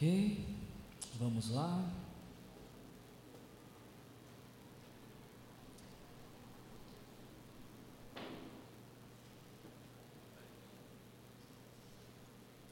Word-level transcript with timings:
Ok, 0.00 0.38
vamos 1.18 1.50
lá. 1.50 1.84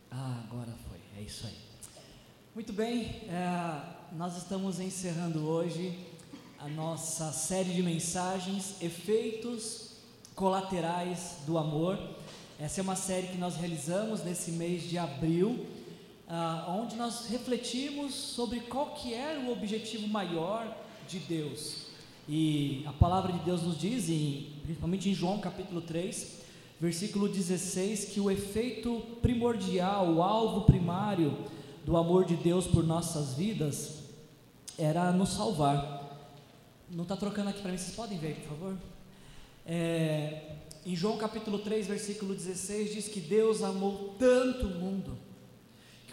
Ah, 0.08 0.44
agora 0.44 0.72
foi, 0.88 1.00
é 1.18 1.22
isso 1.22 1.48
aí. 1.48 1.58
Muito 2.54 2.72
bem, 2.72 3.06
é, 3.28 3.82
nós 4.12 4.36
estamos 4.36 4.78
encerrando 4.78 5.48
hoje 5.48 5.98
a 6.60 6.68
nossa 6.68 7.32
série 7.32 7.72
de 7.72 7.82
mensagens, 7.82 8.80
Efeitos 8.80 9.96
Colaterais 10.36 11.38
do 11.44 11.58
Amor. 11.58 11.98
Essa 12.60 12.80
é 12.80 12.82
uma 12.82 12.94
série 12.94 13.26
que 13.26 13.36
nós 13.36 13.56
realizamos 13.56 14.22
nesse 14.22 14.52
mês 14.52 14.84
de 14.84 14.96
abril 14.96 15.66
ah, 16.28 16.66
onde 16.68 16.96
nós 16.96 17.26
refletimos 17.26 18.14
sobre 18.14 18.60
qual 18.60 18.94
que 18.94 19.14
era 19.14 19.40
o 19.40 19.52
objetivo 19.52 20.08
maior 20.08 20.66
de 21.08 21.18
Deus. 21.20 21.86
E 22.28 22.82
a 22.86 22.92
palavra 22.92 23.32
de 23.32 23.38
Deus 23.40 23.62
nos 23.62 23.78
diz, 23.78 24.08
em, 24.08 24.50
principalmente 24.64 25.08
em 25.08 25.14
João 25.14 25.38
capítulo 25.38 25.80
3, 25.80 26.40
versículo 26.80 27.28
16, 27.28 28.06
que 28.06 28.20
o 28.20 28.30
efeito 28.30 29.00
primordial, 29.22 30.12
o 30.12 30.22
alvo 30.22 30.62
primário 30.62 31.36
do 31.84 31.96
amor 31.96 32.24
de 32.24 32.34
Deus 32.34 32.66
por 32.66 32.84
nossas 32.84 33.34
vidas 33.34 34.00
era 34.76 35.12
nos 35.12 35.30
salvar. 35.30 36.04
Não 36.90 37.04
está 37.04 37.16
trocando 37.16 37.50
aqui 37.50 37.60
para 37.60 37.70
mim, 37.70 37.78
vocês 37.78 37.94
podem 37.94 38.18
ver, 38.18 38.34
por 38.40 38.48
favor? 38.48 38.76
É, 39.64 40.56
em 40.84 40.94
João 40.96 41.16
capítulo 41.16 41.60
3, 41.60 41.86
versículo 41.86 42.34
16, 42.34 42.92
diz 42.92 43.08
que 43.08 43.20
Deus 43.20 43.62
amou 43.62 44.16
tanto 44.18 44.66
o 44.66 44.70
mundo 44.70 45.25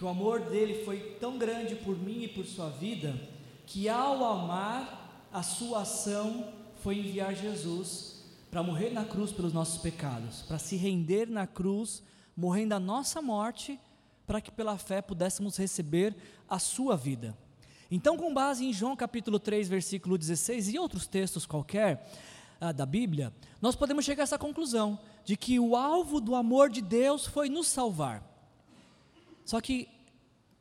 que 0.03 0.07
o 0.07 0.09
amor 0.09 0.41
dele 0.41 0.83
foi 0.83 0.99
tão 1.17 1.37
grande 1.37 1.75
por 1.75 1.97
mim 1.97 2.23
e 2.23 2.27
por 2.27 2.45
sua 2.45 2.69
vida, 2.69 3.17
que 3.65 3.87
ao 3.87 4.21
amar, 4.25 5.29
a 5.31 5.41
sua 5.41 5.83
ação 5.83 6.51
foi 6.81 6.97
enviar 6.97 7.33
Jesus 7.33 8.21
para 8.51 8.61
morrer 8.61 8.89
na 8.89 9.05
cruz 9.05 9.31
pelos 9.31 9.53
nossos 9.53 9.81
pecados, 9.81 10.41
para 10.41 10.59
se 10.59 10.75
render 10.75 11.29
na 11.29 11.47
cruz, 11.47 12.03
morrendo 12.35 12.75
a 12.75 12.81
nossa 12.81 13.21
morte, 13.21 13.79
para 14.27 14.41
que 14.41 14.51
pela 14.51 14.77
fé 14.77 15.01
pudéssemos 15.01 15.55
receber 15.55 16.13
a 16.49 16.59
sua 16.59 16.97
vida. 16.97 17.33
Então, 17.89 18.17
com 18.17 18.33
base 18.33 18.65
em 18.65 18.73
João 18.73 18.97
capítulo 18.97 19.39
3, 19.39 19.69
versículo 19.69 20.17
16 20.17 20.73
e 20.73 20.79
outros 20.79 21.07
textos 21.07 21.45
qualquer 21.45 22.11
ah, 22.59 22.73
da 22.73 22.85
Bíblia, 22.85 23.31
nós 23.61 23.73
podemos 23.73 24.03
chegar 24.03 24.23
a 24.23 24.25
essa 24.25 24.37
conclusão 24.37 24.99
de 25.23 25.37
que 25.37 25.57
o 25.61 25.77
alvo 25.77 26.19
do 26.19 26.35
amor 26.35 26.69
de 26.69 26.81
Deus 26.81 27.25
foi 27.25 27.47
nos 27.47 27.67
salvar. 27.67 28.33
Só 29.45 29.59
que, 29.59 29.89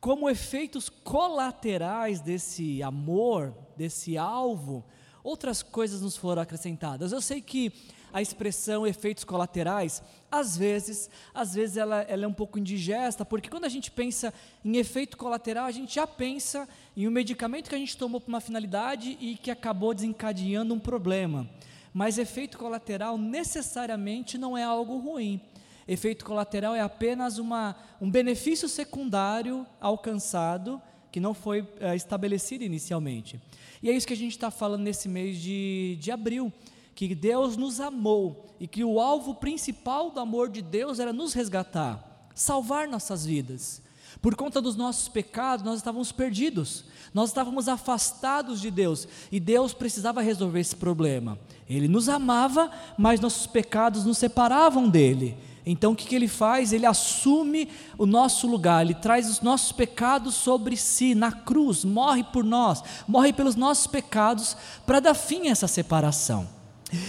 como 0.03 0.29
efeitos 0.29 0.89
colaterais 0.89 2.19
desse 2.19 2.83
amor, 2.83 3.55
desse 3.77 4.17
alvo, 4.17 4.83
outras 5.23 5.63
coisas 5.63 6.01
nos 6.01 6.17
foram 6.17 6.41
acrescentadas. 6.41 7.13
Eu 7.13 7.21
sei 7.21 7.39
que 7.39 7.71
a 8.11 8.21
expressão 8.21 8.85
efeitos 8.85 9.23
colaterais, 9.23 10.03
às 10.29 10.57
vezes, 10.57 11.09
às 11.33 11.53
vezes 11.53 11.77
ela, 11.77 12.01
ela, 12.01 12.25
é 12.25 12.27
um 12.27 12.33
pouco 12.33 12.59
indigesta, 12.59 13.23
porque 13.23 13.49
quando 13.49 13.63
a 13.63 13.69
gente 13.69 13.89
pensa 13.91 14.33
em 14.65 14.75
efeito 14.75 15.15
colateral, 15.15 15.67
a 15.67 15.71
gente 15.71 15.95
já 15.95 16.05
pensa 16.05 16.67
em 16.97 17.07
um 17.07 17.11
medicamento 17.11 17.69
que 17.69 17.75
a 17.75 17.79
gente 17.79 17.95
tomou 17.95 18.19
para 18.19 18.27
uma 18.27 18.41
finalidade 18.41 19.17
e 19.21 19.37
que 19.37 19.49
acabou 19.49 19.93
desencadeando 19.93 20.73
um 20.73 20.79
problema. 20.79 21.49
Mas 21.93 22.17
efeito 22.17 22.57
colateral 22.57 23.17
necessariamente 23.17 24.37
não 24.37 24.57
é 24.57 24.63
algo 24.63 24.97
ruim. 24.97 25.39
Efeito 25.87 26.23
colateral 26.23 26.75
é 26.75 26.81
apenas 26.81 27.37
uma, 27.37 27.75
um 27.99 28.09
benefício 28.09 28.69
secundário 28.69 29.65
alcançado 29.81 30.81
que 31.11 31.19
não 31.19 31.33
foi 31.33 31.67
é, 31.79 31.95
estabelecido 31.95 32.63
inicialmente. 32.63 33.39
E 33.81 33.89
é 33.89 33.93
isso 33.93 34.07
que 34.07 34.13
a 34.13 34.17
gente 34.17 34.31
está 34.31 34.49
falando 34.49 34.81
nesse 34.81 35.07
mês 35.07 35.37
de, 35.37 35.97
de 36.01 36.11
abril, 36.11 36.51
que 36.95 37.13
Deus 37.13 37.55
nos 37.57 37.79
amou 37.79 38.47
e 38.59 38.67
que 38.67 38.83
o 38.83 38.99
alvo 38.99 39.35
principal 39.35 40.09
do 40.09 40.19
amor 40.19 40.49
de 40.49 40.61
Deus 40.61 40.99
era 40.99 41.13
nos 41.13 41.33
resgatar, 41.33 42.29
salvar 42.33 42.87
nossas 42.87 43.25
vidas. 43.25 43.81
Por 44.21 44.35
conta 44.35 44.61
dos 44.61 44.75
nossos 44.75 45.07
pecados, 45.09 45.65
nós 45.65 45.77
estávamos 45.77 46.11
perdidos, 46.11 46.85
nós 47.13 47.29
estávamos 47.29 47.67
afastados 47.67 48.61
de 48.61 48.71
Deus 48.71 49.07
e 49.31 49.39
Deus 49.39 49.73
precisava 49.73 50.21
resolver 50.21 50.61
esse 50.61 50.75
problema. 50.75 51.37
Ele 51.69 51.87
nos 51.87 52.07
amava, 52.07 52.71
mas 52.97 53.19
nossos 53.19 53.45
pecados 53.45 54.05
nos 54.05 54.17
separavam 54.17 54.89
dele. 54.89 55.37
Então 55.65 55.93
o 55.93 55.95
que, 55.95 56.05
que 56.05 56.15
ele 56.15 56.27
faz? 56.27 56.73
Ele 56.73 56.85
assume 56.85 57.69
o 57.97 58.05
nosso 58.05 58.47
lugar, 58.47 58.83
ele 58.83 58.93
traz 58.93 59.29
os 59.29 59.41
nossos 59.41 59.71
pecados 59.71 60.35
sobre 60.35 60.75
si, 60.75 61.15
na 61.15 61.31
cruz, 61.31 61.85
morre 61.85 62.23
por 62.23 62.43
nós, 62.43 62.83
morre 63.07 63.31
pelos 63.31 63.55
nossos 63.55 63.87
pecados, 63.87 64.57
para 64.85 64.99
dar 64.99 65.13
fim 65.13 65.47
a 65.47 65.51
essa 65.51 65.67
separação. 65.67 66.47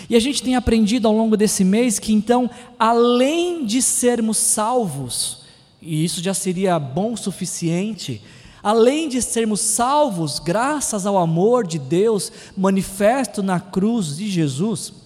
E 0.09 0.17
a 0.17 0.21
gente 0.21 0.43
tem 0.43 0.57
aprendido 0.57 1.09
ao 1.09 1.15
longo 1.15 1.37
desse 1.37 1.65
mês 1.65 1.99
que 1.99 2.13
então, 2.13 2.49
além 2.79 3.67
de 3.67 3.83
sermos 3.83 4.39
salvos, 4.39 5.43
e 5.83 6.05
isso 6.05 6.23
já 6.23 6.33
seria 6.33 6.79
bom 6.79 7.13
o 7.13 7.19
suficiente, 7.19 8.23
além 8.63 9.09
de 9.09 9.21
sermos 9.21 9.61
salvos 9.61 10.39
graças 10.39 11.05
ao 11.05 11.19
amor 11.19 11.67
de 11.67 11.79
Deus 11.79 12.33
manifesto 12.57 13.43
na 13.43 13.61
cruz 13.61 14.17
de 14.17 14.31
Jesus, 14.31 15.04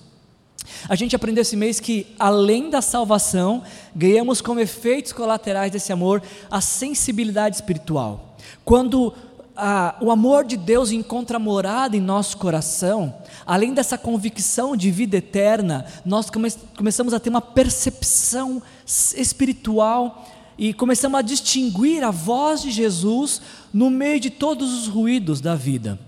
a 0.89 0.95
gente 0.95 1.15
aprendeu 1.15 1.43
esse 1.43 1.57
mês 1.57 1.81
que, 1.81 2.07
além 2.19 2.71
da 2.71 2.81
salvação, 2.81 3.63
ganhamos 3.95 4.41
como 4.41 4.61
efeitos 4.61 5.13
colaterais 5.13 5.73
desse 5.73 5.93
amor 5.93 6.23
a 6.51 6.61
sensibilidade 6.61 7.57
espiritual. 7.57 8.37
Quando 8.65 9.15
ah, 9.57 9.97
o 10.01 10.11
amor 10.11 10.45
de 10.45 10.57
Deus 10.57 10.93
encontra 10.93 11.39
morada 11.39 11.97
em 11.97 12.01
nosso 12.01 12.37
coração, 12.37 13.13
além 13.45 13.75
dessa 13.75 13.99
convicção 13.99 14.77
de 14.77 14.89
vida 14.91 15.17
eterna, 15.17 15.85
nós 16.05 16.31
come 16.31 16.49
começamos 16.77 17.13
a 17.13 17.19
ter 17.19 17.29
uma 17.29 17.41
percepção 17.41 18.63
espiritual 18.87 20.25
e 20.57 20.73
começamos 20.73 21.19
a 21.19 21.23
distinguir 21.23 22.05
a 22.05 22.11
voz 22.13 22.63
de 22.63 22.71
Jesus 22.71 23.43
no 23.73 23.91
meio 23.91 24.21
de 24.21 24.31
todos 24.31 24.73
os 24.73 24.87
ruídos 24.87 25.41
da 25.41 25.57
vida. 25.57 25.99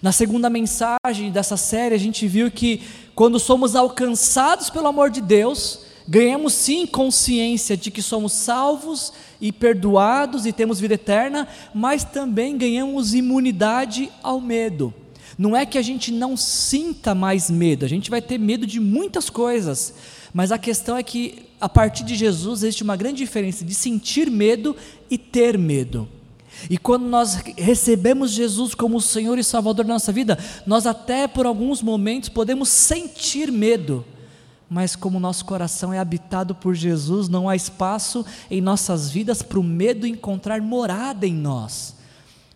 Na 0.00 0.12
segunda 0.12 0.48
mensagem 0.48 1.32
dessa 1.32 1.56
série, 1.56 1.94
a 1.94 1.98
gente 1.98 2.26
viu 2.28 2.50
que 2.50 2.82
quando 3.14 3.38
somos 3.38 3.76
alcançados 3.76 4.70
pelo 4.70 4.88
amor 4.88 5.10
de 5.10 5.20
Deus, 5.20 5.80
ganhamos 6.06 6.52
sim 6.52 6.86
consciência 6.86 7.76
de 7.76 7.90
que 7.90 8.02
somos 8.02 8.32
salvos 8.32 9.12
e 9.40 9.52
perdoados 9.52 10.46
e 10.46 10.52
temos 10.52 10.80
vida 10.80 10.94
eterna, 10.94 11.48
mas 11.72 12.04
também 12.04 12.58
ganhamos 12.58 13.14
imunidade 13.14 14.10
ao 14.22 14.40
medo. 14.40 14.92
Não 15.38 15.56
é 15.56 15.66
que 15.66 15.78
a 15.78 15.82
gente 15.82 16.12
não 16.12 16.36
sinta 16.36 17.14
mais 17.14 17.50
medo, 17.50 17.84
a 17.84 17.88
gente 17.88 18.10
vai 18.10 18.22
ter 18.22 18.38
medo 18.38 18.66
de 18.66 18.78
muitas 18.78 19.28
coisas, 19.28 19.94
mas 20.32 20.52
a 20.52 20.58
questão 20.58 20.96
é 20.96 21.02
que 21.02 21.46
a 21.60 21.68
partir 21.68 22.04
de 22.04 22.14
Jesus 22.14 22.62
existe 22.62 22.82
uma 22.82 22.96
grande 22.96 23.18
diferença 23.18 23.64
de 23.64 23.74
sentir 23.74 24.30
medo 24.30 24.76
e 25.10 25.16
ter 25.16 25.56
medo. 25.56 26.08
E 26.68 26.78
quando 26.78 27.06
nós 27.06 27.34
recebemos 27.56 28.30
Jesus 28.30 28.74
como 28.74 28.96
o 28.96 29.00
Senhor 29.00 29.38
e 29.38 29.44
Salvador 29.44 29.84
da 29.84 29.92
nossa 29.92 30.12
vida, 30.12 30.38
nós 30.66 30.86
até 30.86 31.26
por 31.28 31.46
alguns 31.46 31.82
momentos 31.82 32.28
podemos 32.28 32.68
sentir 32.68 33.50
medo, 33.52 34.04
mas 34.68 34.96
como 34.96 35.20
nosso 35.20 35.44
coração 35.44 35.92
é 35.92 35.98
habitado 35.98 36.54
por 36.54 36.74
Jesus, 36.74 37.28
não 37.28 37.48
há 37.48 37.54
espaço 37.54 38.24
em 38.50 38.60
nossas 38.60 39.10
vidas 39.10 39.42
para 39.42 39.60
o 39.60 39.62
medo 39.62 40.06
encontrar 40.06 40.60
morada 40.60 41.26
em 41.26 41.34
nós, 41.34 41.94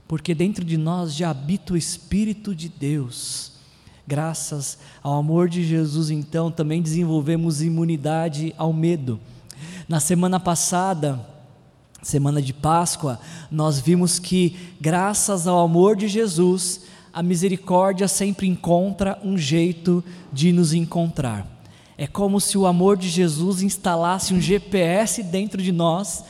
porque 0.07 0.35
dentro 0.35 0.65
de 0.65 0.77
nós 0.77 1.15
já 1.15 1.31
habita 1.31 1.75
o 1.75 1.77
Espírito 1.77 2.55
de 2.55 2.69
Deus. 2.69 3.53
Graças 4.07 4.79
ao 5.03 5.19
amor 5.19 5.51
de 5.51 5.63
Jesus, 5.63 6.09
então, 6.09 6.51
também 6.51 6.81
desenvolvemos 6.81 7.61
imunidade 7.61 8.55
ao 8.57 8.73
medo. 8.73 9.21
Na 9.87 10.01
semana 10.01 10.41
passada, 10.41 11.21
semana 12.03 12.41
de 12.41 12.53
Páscoa, 12.53 13.19
nós 13.51 13.81
vimos 13.81 14.19
que, 14.19 14.57
graças 14.81 15.47
ao 15.47 15.59
amor 15.61 15.97
de 15.97 16.09
Jesus, 16.09 16.83
a 17.13 17.23
misericórdia 17.23 18.07
sempre 18.07 18.47
encontra 18.47 19.19
um 19.25 19.37
jeito 19.37 20.05
de 20.33 20.53
nos 20.53 20.73
encontrar. 20.73 21.47
É 21.97 22.07
como 22.07 22.41
se 22.41 22.57
o 22.57 22.67
amor 22.67 22.97
de 22.97 23.09
Jesus 23.09 23.61
instalasse 23.63 24.33
um 24.33 24.41
GPS 24.41 25.23
dentro 25.23 25.61
de 25.61 25.73
nós 25.73 26.23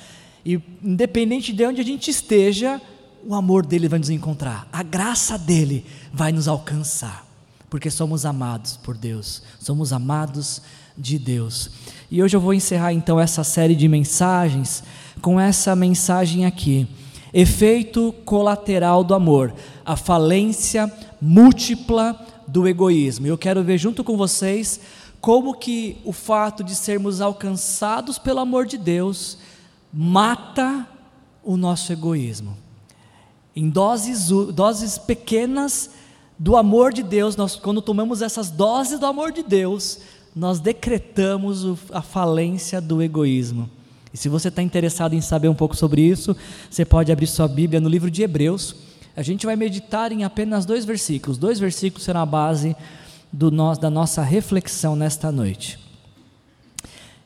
e, 0.44 0.58
independente 0.82 1.52
de 1.52 1.66
onde 1.66 1.81
a 1.82 1.84
gente 1.84 2.10
esteja, 2.10 2.81
o 3.22 3.34
amor 3.34 3.66
dele 3.66 3.88
vai 3.88 3.98
nos 3.98 4.08
encontrar, 4.08 4.66
a 4.72 4.82
graça 4.82 5.37
dele 5.37 5.84
vai 6.12 6.32
nos 6.32 6.48
alcançar, 6.48 7.26
porque 7.69 7.90
somos 7.90 8.25
amados 8.25 8.78
por 8.78 8.96
Deus, 8.96 9.43
somos 9.60 9.93
amados 9.93 10.62
de 10.96 11.19
Deus. 11.19 11.70
E 12.10 12.22
hoje 12.22 12.34
eu 12.34 12.40
vou 12.40 12.54
encerrar 12.54 12.94
então 12.94 13.20
essa 13.20 13.44
série 13.44 13.75
de 13.75 13.87
mensagens 13.87 14.82
com 15.20 15.38
essa 15.38 15.75
mensagem 15.76 16.47
aqui. 16.47 16.87
Efeito 17.32 18.15
colateral 18.25 19.05
do 19.05 19.15
amor, 19.15 19.55
a 19.85 19.97
falência 19.97 20.91
múltipla 21.20 22.19
do 22.47 22.67
egoísmo. 22.67 23.26
Eu 23.26 23.37
quero 23.37 23.62
ver 23.62 23.76
junto 23.79 24.03
com 24.03 24.17
vocês 24.17 24.81
como 25.20 25.55
que 25.55 25.99
o 26.05 26.12
fato 26.12 26.65
de 26.65 26.75
sermos 26.75 27.20
alcançados 27.20 28.19
pelo 28.19 28.41
amor 28.41 28.67
de 28.67 28.79
Deus 28.79 29.38
mata 29.93 30.87
o 31.43 31.56
nosso 31.56 31.93
egoísmo. 31.93 32.56
em 33.56 33.69
doses, 33.69 34.29
doses 34.55 34.99
pequenas 34.99 35.91
do 36.38 36.56
amor 36.56 36.93
de 36.93 37.03
Deus, 37.03 37.35
nós, 37.35 37.56
quando 37.56 37.82
tomamos 37.82 38.23
essas 38.23 38.50
doses 38.50 39.00
do 39.00 39.06
amor 39.06 39.32
de 39.32 39.43
Deus, 39.43 39.99
nós 40.35 40.61
decretamos 40.61 41.67
a 41.91 42.00
falência 42.00 42.81
do 42.81 43.03
egoísmo. 43.03 43.69
E 44.12 44.16
se 44.16 44.28
você 44.28 44.49
está 44.49 44.62
interessado 44.62 45.14
em 45.14 45.20
saber 45.20 45.49
um 45.49 45.55
pouco 45.55 45.76
sobre 45.76 46.02
isso, 46.02 46.37
você 46.70 46.84
pode 46.84 47.12
abrir 47.12 47.26
sua 47.26 47.49
Bíblia 47.49 47.81
no 47.81 47.88
livro 47.88 48.10
de 48.10 48.22
Hebreus. 48.22 48.75
A 49.16 49.22
gente 49.22 49.44
vai 49.44 49.56
meditar 49.56 50.12
em 50.12 50.25
apenas 50.25 50.64
dois 50.64 50.84
versículos. 50.84 51.38
Dois 51.38 51.58
versículos 51.58 52.05
serão 52.05 52.20
a 52.20 52.26
base 52.26 52.76
do 53.32 53.50
da 53.76 53.90
nossa 53.90 54.22
reflexão 54.22 54.96
nesta 54.96 55.31
noite. 55.31 55.78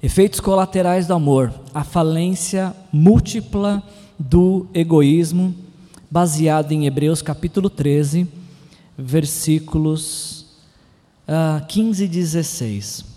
Efeitos 0.03 0.41
colaterais 0.41 1.07
do 1.07 1.15
amor, 1.15 1.53
a 1.73 1.85
falência 1.85 2.75
múltipla 2.93 3.81
do 4.19 4.67
egoísmo, 4.75 5.55
baseado 6.11 6.73
em 6.73 6.87
Hebreus 6.87 7.23
capítulo 7.23 7.71
13, 7.71 8.27
versículos 8.99 10.47
uh, 11.29 11.65
15 11.69 12.05
e 12.05 12.09
16. 12.09 13.12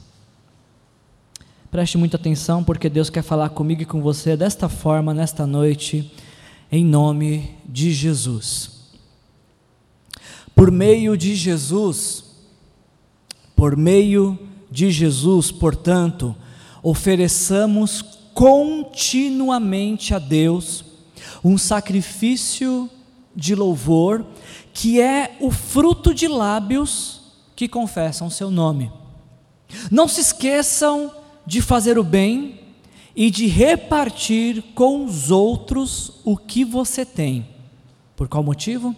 Preste 1.71 1.97
muita 1.97 2.17
atenção, 2.17 2.63
porque 2.63 2.89
Deus 2.89 3.09
quer 3.09 3.21
falar 3.21 3.49
comigo 3.49 3.81
e 3.81 3.85
com 3.85 4.01
você 4.01 4.37
desta 4.37 4.69
forma, 4.69 5.13
nesta 5.13 5.45
noite, 5.45 6.11
em 6.71 6.85
nome 6.85 7.55
de 7.65 7.91
Jesus. 7.91 8.71
Por 10.53 10.71
meio 10.71 11.17
de 11.17 11.35
Jesus, 11.35 12.23
por 13.55 13.75
meio 13.75 14.39
de 14.71 14.89
Jesus, 14.89 15.51
portanto, 15.51 16.35
ofereçamos 16.81 18.01
continuamente 18.33 20.13
a 20.13 20.19
Deus 20.19 20.85
um 21.43 21.57
sacrifício 21.57 22.89
de 23.35 23.53
louvor, 23.53 24.25
que 24.73 25.01
é 25.01 25.35
o 25.39 25.51
fruto 25.51 26.13
de 26.13 26.27
lábios 26.27 27.21
que 27.55 27.67
confessam 27.67 28.29
seu 28.29 28.49
nome. 28.49 28.91
Não 29.91 30.07
se 30.07 30.21
esqueçam 30.21 31.11
de 31.45 31.61
fazer 31.61 31.97
o 31.97 32.03
bem 32.03 32.59
e 33.15 33.31
de 33.31 33.47
repartir 33.47 34.61
com 34.73 35.05
os 35.05 35.31
outros 35.31 36.19
o 36.23 36.35
que 36.35 36.65
você 36.65 37.05
tem. 37.05 37.47
Por 38.15 38.27
qual 38.27 38.43
motivo? 38.43 38.95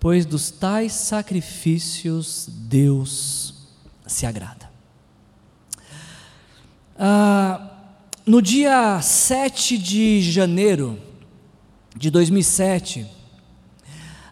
Pois 0.00 0.24
dos 0.24 0.50
tais 0.50 0.92
sacrifícios 0.92 2.48
Deus 2.48 3.54
se 4.06 4.26
agrada. 4.26 4.68
Ah, 6.98 7.70
no 8.26 8.42
dia 8.42 9.00
7 9.00 9.78
de 9.78 10.20
janeiro 10.20 10.98
de 11.96 12.10
2007, 12.10 13.06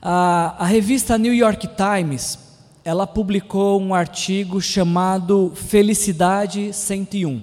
a, 0.02 0.56
a 0.58 0.66
revista 0.66 1.18
New 1.18 1.34
York 1.34 1.68
Times 1.68 2.45
ela 2.86 3.04
publicou 3.04 3.82
um 3.82 3.92
artigo 3.92 4.60
chamado 4.60 5.50
Felicidade 5.56 6.72
101. 6.72 7.42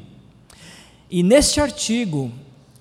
E 1.11 1.21
neste 1.21 1.59
artigo, 1.59 2.31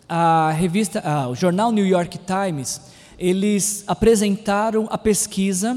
a 0.09 0.53
revista, 0.53 1.03
o 1.29 1.35
jornal 1.35 1.73
New 1.73 1.85
York 1.85 2.21
Times, 2.21 2.81
eles 3.19 3.83
apresentaram 3.89 4.87
a 4.93 4.97
pesquisa 4.97 5.77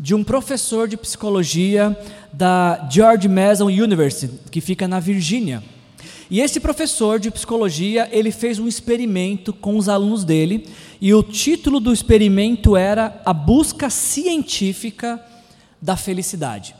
de 0.00 0.14
um 0.14 0.24
professor 0.24 0.88
de 0.88 0.96
psicologia 0.96 1.94
da 2.32 2.88
George 2.90 3.28
Mason 3.28 3.66
University, 3.66 4.32
que 4.50 4.62
fica 4.62 4.88
na 4.88 5.00
Virgínia. 5.00 5.62
E 6.30 6.40
esse 6.40 6.60
professor 6.60 7.20
de 7.20 7.30
psicologia, 7.30 8.08
ele 8.10 8.30
fez 8.30 8.58
um 8.58 8.66
experimento 8.66 9.52
com 9.52 9.76
os 9.76 9.86
alunos 9.86 10.24
dele, 10.24 10.66
e 10.98 11.12
o 11.12 11.22
título 11.22 11.78
do 11.78 11.92
experimento 11.92 12.74
era 12.74 13.20
A 13.22 13.34
Busca 13.34 13.90
Científica 13.90 15.22
da 15.82 15.96
felicidade. 15.96 16.76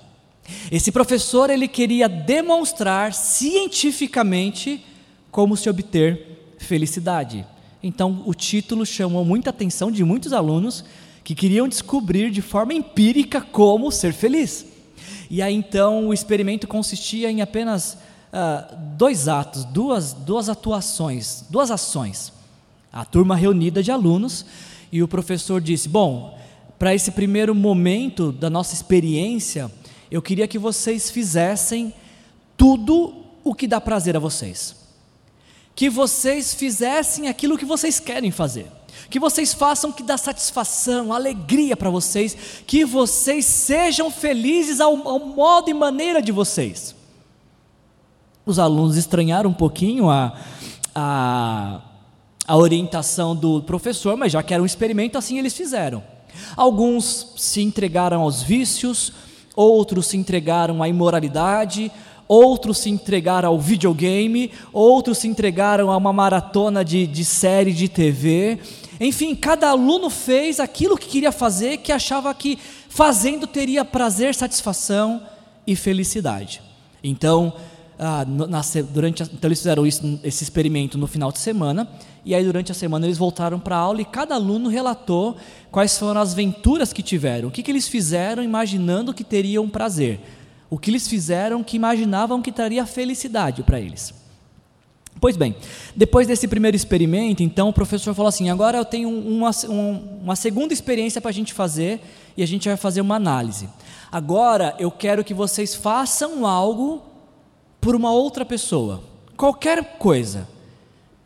Esse 0.70 0.93
professor 0.93 1.50
ele 1.50 1.66
queria 1.66 2.08
demonstrar 2.08 3.12
cientificamente 3.12 4.84
como 5.31 5.56
se 5.56 5.69
obter 5.69 6.54
felicidade. 6.58 7.44
Então, 7.82 8.22
o 8.26 8.32
título 8.32 8.87
chamou 8.87 9.25
muita 9.25 9.50
atenção 9.50 9.90
de 9.90 10.04
muitos 10.04 10.32
alunos 10.32 10.84
que 11.25 11.34
queriam 11.34 11.66
descobrir 11.66 12.31
de 12.31 12.40
forma 12.40 12.72
empírica 12.72 13.40
como 13.40 13.90
ser 13.90 14.12
feliz. 14.12 14.66
E 15.31 15.40
aí 15.40 15.55
então 15.55 16.08
o 16.08 16.14
experimento 16.14 16.69
consistia 16.69 17.31
em 17.31 17.40
apenas 17.40 17.94
uh, 17.94 18.76
dois 18.96 19.28
atos, 19.28 19.64
duas, 19.64 20.12
duas 20.12 20.48
atuações, 20.48 21.44
duas 21.48 21.70
ações. 21.70 22.32
A 22.93 23.05
turma 23.05 23.34
reunida 23.34 23.82
de 23.82 23.90
alunos 23.90 24.44
e 24.90 25.02
o 25.02 25.08
professor 25.08 25.60
disse: 25.60 25.88
Bom, 25.88 26.38
para 26.82 26.96
esse 26.96 27.12
primeiro 27.12 27.55
momento 27.55 28.32
da 28.32 28.50
nossa 28.50 28.75
experiência, 28.75 29.70
eu 30.11 30.20
queria 30.20 30.49
que 30.49 30.58
vocês 30.58 31.12
fizessem 31.12 31.94
tudo 32.56 33.14
o 33.44 33.55
que 33.55 33.69
dá 33.69 33.81
prazer 33.81 34.17
a 34.17 34.19
vocês. 34.19 34.75
Que 35.76 35.88
vocês 35.88 36.52
fizessem 36.52 37.29
aquilo 37.29 37.56
que 37.56 37.64
vocês 37.64 38.00
querem 38.00 38.32
fazer. 38.32 38.67
Que 39.08 39.20
vocês 39.20 39.55
façam 39.55 39.90
o 39.90 39.93
que 39.93 40.02
dá 40.02 40.19
satisfação, 40.19 41.12
alegria 41.12 41.76
para 41.76 41.88
vocês. 41.88 42.37
Que 42.67 42.84
vocês 42.84 43.44
sejam 43.44 44.11
felizes 44.11 44.81
ao, 44.81 45.06
ao 45.06 45.20
modo 45.20 45.70
e 45.70 45.75
maneira 45.75 46.20
de 46.20 46.32
vocês. 46.32 46.96
Os 48.44 48.58
alunos 48.58 48.96
estranharam 48.96 49.50
um 49.50 49.55
pouquinho 49.55 50.11
a, 50.11 50.37
a, 50.93 51.81
a 52.44 52.56
orientação 52.56 53.37
do 53.37 53.62
professor, 53.62 54.17
mas 54.17 54.32
já 54.32 54.43
que 54.43 54.52
era 54.52 54.61
um 54.61 54.67
experimento, 54.67 55.17
assim 55.17 55.38
eles 55.38 55.55
fizeram. 55.55 56.02
Alguns 56.56 57.34
se 57.37 57.62
entregaram 57.62 58.23
aos 58.23 58.43
vícios, 58.43 59.12
outros 59.55 60.06
se 60.06 60.17
entregaram 60.17 60.82
à 60.82 60.88
imoralidade, 60.88 61.90
outros 62.26 62.79
se 62.79 62.90
entregaram 62.90 63.50
ao 63.50 63.61
videogame, 63.61 64.50
outros 64.73 65.19
se 65.19 65.29
entregaram 65.29 65.90
a 65.90 65.96
uma 65.96 66.12
maratona 66.12 66.84
de, 66.84 67.06
de 67.06 67.25
série 67.25 67.73
de 67.73 67.88
TV. 67.88 68.58
Enfim, 69.00 69.34
cada 69.34 69.69
aluno 69.69 70.08
fez 70.08 70.61
aquilo 70.61 70.96
que 70.96 71.08
queria 71.08 71.32
fazer, 71.32 71.79
que 71.79 71.93
achava 71.93 72.32
que 72.32 72.58
fazendo 72.88 73.46
teria 73.46 73.84
prazer, 73.84 74.34
satisfação 74.34 75.23
e 75.67 75.76
felicidade. 75.76 76.62
Então, 77.02 77.52
ah, 78.04 78.25
na, 78.26 78.60
durante, 78.93 79.22
então 79.22 79.46
eles 79.46 79.60
fizeram 79.60 79.87
isso, 79.87 80.19
esse 80.25 80.43
experimento 80.43 80.99
no 80.99 81.06
final 81.06 81.31
de 81.31 81.38
semana, 81.38 81.88
e 82.25 82.34
aí 82.34 82.44
durante 82.44 82.72
a 82.72 82.75
semana 82.75 83.06
eles 83.06 83.16
voltaram 83.16 83.60
para 83.60 83.76
a 83.76 83.78
aula 83.78 84.00
e 84.00 84.04
cada 84.04 84.34
aluno 84.34 84.69
relatou 84.69 85.37
quais 85.70 85.96
foram 85.96 86.20
as 86.20 86.32
aventuras 86.32 86.93
que 86.93 87.00
tiveram, 87.00 87.48
o 87.48 87.53
que, 87.53 87.62
que 87.62 87.70
eles 87.70 87.86
fizeram 87.86 88.43
imaginando 88.43 89.15
que 89.15 89.22
teriam 89.22 89.69
prazer, 89.69 90.19
o 90.69 90.76
que 90.79 90.91
eles 90.91 91.06
fizeram 91.06 91.62
que 91.62 91.76
imaginavam 91.76 92.43
que 92.43 92.50
traria 92.50 92.84
felicidade 92.84 93.62
para 93.62 93.79
eles. 93.79 94.12
Pois 95.20 95.36
bem, 95.36 95.55
depois 95.94 96.26
desse 96.26 96.48
primeiro 96.48 96.76
experimento, 96.76 97.44
então 97.44 97.69
o 97.69 97.72
professor 97.72 98.12
falou 98.15 98.29
assim: 98.29 98.50
agora 98.50 98.79
eu 98.79 98.84
tenho 98.84 99.08
uma, 99.08 99.50
uma 100.20 100.34
segunda 100.34 100.72
experiência 100.72 101.20
para 101.20 101.29
a 101.29 101.34
gente 101.34 101.53
fazer 101.53 102.00
e 102.36 102.43
a 102.43 102.46
gente 102.46 102.67
vai 102.67 102.76
fazer 102.76 103.00
uma 103.00 103.15
análise. 103.15 103.69
Agora 104.10 104.74
eu 104.81 104.91
quero 104.91 105.22
que 105.22 105.32
vocês 105.32 105.76
façam 105.76 106.44
algo 106.44 107.11
por 107.82 107.96
uma 107.96 108.12
outra 108.12 108.44
pessoa, 108.44 109.03
qualquer 109.36 109.98
coisa. 109.98 110.48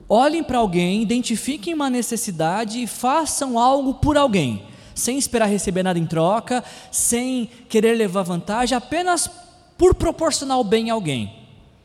Olhem 0.08 0.42
para 0.42 0.56
alguém, 0.56 1.02
identifiquem 1.02 1.74
uma 1.74 1.90
necessidade 1.90 2.82
e 2.82 2.86
façam 2.86 3.58
algo 3.58 3.92
por 3.94 4.16
alguém, 4.16 4.62
sem 4.94 5.18
esperar 5.18 5.50
receber 5.50 5.82
nada 5.82 5.98
em 5.98 6.06
troca, 6.06 6.64
sem 6.90 7.50
querer 7.68 7.94
levar 7.94 8.22
vantagem, 8.22 8.74
apenas 8.74 9.30
por 9.76 9.94
proporcionar 9.94 10.58
o 10.58 10.64
bem 10.64 10.90
a 10.90 10.94
alguém. 10.94 11.30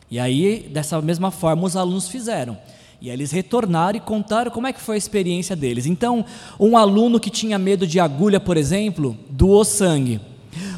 E 0.10 0.18
aí, 0.18 0.70
dessa 0.72 1.01
mesma 1.01 1.32
forma, 1.32 1.66
os 1.66 1.75
alunos 1.75 2.08
fizeram. 2.08 2.58
E 3.01 3.10
aí 3.10 3.16
eles 3.16 3.32
retornaram 3.32 3.98
e 3.98 4.01
contaram 4.01 4.51
como 4.51 4.68
é 4.68 4.74
que 4.74 4.80
foi 4.80 4.96
a 4.96 4.98
experiência 4.98 5.54
deles. 5.54 5.86
Então, 5.86 6.24
um 6.58 6.78
aluno 6.78 7.20
que 7.20 7.30
tinha 7.30 7.60
medo 7.60 7.86
de 7.86 8.00
agulha, 8.00 8.40
por 8.40 8.56
exemplo, 8.56 9.18
doou 9.30 9.66
sangue. 9.66 10.22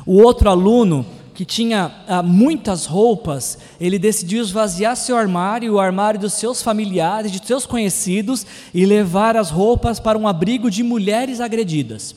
O 0.04 0.20
outro 0.20 0.50
aluno 0.50 1.06
que 1.34 1.44
tinha 1.44 1.92
ah, 2.08 2.22
muitas 2.22 2.86
roupas, 2.86 3.58
ele 3.80 3.98
decidiu 3.98 4.42
esvaziar 4.42 4.96
seu 4.96 5.18
armário, 5.18 5.74
o 5.74 5.80
armário 5.80 6.20
dos 6.20 6.34
seus 6.34 6.62
familiares, 6.62 7.32
de 7.32 7.46
seus 7.46 7.66
conhecidos, 7.66 8.46
e 8.74 8.86
levar 8.86 9.36
as 9.36 9.50
roupas 9.50 10.00
para 10.00 10.18
um 10.18 10.28
abrigo 10.28 10.70
de 10.70 10.84
mulheres 10.84 11.40
agredidas. 11.40 12.16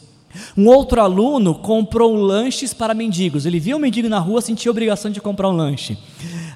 Um 0.57 0.67
outro 0.69 1.01
aluno 1.01 1.55
comprou 1.55 2.15
lanches 2.15 2.75
para 2.75 2.93
mendigos. 2.93 3.47
Ele 3.47 3.59
via 3.59 3.77
um 3.77 3.81
mendigo 3.81 4.09
na 4.09 4.19
rua, 4.19 4.43
sentia 4.43 4.71
a 4.71 4.73
obrigação 4.73 5.11
de 5.11 5.21
comprar 5.21 5.49
um 5.49 5.57
lanche. 5.57 5.97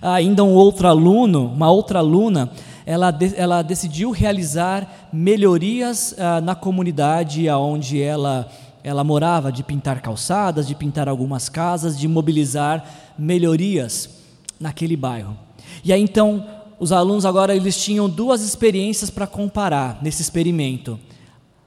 Ainda 0.02 0.45
um 0.45 0.52
outro 0.52 0.87
aluno, 0.87 1.47
uma 1.47 1.71
outra 1.71 1.99
aluna, 1.99 2.50
ela, 2.85 3.17
ela 3.37 3.62
decidiu 3.62 4.11
realizar 4.11 5.09
melhorias 5.12 6.14
ah, 6.19 6.40
na 6.40 6.55
comunidade 6.55 7.49
aonde 7.49 8.00
ela 8.02 8.50
ela 8.83 9.05
morava 9.05 9.53
de 9.53 9.63
pintar 9.63 10.01
calçadas, 10.01 10.67
de 10.67 10.75
pintar 10.75 11.09
algumas 11.09 11.49
casas, 11.49 11.99
de 11.99 12.09
mobilizar 12.09 13.15
melhorias 13.19 14.11
naquele 14.59 14.97
bairro. 14.97 15.37
E 15.85 15.93
aí 15.93 16.03
então, 16.03 16.47
os 16.79 16.93
alunos 16.93 17.25
agora 17.25 17.55
eles 17.55 17.83
tinham 17.83 18.09
duas 18.09 18.43
experiências 18.43 19.11
para 19.11 19.27
comparar 19.27 19.99
nesse 20.03 20.23
experimento. 20.23 20.99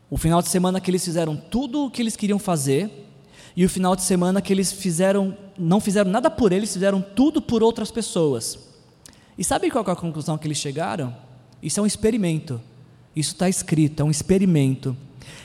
O 0.10 0.17
final 0.17 0.41
de 0.41 0.50
semana 0.50 0.79
que 0.79 0.91
eles 0.91 1.03
fizeram 1.03 1.36
tudo 1.36 1.86
o 1.86 1.91
que 1.91 2.01
eles 2.01 2.15
queriam 2.15 2.39
fazer, 2.39 3.03
e 3.55 3.63
o 3.63 3.70
final 3.70 3.96
de 3.96 4.01
semana 4.01 4.41
que 4.41 4.51
eles 4.51 4.72
fizeram, 4.72 5.38
não 5.58 5.79
fizeram 5.79 6.10
nada 6.10 6.29
por 6.29 6.51
eles, 6.51 6.74
fizeram 6.74 7.01
tudo 7.01 7.41
por 7.41 7.62
outras 7.62 7.91
pessoas. 7.91 8.58
E 9.38 9.43
sabe 9.43 9.70
qual 9.70 9.86
é 9.88 9.91
a 9.91 9.96
conclusão 9.96 10.38
que 10.38 10.48
eles 10.48 10.58
chegaram? 10.58 11.15
Isso 11.62 11.79
é 11.79 11.84
um 11.84 11.86
experimento. 11.86 12.60
Isso 13.15 13.34
está 13.34 13.48
escrito, 13.48 14.01
é 14.01 14.03
um 14.03 14.12
experimento. 14.12 14.98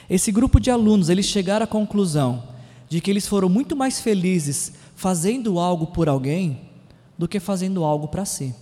Esse 0.09 0.33
grupo 0.33 0.59
de 0.59 0.71
alunos, 0.71 1.09
eles 1.09 1.27
chegaram 1.27 1.65
à 1.65 1.67
conclusão 1.67 2.43
de 2.89 3.01
que 3.01 3.11
eles 3.11 3.27
foram 3.27 3.49
muito 3.49 3.77
mais 3.77 4.01
felizes 4.01 4.73
fazendo 4.97 5.59
algo 5.59 5.89
por 5.89 6.09
alguém 6.09 6.61
do 7.17 7.29
que 7.29 7.39
fazendo 7.39 7.85
algo 7.85 8.09
para 8.09 8.25
si. 8.25 8.55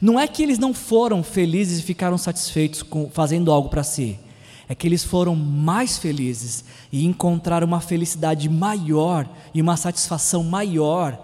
Não 0.00 0.18
é 0.18 0.26
que 0.26 0.42
eles 0.42 0.58
não 0.58 0.72
foram 0.72 1.22
felizes 1.22 1.80
e 1.80 1.82
ficaram 1.82 2.16
satisfeitos 2.16 2.82
com 2.82 3.10
fazendo 3.10 3.50
algo 3.50 3.68
para 3.68 3.82
si. 3.82 4.18
É 4.68 4.74
que 4.74 4.86
eles 4.86 5.04
foram 5.04 5.36
mais 5.36 5.98
felizes 5.98 6.64
e 6.90 7.04
encontraram 7.04 7.66
uma 7.66 7.80
felicidade 7.80 8.48
maior 8.48 9.28
e 9.52 9.60
uma 9.60 9.76
satisfação 9.76 10.42
maior 10.42 11.18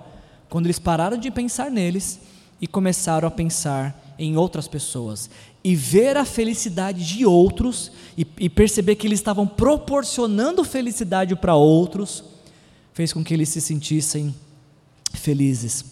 quando 0.48 0.66
eles 0.66 0.78
pararam 0.78 1.16
de 1.16 1.30
pensar 1.30 1.70
neles 1.70 2.20
e 2.60 2.66
começaram 2.66 3.26
a 3.26 3.30
pensar 3.30 4.14
em 4.18 4.36
outras 4.36 4.68
pessoas 4.68 5.30
e 5.62 5.74
ver 5.74 6.16
a 6.16 6.24
felicidade 6.24 7.06
de 7.06 7.26
outros 7.26 7.92
e, 8.16 8.26
e 8.38 8.48
perceber 8.48 8.96
que 8.96 9.06
eles 9.06 9.18
estavam 9.18 9.46
proporcionando 9.46 10.64
felicidade 10.64 11.36
para 11.36 11.54
outros, 11.54 12.24
fez 12.92 13.12
com 13.12 13.22
que 13.22 13.34
eles 13.34 13.48
se 13.50 13.60
sentissem 13.60 14.34
felizes. 15.12 15.84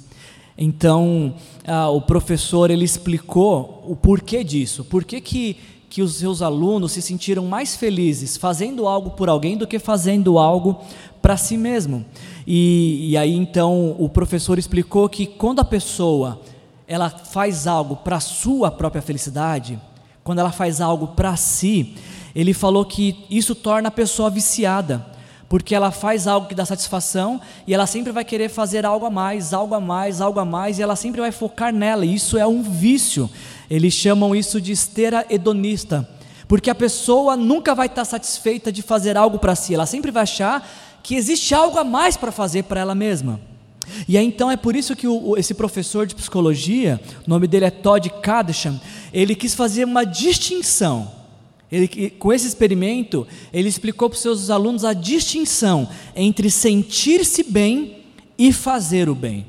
Então, 0.57 1.35
ah, 1.67 1.89
o 1.89 2.01
professor 2.01 2.71
ele 2.71 2.85
explicou 2.85 3.85
o 3.87 3.95
porquê 3.95 4.43
disso, 4.43 4.85
por 4.85 5.05
que, 5.05 5.21
que, 5.21 5.57
os 6.03 6.17
seus 6.17 6.43
alunos 6.43 6.93
se 6.93 7.03
sentiram 7.03 7.45
mais 7.47 7.77
felizes 7.77 8.37
fazendo 8.37 8.87
algo 8.87 9.11
por 9.11 9.29
alguém 9.29 9.57
do 9.57 9.67
que 9.67 9.79
fazendo 9.79 10.39
algo 10.39 10.81
para 11.23 11.37
si 11.37 11.57
mesmo. 11.57 12.05
E, 12.47 13.11
e 13.11 13.17
aí 13.17 13.35
então 13.35 13.97
o 13.99 14.09
professor 14.09 14.59
explicou 14.59 15.09
que 15.09 15.27
quando 15.27 15.61
a 15.61 15.65
pessoa 15.65 16.41
ela 16.89 17.11
faz 17.11 17.67
algo 17.67 17.97
para 17.97 18.17
a 18.17 18.21
sua 18.21 18.71
própria 18.71 19.03
felicidade, 19.03 19.79
quando 20.25 20.39
ela 20.39 20.51
faz 20.51 20.81
algo 20.81 21.09
para 21.09 21.37
si, 21.37 21.95
ele 22.35 22.55
falou 22.55 22.85
que 22.85 23.27
isso 23.31 23.55
torna 23.55 23.89
a 23.89 23.93
pessoa 23.93 24.31
viciada, 24.31 25.05
porque 25.51 25.75
ela 25.75 25.91
faz 25.91 26.27
algo 26.27 26.47
que 26.47 26.55
dá 26.55 26.65
satisfação 26.65 27.41
e 27.67 27.75
ela 27.75 27.87
sempre 27.87 28.11
vai 28.11 28.25
querer 28.25 28.49
fazer 28.49 28.87
algo 28.87 29.05
a 29.05 29.11
mais, 29.11 29.53
algo 29.53 29.75
a 29.75 29.81
mais, 29.81 30.21
algo 30.23 30.41
a 30.41 30.45
mais, 30.47 30.79
e 30.79 30.83
ela 30.83 30.97
sempre 30.97 31.21
vai 31.21 31.31
focar 31.31 31.73
nela, 31.73 32.07
e 32.07 32.15
isso 32.15 32.39
é 32.39 32.47
um 32.47 32.63
vício. 32.63 33.29
Eles 33.69 33.93
chamam 33.93 34.35
isso 34.35 34.59
de 34.59 34.73
esteira 34.73 35.27
hedonista, 35.29 36.09
porque 36.47 36.71
a 36.71 36.75
pessoa 36.75 37.37
nunca 37.37 37.75
vai 37.75 37.87
estar 37.87 38.07
satisfeita 38.07 38.73
de 38.73 38.81
fazer 38.81 39.15
algo 39.15 39.39
para 39.39 39.55
si, 39.55 39.75
ela 39.75 39.87
sempre 39.87 40.11
vai 40.11 40.23
achar 40.23 40.67
que 41.03 41.15
existe 41.15 41.55
algo 41.55 41.79
a 41.79 41.85
mais 41.85 42.17
para 42.17 42.33
fazer 42.33 42.65
para 42.65 42.81
ela 42.81 42.95
mesma. 42.95 43.41
E 44.07 44.17
aí, 44.17 44.27
então 44.27 44.51
é 44.51 44.57
por 44.57 44.77
isso 44.77 44.97
que 44.97 45.07
o, 45.07 45.37
esse 45.37 45.55
professor 45.55 46.07
de 46.07 46.15
psicologia, 46.15 47.01
o 47.27 47.31
nome 47.31 47.47
dele 47.47 47.65
é 47.65 47.71
Todd 47.71 48.09
Kadesham, 48.23 48.81
ele 49.13 49.35
quis 49.35 49.55
fazer 49.55 49.85
uma 49.85 50.05
distinção. 50.05 51.13
Ele, 51.71 52.11
com 52.19 52.33
esse 52.33 52.47
experimento, 52.47 53.27
ele 53.53 53.69
explicou 53.69 54.09
para 54.09 54.17
os 54.17 54.23
seus 54.23 54.51
alunos 54.51 54.85
a 54.85 54.95
distinção 54.95 55.89
entre 56.17 56.51
sentir-se 56.51 57.43
bem 57.43 57.99
e 58.39 58.53
fazer 58.53 59.09
o 59.09 59.15
bem. 59.15 59.47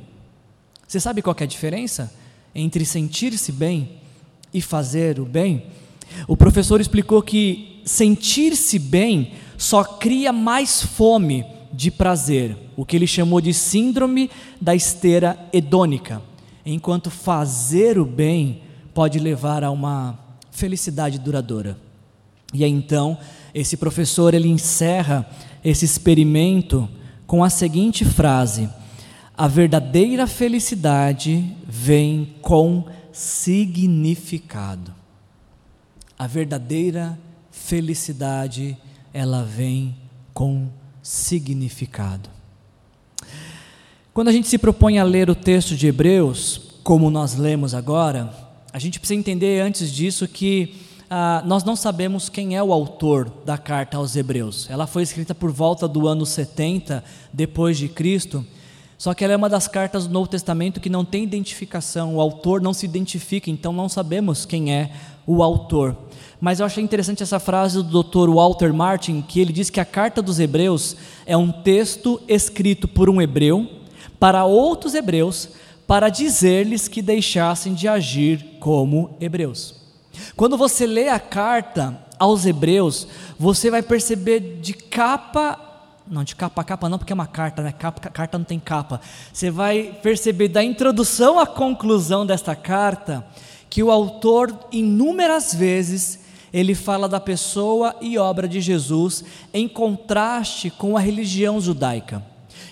Você 0.88 1.00
sabe 1.00 1.22
qual 1.22 1.36
é 1.40 1.44
a 1.44 1.48
diferença 1.48 2.14
entre 2.54 2.84
sentir-se 2.84 3.52
bem 3.52 3.90
e 4.54 4.62
fazer 4.62 5.20
o 5.20 5.26
bem? 5.26 5.64
O 6.28 6.36
professor 6.36 6.82
explicou 6.82 7.22
que 7.22 7.82
sentir-se 7.86 8.78
bem 8.80 9.34
só 9.58 9.84
cria 9.84 10.34
mais 10.34 10.82
fome 10.82 11.46
de 11.72 11.92
prazer, 11.92 12.58
o 12.80 12.86
que 12.86 12.96
ele 12.96 13.06
chamou 13.06 13.42
de 13.42 13.54
síndrome 13.54 14.32
da 14.62 14.74
esteira 14.74 15.38
hedônica, 15.52 16.22
enquanto 16.66 17.12
fazer 17.12 18.00
o 18.00 18.06
bem 18.06 18.62
pode 18.94 19.20
levar 19.20 19.66
a 19.66 19.70
uma 19.70 20.18
felicidade 20.50 21.20
duradoura. 21.20 21.78
E 22.54 22.64
aí 22.64 22.72
então, 22.72 23.18
esse 23.54 23.76
professor 23.76 24.34
ele 24.34 24.48
encerra 24.48 25.30
esse 25.62 25.84
experimento 25.84 26.88
com 27.28 27.44
a 27.44 27.50
seguinte 27.50 28.06
frase: 28.06 28.70
A 29.36 29.46
verdadeira 29.46 30.26
felicidade 30.26 31.54
vem 31.68 32.36
com 32.42 32.86
significado. 33.12 34.96
A 36.18 36.26
verdadeira 36.28 37.20
felicidade 37.52 38.78
ela 39.14 39.44
vem 39.44 39.98
com 40.34 40.70
significado. 41.04 42.39
Quando 44.20 44.28
a 44.28 44.34
gente 44.34 44.50
se 44.50 44.58
propõe 44.58 45.00
a 45.00 45.04
ler 45.06 45.30
o 45.30 45.34
texto 45.34 45.78
de 45.78 45.88
Hebreus, 45.88 46.60
como 46.84 47.10
nós 47.10 47.36
lemos 47.38 47.74
agora, 47.74 48.34
a 48.74 48.78
gente 48.78 49.00
precisa 49.00 49.18
entender 49.18 49.62
antes 49.62 49.90
disso 49.90 50.28
que 50.28 50.76
ah, 51.10 51.42
nós 51.46 51.64
não 51.64 51.74
sabemos 51.74 52.28
quem 52.28 52.54
é 52.54 52.62
o 52.62 52.74
autor 52.74 53.32
da 53.46 53.58
carta 53.58 53.96
aos 53.96 54.18
Hebreus. 54.18 54.70
Ela 54.70 54.86
foi 54.86 55.04
escrita 55.04 55.34
por 55.34 55.54
volta 55.54 55.88
do 55.88 56.06
ano 56.06 56.26
70 56.26 57.02
depois 57.32 57.78
de 57.78 57.88
Cristo. 57.88 58.46
Só 58.98 59.14
que 59.14 59.24
ela 59.24 59.32
é 59.32 59.38
uma 59.38 59.48
das 59.48 59.70
cartas 59.70 60.06
do 60.06 60.12
Novo 60.12 60.28
Testamento 60.28 60.82
que 60.82 60.90
não 60.90 61.06
tem 61.06 61.24
identificação, 61.24 62.18
o 62.18 62.20
autor 62.20 62.60
não 62.60 62.74
se 62.74 62.86
identifica, 62.86 63.50
então 63.50 63.72
não 63.72 63.88
sabemos 63.88 64.46
quem 64.46 64.74
é 64.74 64.92
o 65.26 65.42
autor. 65.42 65.96
Mas 66.42 66.60
eu 66.60 66.66
achei 66.66 66.84
interessante 66.84 67.24
essa 67.24 67.40
frase 67.40 67.82
do 67.82 68.04
Dr. 68.04 68.30
Walter 68.30 68.74
Martin, 68.74 69.22
que 69.22 69.40
ele 69.40 69.54
diz 69.54 69.70
que 69.70 69.80
a 69.80 69.86
carta 69.86 70.22
dos 70.22 70.42
Hebreus 70.42 70.98
é 71.26 71.38
um 71.38 71.54
texto 71.54 72.22
escrito 72.28 72.86
por 72.86 73.10
um 73.10 73.22
hebreu 73.22 73.79
para 74.20 74.46
outros 74.46 74.94
hebreus 74.94 75.50
para 75.88 76.10
dizer-lhes 76.10 76.88
que 76.88 77.02
deixassem 77.02 77.74
de 77.74 77.88
agir 77.88 78.58
como 78.60 79.16
hebreus. 79.20 79.76
Quando 80.36 80.58
você 80.58 80.86
lê 80.86 81.10
a 81.10 81.20
carta 81.20 81.98
aos 82.20 82.46
hebreus, 82.46 83.08
você 83.40 83.72
vai 83.72 83.82
perceber 83.82 84.60
de 84.62 84.74
capa 84.74 85.68
não, 86.10 86.24
de 86.24 86.36
capa 86.36 86.62
a 86.62 86.64
capa 86.64 86.90
não, 86.90 86.98
porque 86.98 87.14
é 87.14 87.16
uma 87.16 87.28
carta, 87.28 87.62
né? 87.62 87.72
Capa, 87.72 88.10
carta 88.10 88.38
não 88.38 88.44
tem 88.44 88.60
capa. 88.60 89.00
Você 89.32 89.52
vai 89.52 89.96
perceber 90.02 90.48
da 90.48 90.64
introdução 90.64 91.40
à 91.40 91.46
conclusão 91.46 92.26
desta 92.26 92.56
carta 92.56 93.24
que 93.70 93.84
o 93.84 93.92
autor, 93.92 94.52
inúmeras 94.72 95.54
vezes, 95.54 96.20
ele 96.52 96.74
fala 96.74 97.08
da 97.08 97.20
pessoa 97.20 97.96
e 98.02 98.18
obra 98.18 98.48
de 98.48 98.60
Jesus 98.60 99.24
em 99.54 99.68
contraste 99.68 100.72
com 100.72 100.98
a 100.98 101.00
religião 101.00 101.62
judaica. 101.62 102.24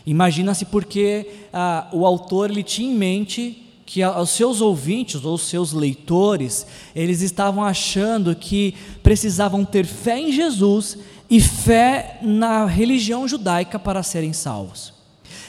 Imagina-se 0.07 0.63
porque 0.63 1.27
ah, 1.51 1.89
o 1.91 2.05
autor 2.05 2.49
ele 2.49 2.63
tinha 2.63 2.89
em 2.89 2.95
mente 2.95 3.63
que 3.85 4.01
os 4.05 4.29
seus 4.29 4.61
ouvintes 4.61 5.25
ou 5.25 5.35
os 5.35 5.41
seus 5.41 5.73
leitores, 5.73 6.65
eles 6.95 7.21
estavam 7.21 7.61
achando 7.61 8.33
que 8.33 8.73
precisavam 9.03 9.65
ter 9.65 9.85
fé 9.85 10.17
em 10.17 10.31
Jesus 10.31 10.97
e 11.29 11.41
fé 11.41 12.19
na 12.21 12.65
religião 12.65 13.27
judaica 13.27 13.77
para 13.77 14.01
serem 14.01 14.31
salvos. 14.31 14.93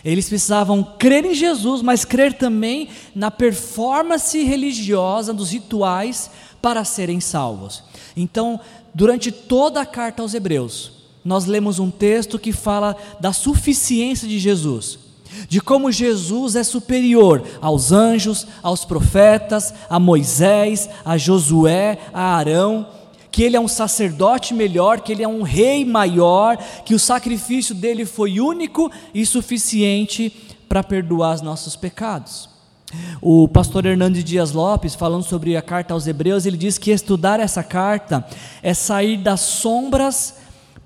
Eles 0.04 0.28
precisavam 0.28 0.82
crer 0.82 1.24
em 1.24 1.34
Jesus, 1.34 1.80
mas 1.80 2.04
crer 2.04 2.32
também 2.32 2.88
na 3.14 3.30
performance 3.30 4.42
religiosa 4.42 5.32
dos 5.32 5.52
rituais 5.52 6.32
para 6.60 6.84
serem 6.84 7.20
salvos. 7.20 7.84
Então, 8.16 8.58
durante 8.92 9.30
toda 9.30 9.80
a 9.80 9.86
carta 9.86 10.20
aos 10.20 10.34
Hebreus, 10.34 10.97
nós 11.24 11.46
lemos 11.46 11.78
um 11.78 11.90
texto 11.90 12.38
que 12.38 12.52
fala 12.52 12.96
da 13.20 13.32
suficiência 13.32 14.26
de 14.26 14.38
Jesus, 14.38 14.98
de 15.48 15.60
como 15.60 15.92
Jesus 15.92 16.56
é 16.56 16.64
superior 16.64 17.42
aos 17.60 17.92
anjos, 17.92 18.46
aos 18.62 18.84
profetas, 18.84 19.74
a 19.88 19.98
Moisés, 19.98 20.88
a 21.04 21.16
Josué, 21.18 21.98
a 22.12 22.36
Arão, 22.36 22.86
que 23.30 23.42
ele 23.42 23.56
é 23.56 23.60
um 23.60 23.68
sacerdote 23.68 24.54
melhor, 24.54 25.00
que 25.00 25.12
ele 25.12 25.22
é 25.22 25.28
um 25.28 25.42
rei 25.42 25.84
maior, 25.84 26.56
que 26.84 26.94
o 26.94 26.98
sacrifício 26.98 27.74
dele 27.74 28.04
foi 28.04 28.40
único 28.40 28.90
e 29.12 29.24
suficiente 29.24 30.30
para 30.68 30.82
perdoar 30.82 31.36
os 31.36 31.42
nossos 31.42 31.76
pecados. 31.76 32.48
O 33.20 33.46
pastor 33.46 33.84
Hernandes 33.84 34.24
Dias 34.24 34.52
Lopes, 34.52 34.94
falando 34.94 35.22
sobre 35.22 35.56
a 35.56 35.62
carta 35.62 35.92
aos 35.92 36.06
Hebreus, 36.06 36.46
ele 36.46 36.56
diz 36.56 36.78
que 36.78 36.90
estudar 36.90 37.38
essa 37.38 37.62
carta 37.62 38.26
é 38.62 38.72
sair 38.72 39.18
das 39.18 39.40
sombras 39.40 40.34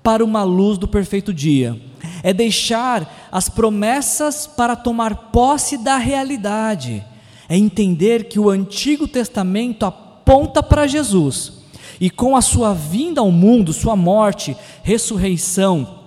para 0.03 0.23
uma 0.23 0.43
luz 0.43 0.77
do 0.77 0.87
perfeito 0.87 1.33
dia, 1.33 1.81
é 2.21 2.33
deixar 2.33 3.29
as 3.31 3.47
promessas 3.47 4.45
para 4.45 4.75
tomar 4.75 5.31
posse 5.31 5.77
da 5.77 5.97
realidade, 5.97 7.03
é 7.47 7.57
entender 7.57 8.25
que 8.25 8.37
o 8.37 8.49
Antigo 8.49 9.07
Testamento 9.07 9.85
aponta 9.85 10.61
para 10.61 10.85
Jesus. 10.85 11.53
E 11.99 12.09
com 12.09 12.35
a 12.35 12.41
sua 12.41 12.73
vinda 12.73 13.21
ao 13.21 13.31
mundo, 13.31 13.71
sua 13.71 13.95
morte, 13.95 14.57
ressurreição 14.83 15.99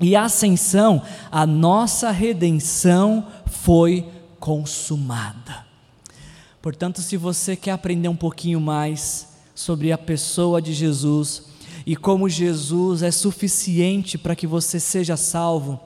e 0.00 0.14
ascensão, 0.14 1.00
a 1.30 1.46
nossa 1.46 2.10
redenção 2.10 3.26
foi 3.46 4.06
consumada. 4.38 5.66
Portanto, 6.60 7.00
se 7.00 7.16
você 7.16 7.56
quer 7.56 7.70
aprender 7.70 8.08
um 8.08 8.16
pouquinho 8.16 8.60
mais 8.60 9.28
sobre 9.54 9.90
a 9.90 9.98
pessoa 9.98 10.60
de 10.60 10.74
Jesus 10.74 11.47
e 11.88 11.96
como 11.96 12.28
Jesus 12.28 13.02
é 13.02 13.10
suficiente 13.10 14.18
para 14.18 14.36
que 14.36 14.46
você 14.46 14.78
seja 14.78 15.16
salvo, 15.16 15.80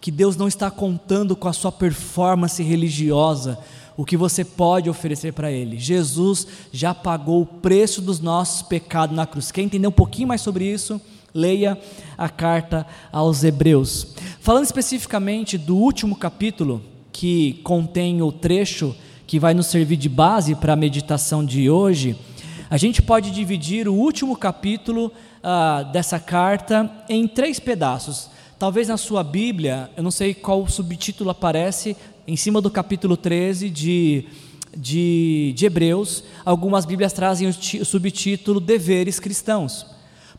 que 0.00 0.08
Deus 0.08 0.36
não 0.36 0.46
está 0.46 0.70
contando 0.70 1.34
com 1.34 1.48
a 1.48 1.52
sua 1.52 1.72
performance 1.72 2.62
religiosa, 2.62 3.58
o 3.96 4.04
que 4.04 4.16
você 4.16 4.44
pode 4.44 4.88
oferecer 4.88 5.32
para 5.32 5.50
Ele. 5.50 5.76
Jesus 5.76 6.46
já 6.70 6.94
pagou 6.94 7.42
o 7.42 7.46
preço 7.46 8.00
dos 8.00 8.20
nossos 8.20 8.62
pecados 8.62 9.16
na 9.16 9.26
cruz. 9.26 9.50
Quer 9.50 9.62
entender 9.62 9.88
um 9.88 9.90
pouquinho 9.90 10.28
mais 10.28 10.42
sobre 10.42 10.64
isso? 10.64 11.00
Leia 11.34 11.76
a 12.16 12.28
carta 12.28 12.86
aos 13.10 13.42
Hebreus. 13.42 14.14
Falando 14.38 14.64
especificamente 14.64 15.58
do 15.58 15.76
último 15.76 16.14
capítulo, 16.14 16.80
que 17.10 17.54
contém 17.64 18.22
o 18.22 18.30
trecho 18.30 18.94
que 19.26 19.40
vai 19.40 19.54
nos 19.54 19.66
servir 19.66 19.96
de 19.96 20.08
base 20.08 20.54
para 20.54 20.74
a 20.74 20.76
meditação 20.76 21.44
de 21.44 21.68
hoje, 21.68 22.16
a 22.70 22.76
gente 22.76 23.02
pode 23.02 23.32
dividir 23.32 23.88
o 23.88 23.94
último 23.94 24.36
capítulo 24.36 25.10
ah, 25.50 25.82
dessa 25.82 26.20
carta 26.20 26.90
em 27.08 27.26
três 27.26 27.58
pedaços. 27.58 28.28
Talvez 28.58 28.88
na 28.88 28.98
sua 28.98 29.24
Bíblia, 29.24 29.90
eu 29.96 30.02
não 30.02 30.10
sei 30.10 30.34
qual 30.34 30.68
subtítulo 30.68 31.30
aparece, 31.30 31.96
em 32.26 32.36
cima 32.36 32.60
do 32.60 32.70
capítulo 32.70 33.16
13 33.16 33.70
de, 33.70 34.26
de, 34.76 35.54
de 35.56 35.64
Hebreus, 35.64 36.22
algumas 36.44 36.84
Bíblias 36.84 37.14
trazem 37.14 37.48
o, 37.48 37.50
o 37.50 37.84
subtítulo 37.84 38.60
Deveres 38.60 39.18
Cristãos. 39.18 39.86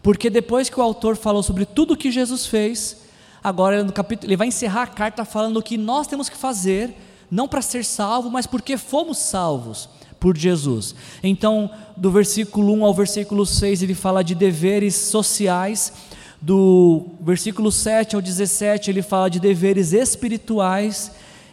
Porque 0.03 0.29
depois 0.29 0.69
que 0.69 0.79
o 0.79 0.83
autor 0.83 1.15
falou 1.15 1.41
sobre 1.41 1.65
tudo 1.65 1.95
o 1.95 1.97
que 1.97 2.11
Jesus 2.11 2.45
fez, 2.45 2.97
agora 3.43 3.83
no 3.83 3.91
capítulo, 3.91 4.29
ele 4.29 4.37
vai 4.37 4.49
encerrar 4.49 4.83
a 4.83 4.87
carta 4.87 5.25
falando 5.25 5.57
o 5.57 5.63
que 5.63 5.75
nós 5.75 6.05
temos 6.05 6.29
que 6.29 6.37
fazer, 6.37 6.93
não 7.31 7.47
para 7.47 7.63
ser 7.63 7.83
salvo, 7.83 8.29
mas 8.29 8.45
porque 8.45 8.77
fomos 8.77 9.17
salvos 9.17 9.89
por 10.19 10.37
Jesus. 10.37 10.95
Então, 11.23 11.69
do 11.95 12.11
versículo 12.11 12.73
1 12.73 12.85
ao 12.85 12.93
versículo 12.93 13.45
6, 13.45 13.83
ele 13.83 13.93
fala 13.93 14.23
de 14.23 14.35
deveres 14.35 14.95
sociais. 14.95 15.93
Do 16.41 17.07
versículo 17.21 17.71
7 17.71 18.15
ao 18.15 18.21
17, 18.21 18.89
ele 18.89 19.01
fala 19.01 19.29
de 19.29 19.39
deveres 19.39 19.93
espirituais 19.93 21.11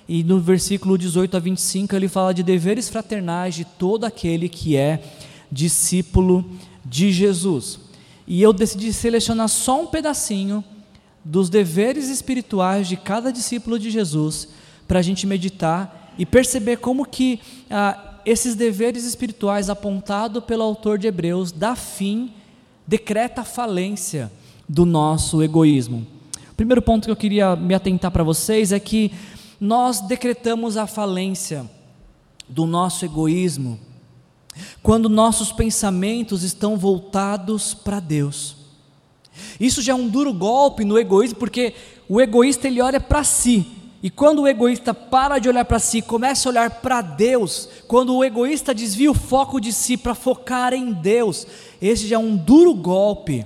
e 0.08 0.22
no 0.22 0.38
versículo 0.38 0.96
18 0.96 1.36
a 1.36 1.40
25 1.40 1.96
ele 1.96 2.06
fala 2.06 2.32
de 2.32 2.42
deveres 2.42 2.88
fraternais 2.88 3.54
de 3.54 3.64
todo 3.64 4.04
aquele 4.04 4.48
que 4.48 4.76
é 4.76 5.02
discípulo 5.50 6.48
de 6.84 7.10
Jesus. 7.10 7.80
E 8.26 8.40
eu 8.40 8.52
decidi 8.52 8.92
selecionar 8.92 9.48
só 9.48 9.82
um 9.82 9.86
pedacinho 9.86 10.62
dos 11.24 11.50
deveres 11.50 12.08
espirituais 12.08 12.86
de 12.86 12.96
cada 12.96 13.32
discípulo 13.32 13.78
de 13.78 13.90
Jesus 13.90 14.48
para 14.86 15.00
a 15.00 15.02
gente 15.02 15.26
meditar 15.26 16.14
e 16.16 16.24
perceber 16.24 16.76
como 16.76 17.04
que 17.04 17.40
ah, 17.68 18.05
esses 18.26 18.56
deveres 18.56 19.04
espirituais 19.04 19.70
apontados 19.70 20.42
pelo 20.42 20.64
autor 20.64 20.98
de 20.98 21.06
Hebreus 21.06 21.52
dá 21.52 21.76
fim, 21.76 22.32
decreta 22.84 23.42
a 23.42 23.44
falência 23.44 24.32
do 24.68 24.84
nosso 24.84 25.40
egoísmo. 25.44 26.04
O 26.50 26.54
primeiro 26.56 26.82
ponto 26.82 27.04
que 27.04 27.10
eu 27.10 27.16
queria 27.16 27.54
me 27.54 27.72
atentar 27.72 28.10
para 28.10 28.24
vocês 28.24 28.72
é 28.72 28.80
que 28.80 29.12
nós 29.60 30.00
decretamos 30.00 30.76
a 30.76 30.88
falência 30.88 31.70
do 32.48 32.66
nosso 32.66 33.04
egoísmo 33.04 33.78
quando 34.82 35.08
nossos 35.08 35.52
pensamentos 35.52 36.42
estão 36.42 36.76
voltados 36.76 37.74
para 37.74 38.00
Deus. 38.00 38.56
Isso 39.60 39.82
já 39.82 39.92
é 39.92 39.94
um 39.94 40.08
duro 40.08 40.32
golpe 40.32 40.84
no 40.84 40.98
egoísmo, 40.98 41.38
porque 41.38 41.74
o 42.08 42.20
egoísta 42.20 42.66
ele 42.66 42.80
olha 42.80 43.00
para 43.00 43.22
si. 43.22 43.66
E 44.06 44.10
quando 44.10 44.42
o 44.42 44.46
egoísta 44.46 44.94
para 44.94 45.40
de 45.40 45.48
olhar 45.48 45.64
para 45.64 45.80
si, 45.80 46.00
começa 46.00 46.48
a 46.48 46.52
olhar 46.52 46.70
para 46.80 47.02
Deus, 47.02 47.68
quando 47.88 48.14
o 48.14 48.22
egoísta 48.22 48.72
desvia 48.72 49.10
o 49.10 49.14
foco 49.14 49.60
de 49.60 49.72
si 49.72 49.96
para 49.96 50.14
focar 50.14 50.72
em 50.72 50.92
Deus, 50.92 51.44
esse 51.82 52.06
já 52.06 52.14
é 52.14 52.18
um 52.20 52.36
duro 52.36 52.72
golpe 52.72 53.44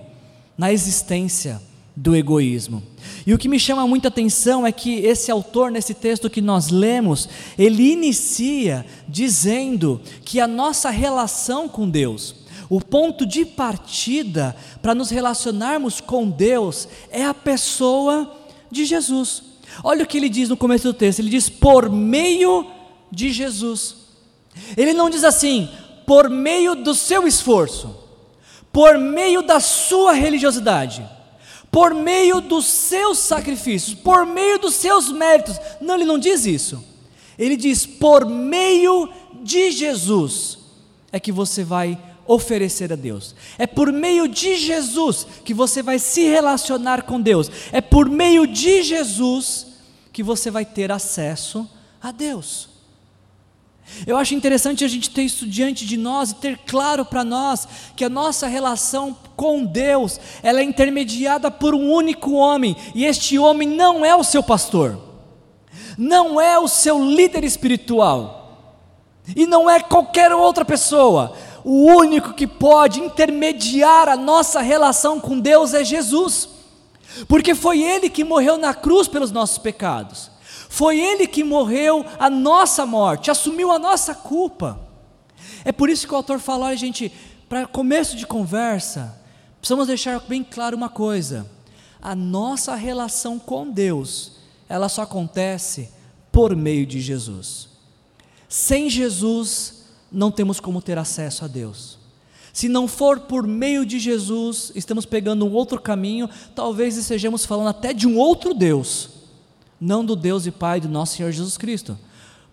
na 0.58 0.70
existência 0.70 1.62
do 1.96 2.14
egoísmo. 2.14 2.82
E 3.26 3.32
o 3.32 3.38
que 3.38 3.48
me 3.48 3.58
chama 3.58 3.86
muita 3.86 4.08
atenção 4.08 4.66
é 4.66 4.70
que 4.70 4.96
esse 4.96 5.30
autor, 5.30 5.70
nesse 5.70 5.94
texto 5.94 6.28
que 6.28 6.42
nós 6.42 6.68
lemos, 6.68 7.26
ele 7.58 7.92
inicia 7.92 8.84
dizendo 9.08 9.98
que 10.26 10.40
a 10.40 10.46
nossa 10.46 10.90
relação 10.90 11.70
com 11.70 11.88
Deus, 11.88 12.34
o 12.68 12.82
ponto 12.82 13.24
de 13.24 13.46
partida 13.46 14.54
para 14.82 14.94
nos 14.94 15.08
relacionarmos 15.08 16.02
com 16.02 16.28
Deus, 16.28 16.86
é 17.10 17.24
a 17.24 17.32
pessoa 17.32 18.30
de 18.70 18.84
Jesus. 18.84 19.48
Olha 19.82 20.04
o 20.04 20.06
que 20.06 20.16
ele 20.16 20.28
diz 20.28 20.48
no 20.48 20.56
começo 20.56 20.84
do 20.84 20.94
texto: 20.94 21.20
ele 21.20 21.30
diz, 21.30 21.48
por 21.48 21.90
meio 21.90 22.66
de 23.10 23.30
Jesus. 23.30 23.96
Ele 24.76 24.92
não 24.92 25.08
diz 25.08 25.24
assim, 25.24 25.68
por 26.06 26.28
meio 26.28 26.74
do 26.74 26.94
seu 26.94 27.26
esforço, 27.26 27.96
por 28.72 28.98
meio 28.98 29.42
da 29.42 29.60
sua 29.60 30.12
religiosidade 30.12 31.04
por 31.70 31.94
meio 31.94 32.40
dos 32.40 32.66
seus 32.66 33.18
sacrifícios, 33.18 33.94
por 33.94 34.26
meio 34.26 34.58
dos 34.58 34.74
seus 34.74 35.10
méritos. 35.10 35.56
Não, 35.80 35.94
ele 35.94 36.04
não 36.04 36.18
diz 36.18 36.44
isso. 36.44 36.84
Ele 37.38 37.56
diz: 37.56 37.86
por 37.86 38.26
meio 38.26 39.08
de 39.42 39.70
Jesus 39.70 40.58
é 41.12 41.20
que 41.20 41.32
você 41.32 41.62
vai 41.64 41.98
oferecer 42.30 42.92
a 42.92 42.96
Deus. 42.96 43.34
É 43.58 43.66
por 43.66 43.92
meio 43.92 44.28
de 44.28 44.54
Jesus 44.56 45.26
que 45.44 45.52
você 45.52 45.82
vai 45.82 45.98
se 45.98 46.22
relacionar 46.22 47.02
com 47.02 47.20
Deus. 47.20 47.50
É 47.72 47.80
por 47.80 48.08
meio 48.08 48.46
de 48.46 48.84
Jesus 48.84 49.66
que 50.12 50.22
você 50.22 50.48
vai 50.48 50.64
ter 50.64 50.92
acesso 50.92 51.68
a 52.00 52.12
Deus. 52.12 52.68
Eu 54.06 54.16
acho 54.16 54.36
interessante 54.36 54.84
a 54.84 54.88
gente 54.88 55.10
ter 55.10 55.22
isso 55.22 55.44
diante 55.44 55.84
de 55.84 55.96
nós 55.96 56.30
e 56.30 56.36
ter 56.36 56.58
claro 56.58 57.04
para 57.04 57.24
nós 57.24 57.66
que 57.96 58.04
a 58.04 58.08
nossa 58.08 58.46
relação 58.46 59.16
com 59.34 59.64
Deus, 59.64 60.20
ela 60.40 60.60
é 60.60 60.62
intermediada 60.62 61.50
por 61.50 61.74
um 61.74 61.90
único 61.90 62.34
homem, 62.34 62.76
e 62.94 63.04
este 63.04 63.36
homem 63.40 63.68
não 63.68 64.04
é 64.04 64.14
o 64.14 64.22
seu 64.22 64.44
pastor, 64.44 64.96
não 65.98 66.40
é 66.40 66.56
o 66.56 66.68
seu 66.68 67.04
líder 67.04 67.42
espiritual, 67.42 68.40
e 69.34 69.46
não 69.46 69.68
é 69.68 69.80
qualquer 69.80 70.32
outra 70.32 70.64
pessoa. 70.64 71.34
O 71.64 71.86
único 71.86 72.34
que 72.34 72.46
pode 72.46 73.00
intermediar 73.00 74.08
a 74.08 74.16
nossa 74.16 74.60
relação 74.60 75.20
com 75.20 75.38
Deus 75.38 75.74
é 75.74 75.84
Jesus, 75.84 76.48
porque 77.28 77.54
foi 77.54 77.82
Ele 77.82 78.08
que 78.08 78.24
morreu 78.24 78.56
na 78.56 78.72
cruz 78.72 79.06
pelos 79.08 79.30
nossos 79.30 79.58
pecados. 79.58 80.30
Foi 80.68 80.98
Ele 80.98 81.26
que 81.26 81.44
morreu 81.44 82.04
a 82.18 82.30
nossa 82.30 82.86
morte, 82.86 83.30
assumiu 83.30 83.70
a 83.70 83.78
nossa 83.78 84.14
culpa. 84.14 84.80
É 85.64 85.72
por 85.72 85.90
isso 85.90 86.06
que 86.06 86.12
o 86.12 86.16
autor 86.16 86.38
fala, 86.38 86.66
olha 86.66 86.76
gente, 86.76 87.12
para 87.48 87.66
começo 87.66 88.16
de 88.16 88.26
conversa, 88.26 89.20
precisamos 89.58 89.88
deixar 89.88 90.20
bem 90.20 90.42
claro 90.42 90.76
uma 90.76 90.88
coisa: 90.88 91.46
a 92.00 92.14
nossa 92.14 92.74
relação 92.74 93.38
com 93.38 93.68
Deus, 93.68 94.36
ela 94.68 94.88
só 94.88 95.02
acontece 95.02 95.90
por 96.30 96.54
meio 96.54 96.86
de 96.86 97.00
Jesus. 97.00 97.68
Sem 98.48 98.88
Jesus, 98.88 99.79
não 100.10 100.30
temos 100.30 100.60
como 100.60 100.82
ter 100.82 100.98
acesso 100.98 101.44
a 101.44 101.48
Deus. 101.48 101.98
Se 102.52 102.68
não 102.68 102.88
for 102.88 103.20
por 103.20 103.46
meio 103.46 103.86
de 103.86 103.98
Jesus, 103.98 104.72
estamos 104.74 105.06
pegando 105.06 105.46
um 105.46 105.52
outro 105.52 105.80
caminho, 105.80 106.28
talvez 106.54 106.96
estejamos 106.96 107.44
falando 107.44 107.68
até 107.68 107.92
de 107.92 108.08
um 108.08 108.18
outro 108.18 108.52
Deus 108.52 109.20
não 109.80 110.04
do 110.04 110.14
Deus 110.14 110.46
e 110.46 110.50
Pai 110.50 110.80
do 110.80 110.88
nosso 110.88 111.16
Senhor 111.16 111.32
Jesus 111.32 111.56
Cristo. 111.56 111.98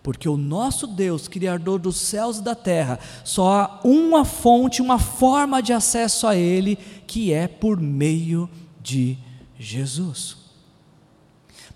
Porque 0.02 0.28
o 0.28 0.38
nosso 0.38 0.86
Deus, 0.86 1.28
Criador 1.28 1.78
dos 1.78 1.96
céus 1.96 2.38
e 2.38 2.42
da 2.42 2.54
terra, 2.54 2.98
só 3.24 3.52
há 3.52 3.80
uma 3.84 4.24
fonte, 4.24 4.80
uma 4.80 4.98
forma 4.98 5.60
de 5.60 5.72
acesso 5.72 6.26
a 6.26 6.34
Ele, 6.34 6.78
que 7.06 7.32
é 7.32 7.46
por 7.46 7.78
meio 7.78 8.48
de 8.80 9.18
Jesus. 9.58 10.36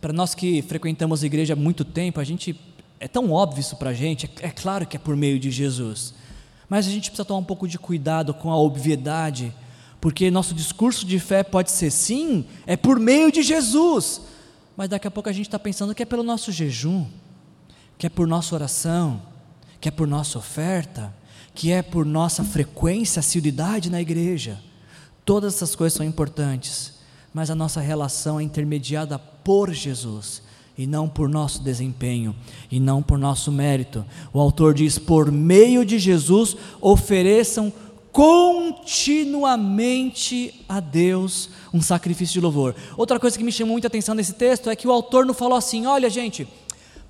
Para 0.00 0.12
nós 0.12 0.34
que 0.34 0.62
frequentamos 0.62 1.22
a 1.22 1.26
igreja 1.26 1.52
há 1.52 1.56
muito 1.56 1.84
tempo, 1.84 2.18
a 2.18 2.24
gente 2.24 2.58
é 3.02 3.08
tão 3.08 3.32
óbvio 3.32 3.60
isso 3.60 3.74
para 3.74 3.90
a 3.90 3.92
gente, 3.92 4.30
é, 4.40 4.46
é 4.46 4.50
claro 4.50 4.86
que 4.86 4.96
é 4.96 5.00
por 5.00 5.16
meio 5.16 5.36
de 5.36 5.50
Jesus. 5.50 6.14
Mas 6.68 6.86
a 6.86 6.90
gente 6.90 7.10
precisa 7.10 7.24
tomar 7.24 7.40
um 7.40 7.44
pouco 7.44 7.66
de 7.66 7.76
cuidado 7.76 8.32
com 8.32 8.48
a 8.48 8.56
obviedade, 8.56 9.52
porque 10.00 10.30
nosso 10.30 10.54
discurso 10.54 11.04
de 11.04 11.18
fé 11.18 11.42
pode 11.42 11.72
ser 11.72 11.90
sim, 11.90 12.46
é 12.64 12.76
por 12.76 13.00
meio 13.00 13.32
de 13.32 13.42
Jesus, 13.42 14.20
mas 14.76 14.88
daqui 14.88 15.08
a 15.08 15.10
pouco 15.10 15.28
a 15.28 15.32
gente 15.32 15.48
está 15.48 15.58
pensando 15.58 15.96
que 15.96 16.04
é 16.04 16.06
pelo 16.06 16.22
nosso 16.22 16.52
jejum, 16.52 17.04
que 17.98 18.06
é 18.06 18.08
por 18.08 18.28
nossa 18.28 18.54
oração, 18.54 19.20
que 19.80 19.88
é 19.88 19.90
por 19.90 20.06
nossa 20.06 20.38
oferta, 20.38 21.12
que 21.56 21.72
é 21.72 21.82
por 21.82 22.06
nossa 22.06 22.44
frequência, 22.44 23.18
assiduidade 23.18 23.90
na 23.90 24.00
igreja. 24.00 24.60
Todas 25.24 25.56
essas 25.56 25.74
coisas 25.74 25.96
são 25.96 26.06
importantes, 26.06 27.00
mas 27.34 27.50
a 27.50 27.54
nossa 27.56 27.80
relação 27.80 28.38
é 28.38 28.44
intermediada 28.44 29.18
por 29.18 29.72
Jesus 29.72 30.40
e 30.76 30.86
não 30.86 31.08
por 31.08 31.28
nosso 31.28 31.62
desempenho 31.62 32.34
e 32.70 32.78
não 32.80 33.02
por 33.02 33.18
nosso 33.18 33.52
mérito. 33.52 34.04
O 34.32 34.40
autor 34.40 34.74
diz: 34.74 34.98
por 34.98 35.30
meio 35.30 35.84
de 35.84 35.98
Jesus, 35.98 36.56
ofereçam 36.80 37.72
continuamente 38.10 40.64
a 40.68 40.80
Deus 40.80 41.50
um 41.72 41.80
sacrifício 41.80 42.34
de 42.34 42.40
louvor. 42.40 42.74
Outra 42.96 43.18
coisa 43.18 43.38
que 43.38 43.44
me 43.44 43.52
chamou 43.52 43.72
muita 43.72 43.88
atenção 43.88 44.14
nesse 44.14 44.34
texto 44.34 44.68
é 44.68 44.76
que 44.76 44.86
o 44.86 44.92
autor 44.92 45.26
não 45.26 45.34
falou 45.34 45.56
assim: 45.56 45.86
olha, 45.86 46.10
gente, 46.10 46.46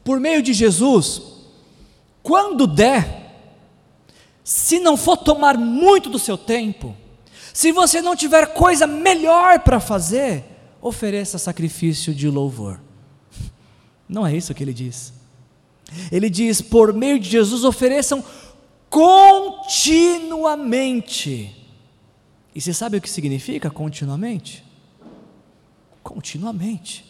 por 0.05 0.21
meio 0.21 0.43
de 0.43 0.53
Jesus, 0.53 1.23
quando 2.23 2.67
der, 2.67 3.21
se 4.45 4.79
não 4.79 4.97
for 4.97 5.17
tomar 5.17 5.59
muito 5.59 6.09
do 6.09 6.19
seu 6.19 6.39
tempo, 6.39 6.97
Se 7.53 7.71
você 7.71 8.01
não 8.01 8.17
tiver 8.17 8.55
coisa 8.55 8.87
melhor 8.87 9.61
para 9.61 9.79
fazer, 9.79 10.45
ofereça 10.81 11.39
sacrifício 11.39 12.15
de 12.15 12.29
louvor. 12.29 12.81
Não 14.09 14.27
é 14.27 14.37
isso 14.37 14.55
que 14.55 14.65
ele 14.65 14.75
diz. 14.75 15.13
Ele 16.11 16.31
diz: 16.31 16.61
por 16.61 16.93
meio 16.93 17.19
de 17.19 17.29
Jesus, 17.29 17.65
ofereçam 17.65 18.23
continuamente. 18.89 21.57
E 22.55 22.61
você 22.61 22.75
sabe 22.75 22.99
o 22.99 23.01
que 23.01 23.09
significa 23.09 23.71
continuamente? 23.71 24.63
Continuamente, 26.03 27.05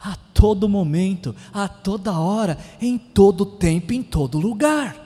a 0.00 0.16
todo 0.34 0.68
momento, 0.68 1.34
a 1.52 1.68
toda 1.68 2.18
hora, 2.18 2.58
em 2.80 2.98
todo 2.98 3.46
tempo, 3.46 3.92
em 3.92 4.02
todo 4.02 4.38
lugar. 4.38 5.04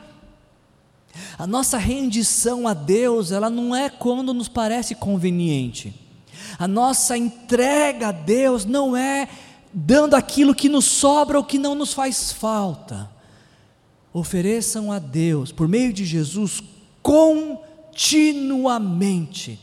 A 1.38 1.46
nossa 1.46 1.78
rendição 1.78 2.66
a 2.66 2.74
Deus, 2.74 3.32
ela 3.32 3.50
não 3.50 3.74
é 3.74 3.88
quando 3.88 4.34
nos 4.34 4.48
parece 4.48 4.94
conveniente. 4.94 5.94
A 6.58 6.66
nossa 6.66 7.16
entrega 7.16 8.08
a 8.08 8.12
Deus 8.12 8.64
não 8.64 8.96
é 8.96 9.28
dando 9.72 10.14
aquilo 10.14 10.54
que 10.54 10.68
nos 10.68 10.84
sobra 10.84 11.38
ou 11.38 11.44
que 11.44 11.58
não 11.58 11.74
nos 11.74 11.92
faz 11.92 12.30
falta. 12.32 13.10
Ofereçam 14.12 14.90
a 14.90 14.98
Deus, 14.98 15.52
por 15.52 15.68
meio 15.68 15.92
de 15.92 16.04
Jesus, 16.04 16.60
continuamente. 17.02 19.60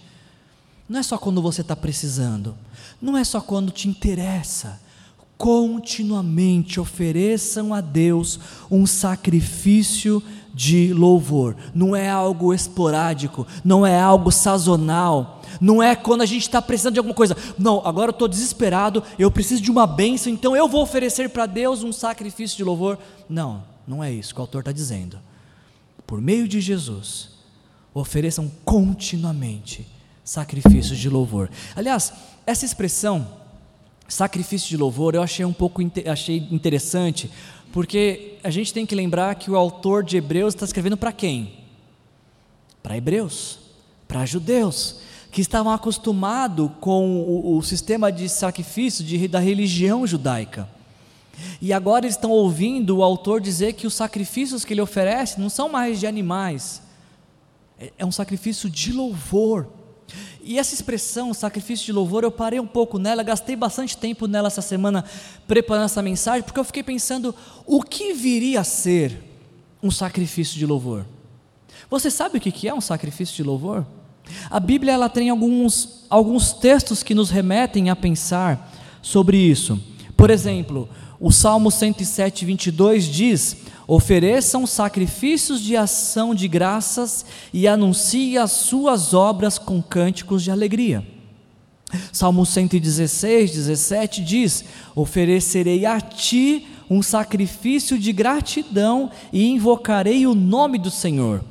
Não 0.88 1.00
é 1.00 1.04
só 1.04 1.18
quando 1.18 1.41
você 1.41 1.62
está 1.62 1.76
precisando, 1.76 2.56
não 3.02 3.18
é 3.18 3.24
só 3.24 3.41
quando 3.41 3.72
te 3.72 3.89
interessa. 3.89 4.80
Continuamente 5.38 6.80
ofereçam 6.80 7.74
a 7.74 7.82
Deus 7.82 8.39
um 8.72 8.86
sacrifício 8.86 10.24
de 10.54 10.94
louvor. 10.94 11.58
Não 11.74 11.94
é 11.94 12.10
algo 12.10 12.54
esporádico, 12.54 13.46
não 13.62 13.86
é 13.86 14.00
algo 14.00 14.32
sazonal, 14.32 15.35
não 15.60 15.82
é 15.82 15.96
quando 15.96 16.22
a 16.22 16.26
gente 16.26 16.44
está 16.44 16.62
precisando 16.62 16.94
de 16.94 17.00
alguma 17.00 17.15
coisa. 17.15 17.36
Não, 17.58 17.86
agora 17.86 18.10
eu 18.10 18.13
estou 18.13 18.28
desesperado, 18.28 19.04
eu 19.18 19.32
preciso 19.32 19.62
de 19.62 19.72
uma 19.72 19.88
bênção, 19.88 20.32
então 20.32 20.56
eu 20.56 20.68
vou 20.68 20.82
oferecer 20.82 21.30
para 21.30 21.46
Deus 21.46 21.84
um 21.84 21.91
sacrifício 21.91 22.58
de 22.58 22.63
louvor. 22.63 22.98
Não, 23.30 23.63
não 23.88 24.04
é 24.04 24.12
isso 24.12 24.34
que 24.34 24.39
o 24.39 24.44
autor 24.44 24.60
está 24.60 24.72
dizendo. 24.72 25.20
Por 26.06 26.22
meio 26.22 26.48
de 26.48 26.62
Jesus, 26.62 27.30
ofereçam 27.94 28.52
continuamente 28.63 29.88
sacrifícios 30.24 30.98
de 30.98 31.10
louvor. 31.10 31.50
Aliás, 31.76 32.12
essa 32.46 32.65
expressão, 32.65 33.28
sacrifício 34.08 34.70
de 34.70 34.78
louvor, 34.78 35.15
eu 35.15 35.22
achei 35.22 35.46
um 35.46 35.54
pouco 35.54 35.82
achei 36.06 36.48
interessante, 36.52 37.32
porque 37.72 38.38
a 38.44 38.50
gente 38.50 38.74
tem 38.74 38.86
que 38.86 38.96
lembrar 38.96 39.36
que 39.36 39.50
o 39.50 39.56
autor 39.56 40.04
de 40.04 40.18
Hebreus 40.18 40.54
está 40.54 40.65
escrevendo 40.65 40.98
para 40.98 41.12
quem? 41.12 41.54
Para 42.84 42.98
hebreus, 42.98 43.60
para 44.08 44.26
judeus 44.26 45.00
que 45.36 45.41
estavam 45.41 45.74
acostumados 45.74 46.71
com 46.80 47.19
o, 47.19 47.58
o, 47.58 47.62
sistema 47.62 48.10
de 48.10 48.30
sacrifício 48.30 49.04
de, 49.04 49.28
da 49.28 49.38
religião 49.38 50.08
judaica. 50.08 50.65
E 51.62 51.74
agora 51.74 52.06
eles 52.06 52.15
estão 52.15 52.32
ouvindo 52.32 52.95
o 52.95 53.04
autor 53.04 53.41
dizer 53.41 53.74
que 53.74 53.86
os 53.86 53.93
sacrifícios 53.93 54.63
que 54.63 54.74
ele 54.74 54.80
oferece 54.80 55.38
não 55.38 55.50
são 55.50 55.67
mais 55.67 56.00
de 56.00 56.08
animais, 56.08 56.82
é, 57.78 57.91
é 57.98 58.06
um 58.06 58.13
sacrifício 58.13 58.69
de 58.69 58.93
louvor. 58.93 59.67
E 60.41 60.58
essa 60.58 60.74
expressão, 60.74 61.34
sacrifício 61.34 61.86
de 61.86 61.91
louvor, 61.91 62.24
eu 62.24 62.32
parei 62.32 62.62
um 62.62 62.67
pouco 62.67 62.98
nela, 62.98 63.21
gastei 63.21 63.58
bastante 63.58 63.98
tempo 63.98 64.28
nela 64.28 64.48
essa 64.48 64.62
semana 64.62 65.04
preparando 65.45 65.84
essa 65.84 66.02
mensagem, 66.02 66.43
porque 66.43 66.62
eu 66.62 66.63
fiquei 66.63 66.82
pensando 66.82 67.36
o 67.65 67.84
que 67.84 68.13
viria 68.13 68.62
a 68.62 68.63
ser 68.63 69.21
um 69.84 69.91
sacrifício 69.91 70.58
de 70.58 70.65
louvor. 70.65 71.06
Você 71.89 72.10
sabe 72.10 72.38
o 72.38 72.41
que 72.41 72.69
é 72.69 72.74
um 72.74 72.80
sacrifício 72.80 73.36
de 73.36 73.43
louvor? 73.43 73.86
A 74.50 74.60
Bíblia 74.60 74.94
ela 74.94 75.10
tem 75.10 75.30
alguns, 75.30 76.06
alguns 76.10 76.54
textos 76.54 77.04
que 77.04 77.16
nos 77.16 77.30
remetem 77.30 77.90
a 77.90 77.96
pensar 77.96 78.72
sobre 79.02 79.38
isso. 79.38 79.80
Por 80.16 80.30
exemplo, 80.30 80.90
o 81.20 81.32
Salmo 81.32 81.72
107, 81.72 82.46
22 82.46 83.06
diz: 83.06 83.58
Ofereçam 83.88 84.66
sacrifícios 84.66 85.62
de 85.62 85.78
ação 85.78 86.34
de 86.34 86.48
graças 86.48 87.26
e 87.54 87.68
anuncie 87.68 88.38
as 88.38 88.52
suas 88.52 89.14
obras 89.14 89.58
com 89.58 89.82
cânticos 89.82 90.44
de 90.44 90.52
alegria. 90.52 91.06
Salmo 92.12 92.46
116, 92.46 93.52
17 93.52 94.24
diz: 94.24 94.66
Oferecerei 94.96 95.86
a 95.86 96.02
ti 96.02 96.68
um 96.90 97.02
sacrifício 97.02 97.98
de 97.98 98.12
gratidão 98.12 99.12
e 99.32 99.46
invocarei 99.48 100.26
o 100.28 100.36
nome 100.36 100.78
do 100.78 100.92
Senhor. 100.92 101.44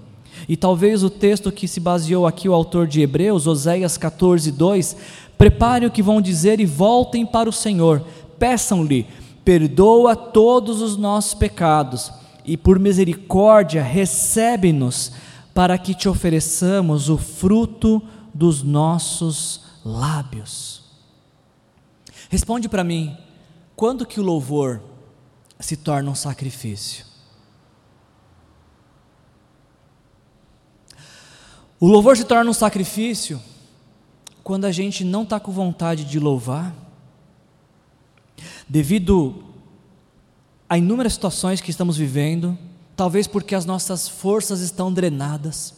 E 0.48 0.56
talvez 0.56 1.02
o 1.02 1.10
texto 1.10 1.50
que 1.50 1.66
se 1.66 1.80
baseou 1.80 2.26
aqui 2.26 2.48
o 2.48 2.54
autor 2.54 2.86
de 2.86 3.00
Hebreus, 3.00 3.46
Oséias 3.46 3.96
14, 3.96 4.50
2, 4.52 4.96
preparem 5.38 5.88
o 5.88 5.90
que 5.90 6.02
vão 6.02 6.20
dizer 6.20 6.60
e 6.60 6.66
voltem 6.66 7.24
para 7.24 7.48
o 7.48 7.52
Senhor, 7.52 8.04
peçam-lhe, 8.38 9.06
perdoa 9.44 10.14
todos 10.14 10.80
os 10.80 10.96
nossos 10.96 11.34
pecados 11.34 12.12
e 12.44 12.56
por 12.56 12.78
misericórdia 12.78 13.82
recebe-nos 13.82 15.12
para 15.54 15.78
que 15.78 15.94
te 15.94 16.08
ofereçamos 16.08 17.08
o 17.08 17.16
fruto 17.16 18.02
dos 18.32 18.62
nossos 18.62 19.62
lábios. 19.84 20.82
Responde 22.28 22.68
para 22.68 22.84
mim, 22.84 23.16
quando 23.76 24.04
que 24.04 24.20
o 24.20 24.24
louvor 24.24 24.82
se 25.60 25.76
torna 25.76 26.10
um 26.10 26.14
sacrifício? 26.14 27.13
O 31.84 31.86
louvor 31.86 32.16
se 32.16 32.24
torna 32.24 32.50
um 32.50 32.54
sacrifício 32.54 33.38
quando 34.42 34.64
a 34.64 34.72
gente 34.72 35.04
não 35.04 35.22
está 35.22 35.38
com 35.38 35.52
vontade 35.52 36.02
de 36.04 36.18
louvar, 36.18 36.74
devido 38.66 39.44
a 40.66 40.78
inúmeras 40.78 41.12
situações 41.12 41.60
que 41.60 41.70
estamos 41.70 41.98
vivendo, 41.98 42.56
talvez 42.96 43.26
porque 43.26 43.54
as 43.54 43.66
nossas 43.66 44.08
forças 44.08 44.60
estão 44.60 44.90
drenadas, 44.90 45.74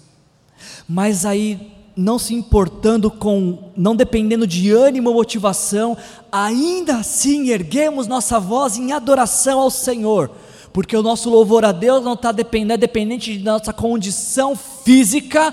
mas 0.89 1.27
aí 1.27 1.73
não 1.97 2.21
se 2.21 2.35
importando 2.35 3.11
com, 3.11 3.73
não 3.77 3.97
dependendo 3.97 4.47
de 4.47 4.71
ânimo 4.71 5.09
ou 5.09 5.17
motivação, 5.17 5.97
ainda 6.31 6.99
assim 6.99 7.49
erguemos 7.49 8.07
nossa 8.07 8.39
voz 8.39 8.77
em 8.77 8.93
adoração 8.93 9.59
ao 9.59 9.73
Senhor, 9.73 10.31
porque 10.73 10.97
o 10.97 11.03
nosso 11.03 11.29
louvor 11.29 11.65
a 11.65 11.73
Deus 11.73 12.05
não 12.05 12.13
está 12.13 12.31
dependendo, 12.31 12.75
é 12.75 12.77
dependente 12.77 13.37
de 13.37 13.43
nossa 13.43 13.73
condição 13.73 14.55
física, 14.55 15.53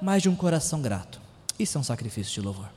mas 0.00 0.22
de 0.22 0.28
um 0.28 0.36
coração 0.36 0.80
grato. 0.80 1.20
Isso 1.58 1.78
é 1.78 1.80
um 1.80 1.84
sacrifício 1.84 2.32
de 2.32 2.40
louvor. 2.40 2.68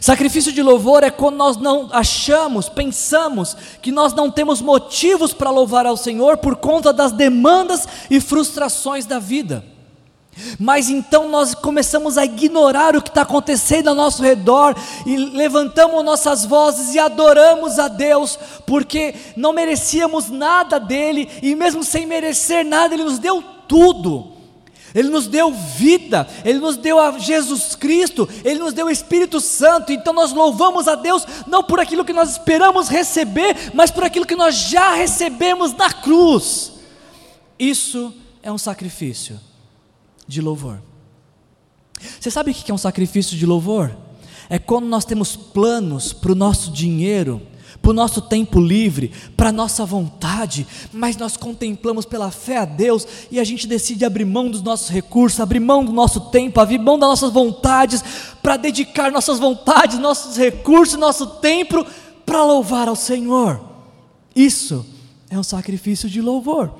Sacrifício 0.00 0.52
de 0.52 0.62
louvor 0.62 1.02
é 1.02 1.10
quando 1.10 1.36
nós 1.36 1.56
não 1.58 1.90
achamos, 1.92 2.68
pensamos 2.68 3.54
que 3.82 3.92
nós 3.92 4.14
não 4.14 4.30
temos 4.30 4.62
motivos 4.62 5.34
para 5.34 5.50
louvar 5.50 5.84
ao 5.84 5.96
Senhor 5.96 6.38
por 6.38 6.56
conta 6.56 6.92
das 6.92 7.12
demandas 7.12 7.86
e 8.10 8.18
frustrações 8.18 9.04
da 9.04 9.18
vida. 9.18 9.62
Mas 10.58 10.88
então 10.90 11.28
nós 11.28 11.54
começamos 11.54 12.18
a 12.18 12.24
ignorar 12.24 12.94
o 12.94 13.02
que 13.02 13.08
está 13.08 13.22
acontecendo 13.22 13.88
ao 13.88 13.94
nosso 13.94 14.22
redor 14.22 14.74
e 15.06 15.16
levantamos 15.16 16.04
nossas 16.04 16.44
vozes 16.44 16.94
e 16.94 16.98
adoramos 16.98 17.78
a 17.78 17.88
Deus, 17.88 18.38
porque 18.66 19.14
não 19.36 19.52
merecíamos 19.52 20.28
nada 20.28 20.78
dele 20.78 21.28
e, 21.42 21.54
mesmo 21.54 21.82
sem 21.82 22.06
merecer 22.06 22.64
nada, 22.64 22.94
Ele 22.94 23.04
nos 23.04 23.18
deu 23.18 23.42
tudo. 23.66 24.35
Ele 24.96 25.10
nos 25.10 25.26
deu 25.26 25.52
vida, 25.52 26.26
Ele 26.42 26.58
nos 26.58 26.78
deu 26.78 26.98
a 26.98 27.18
Jesus 27.18 27.76
Cristo, 27.76 28.26
Ele 28.42 28.58
nos 28.58 28.72
deu 28.72 28.86
o 28.86 28.90
Espírito 28.90 29.42
Santo. 29.42 29.92
Então 29.92 30.14
nós 30.14 30.32
louvamos 30.32 30.88
a 30.88 30.94
Deus 30.94 31.26
não 31.46 31.62
por 31.62 31.78
aquilo 31.78 32.02
que 32.02 32.14
nós 32.14 32.30
esperamos 32.30 32.88
receber, 32.88 33.72
mas 33.74 33.90
por 33.90 34.02
aquilo 34.02 34.24
que 34.24 34.34
nós 34.34 34.54
já 34.54 34.94
recebemos 34.94 35.74
na 35.74 35.92
cruz. 35.92 36.72
Isso 37.58 38.10
é 38.42 38.50
um 38.50 38.56
sacrifício 38.56 39.38
de 40.26 40.40
louvor. 40.40 40.80
Você 42.18 42.30
sabe 42.30 42.50
o 42.50 42.54
que 42.54 42.70
é 42.70 42.74
um 42.74 42.78
sacrifício 42.78 43.36
de 43.36 43.44
louvor? 43.44 43.94
É 44.48 44.58
quando 44.58 44.86
nós 44.86 45.04
temos 45.04 45.36
planos 45.36 46.14
para 46.14 46.32
o 46.32 46.34
nosso 46.34 46.70
dinheiro 46.70 47.42
para 47.80 47.90
o 47.90 47.94
nosso 47.94 48.20
tempo 48.22 48.60
livre, 48.60 49.12
para 49.36 49.50
a 49.50 49.52
nossa 49.52 49.84
vontade, 49.84 50.66
mas 50.92 51.16
nós 51.16 51.36
contemplamos 51.36 52.04
pela 52.04 52.30
fé 52.30 52.58
a 52.58 52.64
Deus 52.64 53.06
e 53.30 53.38
a 53.38 53.44
gente 53.44 53.66
decide 53.66 54.04
abrir 54.04 54.24
mão 54.24 54.50
dos 54.50 54.62
nossos 54.62 54.88
recursos, 54.88 55.40
abrir 55.40 55.60
mão 55.60 55.84
do 55.84 55.92
nosso 55.92 56.20
tempo, 56.30 56.60
abrir 56.60 56.78
mão 56.78 56.98
das 56.98 57.08
nossas 57.08 57.32
vontades, 57.32 58.02
para 58.42 58.56
dedicar 58.56 59.10
nossas 59.10 59.38
vontades, 59.38 59.98
nossos 59.98 60.36
recursos, 60.36 60.98
nosso 60.98 61.26
tempo 61.26 61.84
para 62.24 62.44
louvar 62.44 62.88
ao 62.88 62.96
Senhor. 62.96 63.60
Isso 64.34 64.84
é 65.30 65.38
um 65.38 65.42
sacrifício 65.42 66.08
de 66.08 66.20
louvor. 66.20 66.72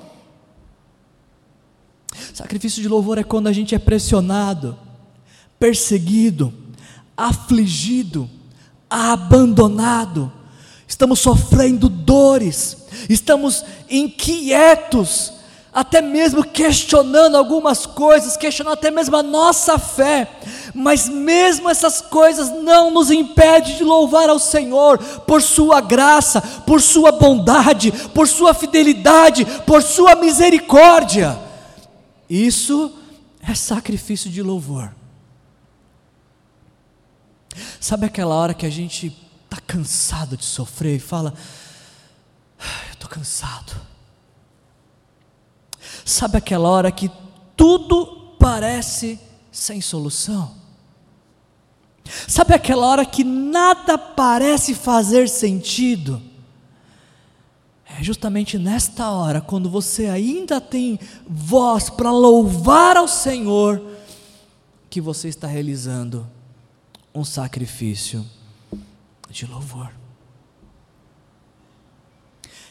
Sacrifício 2.33 2.81
de 2.81 2.87
louvor 2.87 3.17
é 3.17 3.23
quando 3.23 3.47
a 3.47 3.53
gente 3.53 3.73
é 3.73 3.79
pressionado, 3.79 4.77
perseguido, 5.59 6.53
afligido, 7.15 8.29
abandonado, 8.89 10.31
estamos 10.87 11.19
sofrendo 11.19 11.89
dores, 11.89 12.77
estamos 13.09 13.65
inquietos, 13.89 15.33
até 15.73 16.01
mesmo 16.01 16.43
questionando 16.43 17.35
algumas 17.35 17.85
coisas, 17.85 18.37
questionando 18.37 18.73
até 18.73 18.89
mesmo 18.89 19.15
a 19.15 19.21
nossa 19.21 19.77
fé, 19.77 20.27
mas 20.73 21.07
mesmo 21.07 21.69
essas 21.69 22.01
coisas 22.01 22.49
não 22.49 22.89
nos 22.89 23.11
impedem 23.11 23.75
de 23.75 23.83
louvar 23.83 24.29
ao 24.29 24.39
Senhor 24.39 24.97
por 24.97 25.41
Sua 25.41 25.81
graça, 25.81 26.41
por 26.41 26.81
Sua 26.81 27.11
bondade, 27.11 27.91
por 27.91 28.27
Sua 28.27 28.53
fidelidade, 28.53 29.45
por 29.67 29.83
Sua 29.83 30.15
misericórdia. 30.15 31.37
Isso 32.29 32.91
é 33.47 33.53
sacrifício 33.53 34.31
de 34.31 34.41
louvor. 34.41 34.95
Sabe 37.79 38.05
aquela 38.05 38.33
hora 38.33 38.53
que 38.53 38.65
a 38.65 38.69
gente 38.69 39.26
está 39.49 39.59
cansado 39.65 40.37
de 40.37 40.45
sofrer 40.45 40.97
e 40.97 40.99
fala: 40.99 41.33
ah, 42.59 42.85
Eu 42.87 42.93
estou 42.93 43.09
cansado. 43.09 43.73
Sabe 46.05 46.37
aquela 46.37 46.69
hora 46.69 46.91
que 46.91 47.09
tudo 47.55 48.35
parece 48.37 49.19
sem 49.51 49.81
solução? 49.81 50.55
Sabe 52.27 52.53
aquela 52.53 52.85
hora 52.85 53.05
que 53.05 53.23
nada 53.23 53.97
parece 53.97 54.73
fazer 54.73 55.27
sentido? 55.27 56.21
É 57.85 58.03
justamente 58.03 58.57
nesta 58.57 59.09
hora, 59.09 59.41
quando 59.41 59.69
você 59.69 60.07
ainda 60.07 60.61
tem 60.61 60.99
voz 61.27 61.89
para 61.89 62.11
louvar 62.11 62.95
ao 62.95 63.07
Senhor, 63.07 63.81
que 64.89 65.01
você 65.01 65.27
está 65.29 65.47
realizando 65.47 66.27
um 67.13 67.25
sacrifício 67.25 68.25
de 69.29 69.45
louvor. 69.45 69.91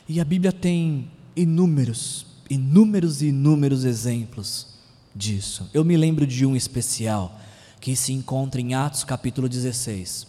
E 0.08 0.20
a 0.20 0.24
Bíblia 0.24 0.52
tem 0.52 1.10
inúmeros, 1.34 2.26
inúmeros 2.48 3.22
e 3.22 3.26
inúmeros 3.26 3.84
exemplos 3.84 4.68
disso. 5.14 5.68
Eu 5.74 5.84
me 5.84 5.96
lembro 5.96 6.26
de 6.26 6.46
um 6.46 6.54
especial 6.54 7.38
que 7.80 7.96
se 7.96 8.12
encontra 8.12 8.60
em 8.60 8.74
Atos 8.74 9.04
capítulo 9.04 9.48
16. 9.48 10.26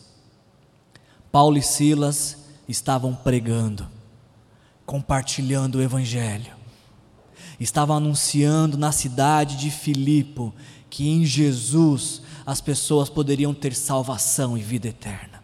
Paulo 1.31 1.57
e 1.57 1.61
Silas 1.61 2.37
estavam 2.67 3.13
pregando, 3.13 3.87
compartilhando 4.85 5.75
o 5.75 5.81
evangelho. 5.81 6.55
Estavam 7.59 7.97
anunciando 7.97 8.77
na 8.77 8.91
cidade 8.91 9.57
de 9.57 9.71
Filipo 9.71 10.53
que 10.89 11.09
em 11.09 11.25
Jesus 11.25 12.21
as 12.45 12.61
pessoas 12.61 13.09
poderiam 13.09 13.53
ter 13.53 13.75
salvação 13.75 14.57
e 14.57 14.61
vida 14.61 14.87
eterna. 14.87 15.36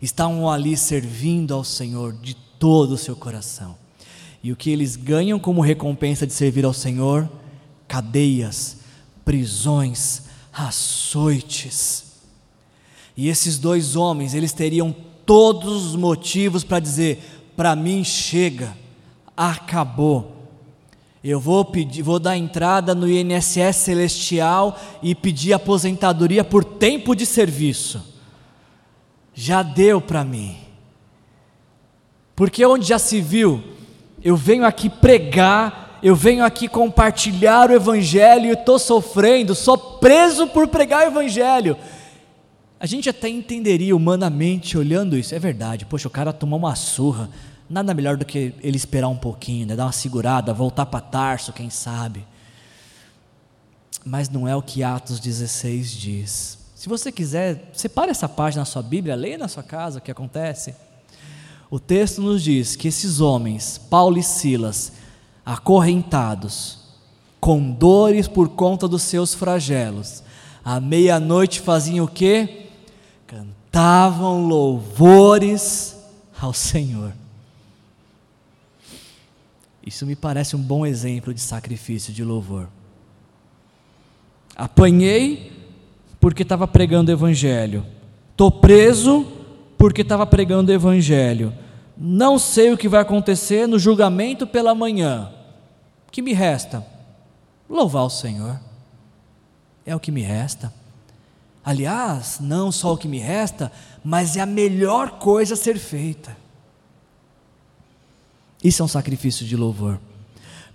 Estavam 0.00 0.50
ali 0.50 0.76
servindo 0.76 1.54
ao 1.54 1.64
Senhor 1.64 2.12
de 2.12 2.34
todo 2.58 2.92
o 2.92 2.98
seu 2.98 3.14
coração. 3.14 3.76
E 4.42 4.50
o 4.50 4.56
que 4.56 4.70
eles 4.70 4.96
ganham 4.96 5.38
como 5.38 5.60
recompensa 5.60 6.26
de 6.26 6.32
servir 6.32 6.64
ao 6.64 6.72
Senhor? 6.72 7.28
Cadeias, 7.86 8.78
prisões, 9.24 10.22
açoites. 10.52 12.04
E 13.16 13.28
esses 13.28 13.58
dois 13.58 13.96
homens, 13.96 14.32
eles 14.32 14.52
teriam 14.52 14.94
todos 15.26 15.86
os 15.86 15.96
motivos 15.96 16.64
para 16.64 16.80
dizer: 16.80 17.18
para 17.54 17.76
mim 17.76 18.02
chega, 18.02 18.74
acabou 19.36 20.40
eu 21.22 21.38
vou 21.38 21.64
pedir, 21.64 22.02
vou 22.02 22.18
dar 22.18 22.36
entrada 22.36 22.94
no 22.94 23.08
INSS 23.08 23.76
celestial 23.76 24.78
e 25.02 25.14
pedir 25.14 25.52
aposentadoria 25.52 26.42
por 26.42 26.64
tempo 26.64 27.14
de 27.14 27.26
serviço. 27.26 28.02
Já 29.34 29.62
deu 29.62 30.00
para 30.00 30.24
mim. 30.24 30.56
Porque 32.34 32.64
onde 32.64 32.86
já 32.86 32.98
se 32.98 33.20
viu, 33.20 33.62
eu 34.22 34.36
venho 34.36 34.64
aqui 34.64 34.88
pregar, 34.88 35.98
eu 36.02 36.16
venho 36.16 36.44
aqui 36.44 36.68
compartilhar 36.68 37.70
o 37.70 37.74
evangelho 37.74 38.46
e 38.46 38.52
estou 38.52 38.78
sofrendo, 38.78 39.54
sou 39.54 39.76
preso 39.76 40.46
por 40.46 40.68
pregar 40.68 41.04
o 41.04 41.10
evangelho. 41.10 41.76
A 42.78 42.86
gente 42.86 43.10
até 43.10 43.28
entenderia 43.28 43.94
humanamente 43.94 44.78
olhando 44.78 45.16
isso, 45.16 45.34
é 45.34 45.38
verdade. 45.38 45.84
Poxa, 45.84 46.08
o 46.08 46.10
cara 46.10 46.32
tomou 46.32 46.58
uma 46.58 46.74
surra 46.74 47.28
Nada 47.70 47.94
melhor 47.94 48.16
do 48.16 48.24
que 48.24 48.52
ele 48.60 48.76
esperar 48.76 49.06
um 49.06 49.16
pouquinho, 49.16 49.64
né? 49.64 49.76
dar 49.76 49.84
uma 49.84 49.92
segurada, 49.92 50.52
voltar 50.52 50.86
para 50.86 51.00
Tarso, 51.00 51.52
quem 51.52 51.70
sabe. 51.70 52.26
Mas 54.04 54.28
não 54.28 54.48
é 54.48 54.56
o 54.56 54.62
que 54.62 54.82
Atos 54.82 55.20
16 55.20 55.92
diz. 55.92 56.58
Se 56.80 56.88
você 56.88 57.12
quiser, 57.12 57.68
separe 57.74 58.10
essa 58.10 58.26
página 58.26 58.62
na 58.62 58.64
sua 58.64 58.82
Bíblia, 58.82 59.14
leia 59.14 59.36
na 59.36 59.48
sua 59.48 59.62
casa 59.62 59.98
o 59.98 60.00
que 60.00 60.10
acontece. 60.10 60.74
O 61.70 61.78
texto 61.78 62.22
nos 62.22 62.42
diz 62.42 62.74
que 62.74 62.88
esses 62.88 63.20
homens, 63.20 63.76
Paulo 63.76 64.16
e 64.16 64.22
Silas, 64.22 64.90
acorrentados, 65.44 66.78
com 67.38 67.70
dores 67.70 68.26
por 68.26 68.48
conta 68.48 68.88
dos 68.88 69.02
seus 69.02 69.34
flagelos, 69.34 70.22
à 70.64 70.80
meia-noite 70.80 71.60
faziam 71.60 72.06
o 72.06 72.08
quê? 72.08 72.68
Cantavam 73.26 74.46
louvores 74.46 75.98
ao 76.40 76.54
Senhor. 76.54 77.12
Isso 79.86 80.06
me 80.06 80.16
parece 80.16 80.56
um 80.56 80.62
bom 80.62 80.86
exemplo 80.86 81.34
de 81.34 81.42
sacrifício 81.42 82.10
de 82.10 82.24
louvor. 82.24 82.70
Apanhei 84.56 85.59
porque 86.20 86.42
estava 86.42 86.68
pregando 86.68 87.10
o 87.10 87.14
Evangelho. 87.14 87.84
Estou 88.30 88.50
preso 88.50 89.26
porque 89.78 90.02
estava 90.02 90.26
pregando 90.26 90.70
o 90.70 90.74
Evangelho. 90.74 91.52
Não 91.96 92.38
sei 92.38 92.72
o 92.72 92.76
que 92.76 92.88
vai 92.88 93.00
acontecer 93.00 93.66
no 93.66 93.78
julgamento 93.78 94.46
pela 94.46 94.74
manhã. 94.74 95.32
O 96.06 96.12
que 96.12 96.22
me 96.22 96.32
resta? 96.32 96.86
Louvar 97.68 98.04
o 98.04 98.10
Senhor. 98.10 98.60
É 99.86 99.96
o 99.96 100.00
que 100.00 100.12
me 100.12 100.20
resta. 100.20 100.72
Aliás, 101.64 102.38
não 102.40 102.70
só 102.70 102.94
o 102.94 102.98
que 102.98 103.08
me 103.08 103.18
resta, 103.18 103.72
mas 104.04 104.36
é 104.36 104.40
a 104.40 104.46
melhor 104.46 105.18
coisa 105.18 105.54
a 105.54 105.56
ser 105.56 105.78
feita. 105.78 106.36
Isso 108.62 108.82
é 108.82 108.84
um 108.84 108.88
sacrifício 108.88 109.46
de 109.46 109.56
louvor. 109.56 109.98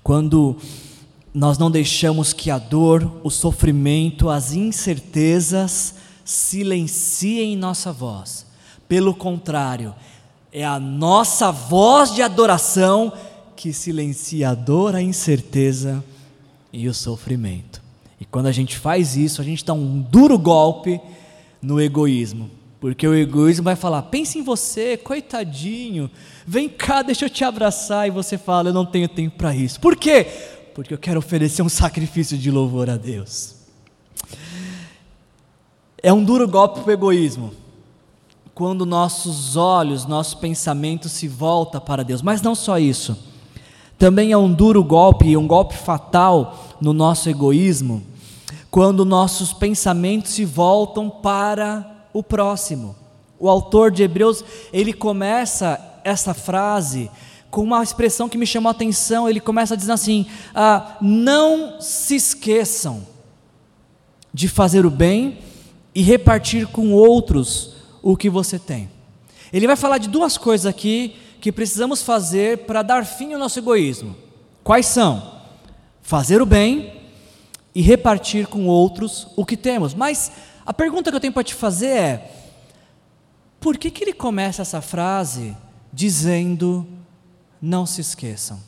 Quando 0.04 0.58
nós 1.36 1.58
não 1.58 1.70
deixamos 1.70 2.32
que 2.32 2.50
a 2.50 2.58
dor, 2.58 3.20
o 3.22 3.30
sofrimento, 3.30 4.30
as 4.30 4.54
incertezas 4.54 5.96
silenciem 6.24 7.58
nossa 7.58 7.92
voz. 7.92 8.46
Pelo 8.88 9.14
contrário, 9.14 9.94
é 10.50 10.64
a 10.64 10.80
nossa 10.80 11.52
voz 11.52 12.16
de 12.16 12.22
adoração 12.22 13.12
que 13.54 13.74
silencia 13.74 14.52
a 14.52 14.56
dor, 14.56 14.96
a 14.96 15.02
incerteza 15.02 16.02
e 16.72 16.88
o 16.88 16.94
sofrimento. 16.94 17.82
E 18.20 18.24
quando 18.24 18.46
a 18.46 18.52
gente 18.54 18.78
faz 18.78 19.18
isso, 19.18 19.42
a 19.42 19.44
gente 19.44 19.66
dá 19.66 19.74
um 19.74 20.00
duro 20.00 20.40
golpe 20.40 21.02
no 21.62 21.82
egoísmo. 21.82 22.50
Porque 22.80 23.06
o 23.06 23.14
egoísmo 23.14 23.64
vai 23.64 23.76
falar: 23.76 24.04
pense 24.04 24.38
em 24.38 24.44
você, 24.44 24.96
coitadinho, 24.96 26.10
vem 26.46 26.70
cá, 26.70 27.02
deixa 27.02 27.26
eu 27.26 27.30
te 27.30 27.44
abraçar. 27.44 28.08
E 28.08 28.12
você 28.12 28.38
fala: 28.38 28.70
eu 28.70 28.74
não 28.74 28.86
tenho 28.86 29.10
tempo 29.10 29.36
para 29.38 29.54
isso. 29.54 29.82
Por 29.82 29.96
quê? 29.96 30.28
Porque 30.76 30.94
eu 30.94 30.98
quero 30.98 31.20
oferecer 31.20 31.62
um 31.62 31.70
sacrifício 31.70 32.38
de 32.38 32.52
louvor 32.52 32.90
a 32.90 32.98
Deus. 32.98 33.56
É 36.04 36.12
um 36.12 36.22
duro 36.22 36.46
golpe 36.50 36.82
para 36.82 36.90
o 36.90 36.94
egoísmo. 36.94 37.54
Quando 38.54 38.86
nossos 38.86 39.56
olhos, 39.56 40.06
nosso 40.06 40.38
pensamento 40.38 41.08
se 41.08 41.30
volta 41.30 41.80
para 41.80 42.04
Deus. 42.04 42.22
Mas 42.22 42.42
não 42.42 42.54
só 42.54 42.78
isso. 42.78 43.18
Também 43.98 44.34
é 44.34 44.38
um 44.38 44.52
duro 44.52 44.84
golpe, 44.84 45.38
um 45.38 45.48
golpe 45.48 45.78
fatal 45.78 46.76
no 46.82 46.92
nosso 46.92 47.30
egoísmo, 47.30 48.04
quando 48.70 49.06
nossos 49.06 49.54
pensamentos 49.54 50.32
se 50.32 50.44
voltam 50.44 51.10
para 51.10 52.06
o 52.12 52.22
próximo. 52.22 52.98
O 53.40 53.48
autor 53.50 53.92
de 53.92 54.04
Hebreus, 54.04 54.44
ele 54.74 54.92
começa 54.92 55.80
essa 56.04 56.34
frase 56.34 57.10
com 57.50 57.64
uma 57.64 57.82
expressão 57.82 58.28
que 58.28 58.38
me 58.38 58.46
chamou 58.46 58.70
a 58.70 58.72
atenção. 58.72 59.30
Ele 59.30 59.40
começa 59.40 59.76
dizendo 59.76 59.94
assim: 59.94 60.26
ah, 60.54 60.98
Não 61.02 61.80
se 61.80 62.16
esqueçam 62.16 63.06
de 64.34 64.48
fazer 64.48 64.86
o 64.86 64.92
bem 64.92 65.40
e 65.94 66.02
repartir 66.02 66.68
com 66.68 66.92
outros 66.92 67.76
o 68.02 68.18
que 68.18 68.30
você 68.30 68.60
tem. 68.60 68.90
Ele 69.52 69.68
vai 69.68 69.76
falar 69.76 69.98
de 69.98 70.10
duas 70.10 70.38
coisas 70.38 70.66
aqui 70.66 71.16
que 71.40 71.52
precisamos 71.52 72.02
fazer 72.02 72.66
para 72.66 72.82
dar 72.82 73.06
fim 73.06 73.34
ao 73.34 73.40
nosso 73.40 73.60
egoísmo. 73.60 74.16
Quais 74.64 74.88
são? 74.88 75.40
Fazer 76.02 76.42
o 76.42 76.46
bem 76.46 77.02
e 77.74 77.82
repartir 77.82 78.48
com 78.48 78.66
outros 78.68 79.28
o 79.36 79.46
que 79.46 79.56
temos. 79.56 79.94
Mas 79.94 80.32
a 80.66 80.74
pergunta 80.74 81.10
que 81.10 81.16
eu 81.16 81.22
tenho 81.22 81.34
para 81.34 81.44
te 81.44 81.54
fazer 81.54 81.88
é: 81.88 82.32
por 83.60 83.78
que, 83.78 83.90
que 83.90 84.04
ele 84.04 84.14
começa 84.14 84.62
essa 84.62 84.82
frase 84.82 85.56
dizendo, 85.94 86.86
não 87.66 87.86
se 87.86 88.02
esqueçam? 88.02 88.60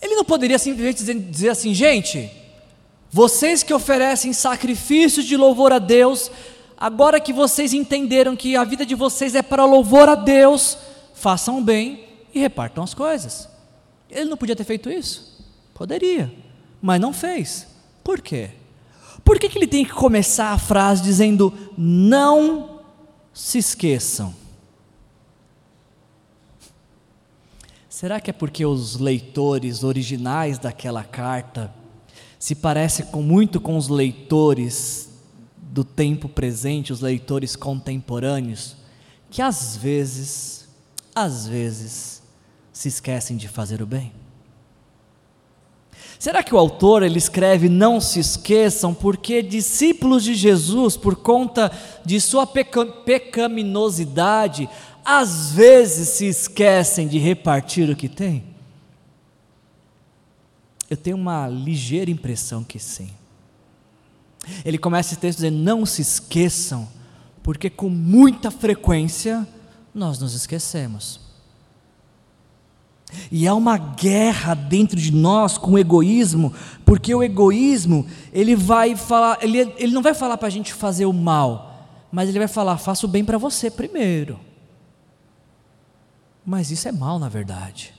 Ele 0.00 0.14
não 0.14 0.24
poderia 0.24 0.58
simplesmente 0.58 0.98
dizer, 0.98 1.18
dizer 1.18 1.48
assim, 1.50 1.74
gente, 1.74 2.30
vocês 3.10 3.62
que 3.62 3.74
oferecem 3.74 4.32
sacrifícios 4.32 5.26
de 5.26 5.36
louvor 5.36 5.72
a 5.72 5.78
Deus, 5.78 6.30
agora 6.76 7.20
que 7.20 7.32
vocês 7.32 7.74
entenderam 7.74 8.36
que 8.36 8.56
a 8.56 8.64
vida 8.64 8.86
de 8.86 8.94
vocês 8.94 9.34
é 9.34 9.42
para 9.42 9.64
louvor 9.64 10.08
a 10.08 10.14
Deus, 10.14 10.78
façam 11.14 11.62
bem 11.62 12.06
e 12.32 12.38
repartam 12.38 12.84
as 12.84 12.94
coisas. 12.94 13.48
Ele 14.08 14.30
não 14.30 14.36
podia 14.36 14.56
ter 14.56 14.64
feito 14.64 14.88
isso? 14.88 15.44
Poderia, 15.74 16.32
mas 16.80 17.00
não 17.00 17.12
fez. 17.12 17.66
Por 18.02 18.20
quê? 18.20 18.50
por 19.24 19.38
que, 19.38 19.48
que 19.48 19.58
ele 19.58 19.66
tem 19.66 19.84
que 19.84 19.92
começar 19.92 20.52
a 20.52 20.58
frase 20.58 21.02
dizendo: 21.02 21.52
Não 21.76 22.80
se 23.32 23.58
esqueçam? 23.58 24.39
Será 28.00 28.18
que 28.18 28.30
é 28.30 28.32
porque 28.32 28.64
os 28.64 28.96
leitores 28.96 29.84
originais 29.84 30.58
daquela 30.58 31.04
carta 31.04 31.70
se 32.38 32.54
parecem 32.54 33.04
com, 33.04 33.20
muito 33.20 33.60
com 33.60 33.76
os 33.76 33.88
leitores 33.88 35.10
do 35.54 35.84
tempo 35.84 36.26
presente, 36.26 36.94
os 36.94 37.02
leitores 37.02 37.54
contemporâneos, 37.54 38.74
que 39.28 39.42
às 39.42 39.76
vezes, 39.76 40.66
às 41.14 41.46
vezes, 41.46 42.22
se 42.72 42.88
esquecem 42.88 43.36
de 43.36 43.48
fazer 43.48 43.82
o 43.82 43.86
bem? 43.86 44.10
Será 46.18 46.42
que 46.42 46.54
o 46.54 46.58
autor 46.58 47.02
ele 47.02 47.18
escreve 47.18 47.68
não 47.68 48.00
se 48.00 48.20
esqueçam 48.20 48.92
porque 48.92 49.42
discípulos 49.42 50.22
de 50.22 50.34
Jesus, 50.34 50.96
por 50.96 51.16
conta 51.16 51.70
de 52.04 52.20
sua 52.20 52.46
peca 52.46 52.84
pecaminosidade, 52.84 54.68
às 55.04 55.52
vezes 55.52 56.08
se 56.08 56.26
esquecem 56.26 57.08
de 57.08 57.18
repartir 57.18 57.88
o 57.90 57.96
que 57.96 58.08
têm? 58.08 58.44
Eu 60.88 60.96
tenho 60.96 61.16
uma 61.16 61.46
ligeira 61.46 62.10
impressão 62.10 62.64
que 62.64 62.78
sim. 62.78 63.10
Ele 64.64 64.78
começa 64.78 65.12
esse 65.12 65.20
texto 65.20 65.38
dizendo: 65.38 65.58
Não 65.58 65.86
se 65.86 66.02
esqueçam, 66.02 66.88
porque 67.42 67.70
com 67.70 67.88
muita 67.88 68.50
frequência 68.50 69.46
nós 69.94 70.18
nos 70.18 70.34
esquecemos. 70.34 71.20
E 73.30 73.46
há 73.46 73.54
uma 73.54 73.76
guerra 73.76 74.54
dentro 74.54 74.98
de 74.98 75.12
nós 75.12 75.58
com 75.58 75.72
o 75.72 75.78
egoísmo, 75.78 76.52
porque 76.84 77.14
o 77.14 77.22
egoísmo, 77.22 78.06
ele 78.32 78.54
vai 78.54 78.94
falar, 78.94 79.38
ele, 79.42 79.58
ele 79.78 79.92
não 79.92 80.02
vai 80.02 80.14
falar 80.14 80.36
para 80.38 80.46
a 80.46 80.50
gente 80.50 80.72
fazer 80.72 81.06
o 81.06 81.12
mal, 81.12 81.88
mas 82.12 82.28
ele 82.28 82.38
vai 82.38 82.48
falar, 82.48 82.78
faça 82.78 83.06
o 83.06 83.08
bem 83.08 83.24
para 83.24 83.38
você 83.38 83.70
primeiro. 83.70 84.38
Mas 86.50 86.72
isso 86.72 86.88
é 86.88 86.90
mal, 86.90 87.16
na 87.16 87.28
verdade. 87.28 87.94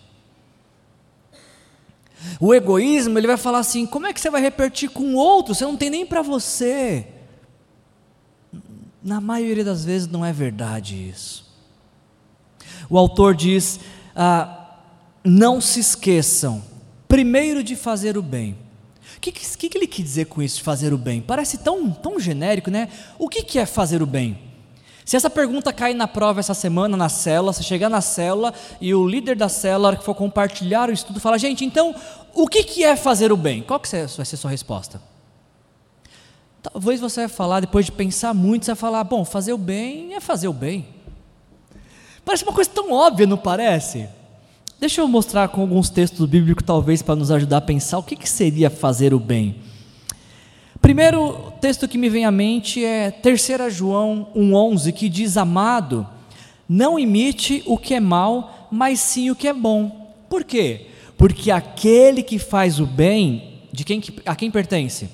O 2.37 2.53
egoísmo, 2.53 3.17
ele 3.17 3.25
vai 3.25 3.37
falar 3.37 3.59
assim: 3.59 3.85
como 3.85 4.07
é 4.07 4.11
que 4.11 4.19
você 4.19 4.29
vai 4.29 4.41
repetir 4.41 4.89
com 4.89 5.15
outro? 5.15 5.55
Você 5.55 5.63
não 5.63 5.77
tem 5.77 5.89
nem 5.89 6.05
para 6.05 6.21
você. 6.21 7.07
Na 9.01 9.21
maioria 9.21 9.63
das 9.63 9.85
vezes 9.85 10.05
não 10.05 10.25
é 10.25 10.33
verdade 10.33 10.97
isso. 10.97 11.49
O 12.89 12.97
autor 12.97 13.33
diz: 13.35 13.79
ah, 14.13 14.75
não 15.23 15.61
se 15.61 15.79
esqueçam, 15.79 16.61
primeiro 17.07 17.63
de 17.63 17.77
fazer 17.77 18.17
o 18.17 18.21
bem. 18.21 18.57
O 19.15 19.21
que, 19.21 19.31
que, 19.31 19.69
que, 19.69 19.77
ele 19.77 19.87
quer 19.87 20.01
dizer 20.01 20.25
com 20.25 20.41
isso, 20.41 20.57
de 20.57 20.63
fazer 20.63 20.91
o 20.91 20.97
bem? 20.97 21.21
Parece 21.21 21.59
tão, 21.59 21.89
tão 21.89 22.19
genérico, 22.19 22.69
né? 22.69 22.89
O 23.17 23.29
que, 23.29 23.43
que 23.43 23.57
é 23.57 23.65
fazer 23.65 24.03
o 24.03 24.05
bem? 24.05 24.50
Se 25.03 25.17
essa 25.17 25.29
pergunta 25.29 25.73
cair 25.73 25.93
na 25.93 26.07
prova 26.07 26.39
essa 26.39 26.53
semana 26.53 26.95
na 26.95 27.09
célula, 27.09 27.53
você 27.53 27.63
chegar 27.63 27.89
na 27.89 28.01
célula 28.01 28.53
e 28.79 28.93
o 28.93 29.07
líder 29.07 29.35
da 29.35 29.49
célula 29.49 29.95
que 29.95 30.03
for 30.03 30.15
compartilhar 30.15 30.89
o 30.89 30.93
estudo 30.93 31.19
fala, 31.19 31.37
gente, 31.37 31.65
então 31.65 31.95
o 32.33 32.47
que, 32.47 32.63
que 32.63 32.83
é 32.83 32.95
fazer 32.95 33.31
o 33.31 33.37
bem? 33.37 33.61
Qual 33.61 33.79
que 33.79 33.89
vai 33.89 34.25
ser 34.25 34.35
a 34.35 34.37
sua 34.37 34.49
resposta? 34.49 35.01
Talvez 36.61 36.99
você 36.99 37.21
vai 37.21 37.29
falar, 37.29 37.59
depois 37.59 37.85
de 37.85 37.91
pensar 37.91 38.33
muito, 38.33 38.65
você 38.65 38.71
vai 38.71 38.79
falar, 38.79 39.03
bom, 39.03 39.25
fazer 39.25 39.53
o 39.53 39.57
bem 39.57 40.13
é 40.13 40.19
fazer 40.19 40.47
o 40.47 40.53
bem. 40.53 40.87
Parece 42.23 42.43
uma 42.43 42.53
coisa 42.53 42.69
tão 42.69 42.91
óbvia, 42.91 43.25
não 43.25 43.37
parece? 43.37 44.07
Deixa 44.79 45.01
eu 45.01 45.07
mostrar 45.07 45.47
com 45.49 45.61
alguns 45.61 45.89
textos 45.89 46.23
bíblicos, 46.27 46.63
talvez, 46.65 47.01
para 47.01 47.15
nos 47.15 47.31
ajudar 47.31 47.57
a 47.57 47.61
pensar 47.61 47.97
o 47.97 48.03
que 48.03 48.29
seria 48.29 48.69
fazer 48.69 49.13
o 49.13 49.19
bem. 49.19 49.55
Primeiro 50.81 51.53
texto 51.61 51.87
que 51.87 51.97
me 51.97 52.09
vem 52.09 52.25
à 52.25 52.31
mente 52.31 52.83
é 52.83 53.11
3 53.11 53.71
João 53.71 54.27
1,11, 54.35 54.91
que 54.91 55.07
diz: 55.07 55.37
Amado, 55.37 56.07
não 56.67 56.97
imite 56.97 57.61
o 57.67 57.77
que 57.77 57.93
é 57.93 57.99
mal, 57.99 58.67
mas 58.71 58.99
sim 58.99 59.29
o 59.29 59.35
que 59.35 59.47
é 59.47 59.53
bom. 59.53 60.11
Por 60.27 60.43
quê? 60.43 60.87
Porque 61.15 61.51
aquele 61.51 62.23
que 62.23 62.39
faz 62.39 62.79
o 62.79 62.87
bem, 62.87 63.59
de 63.71 63.83
quem, 63.83 64.01
a 64.25 64.35
quem 64.35 64.49
pertence? 64.49 65.07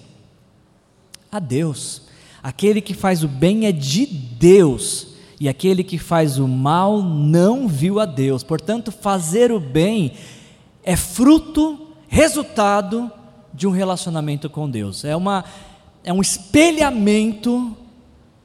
A 1.30 1.38
Deus. 1.38 2.03
Aquele 2.41 2.80
que 2.80 2.93
faz 2.93 3.21
o 3.23 3.27
bem 3.27 3.65
é 3.65 3.73
de 3.73 4.06
Deus, 4.06 5.15
e 5.38 5.49
aquele 5.49 5.84
que 5.84 5.97
faz 5.97 6.39
o 6.39 6.47
mal 6.47 7.01
não 7.01 7.67
viu 7.67 7.99
a 7.99 8.06
Deus. 8.06 8.41
Portanto, 8.41 8.89
fazer 8.89 9.51
o 9.51 9.60
bem 9.60 10.13
é 10.82 10.95
fruto, 10.95 11.88
resultado 12.08 13.12
de 13.58 13.65
um 13.65 13.72
relacionamento 13.72 14.52
com 14.52 14.70
Deus. 14.70 15.04
É, 15.04 15.15
uma, 15.15 15.43
é 16.04 16.13
um 16.13 16.22
espelhamento 16.22 17.76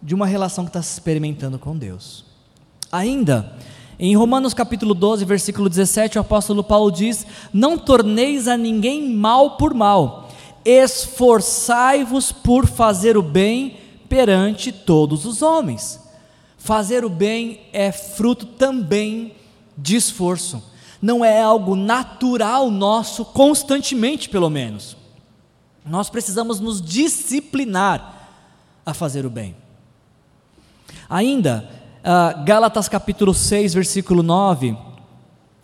de 0.02 0.14
uma 0.14 0.24
relação 0.24 0.64
que 0.64 0.70
está 0.70 0.80
se 0.80 0.94
experimentando 0.94 1.58
com 1.58 1.76
Deus. 1.76 2.24
Ainda, 2.90 3.54
em 3.98 4.16
Romanos 4.16 4.54
capítulo 4.54 4.94
12, 4.94 5.26
versículo 5.26 5.68
17, 5.68 6.16
o 6.16 6.22
apóstolo 6.22 6.64
Paulo 6.64 6.90
diz: 6.90 7.26
Não 7.52 7.76
torneis 7.76 8.48
a 8.48 8.56
ninguém 8.56 9.14
mal 9.14 9.58
por 9.58 9.74
mal, 9.74 10.30
esforçai-vos 10.64 12.32
por 12.32 12.66
fazer 12.66 13.14
o 13.14 13.22
bem 13.22 13.76
perante 14.08 14.72
todos 14.72 15.26
os 15.26 15.42
homens. 15.42 16.00
Fazer 16.56 17.04
o 17.04 17.10
bem 17.10 17.60
é 17.70 17.92
fruto 17.92 18.46
também 18.46 19.34
de 19.76 19.94
esforço, 19.94 20.62
não 21.02 21.22
é 21.22 21.42
algo 21.42 21.76
natural 21.76 22.70
nosso, 22.70 23.26
constantemente 23.26 24.30
pelo 24.30 24.48
menos. 24.48 25.01
Nós 25.84 26.08
precisamos 26.08 26.60
nos 26.60 26.80
disciplinar 26.80 28.30
a 28.86 28.94
fazer 28.94 29.26
o 29.26 29.30
bem. 29.30 29.56
Ainda, 31.08 31.68
uh, 32.00 32.44
Gálatas 32.44 32.88
capítulo 32.88 33.34
6, 33.34 33.74
versículo 33.74 34.22
9, 34.22 34.76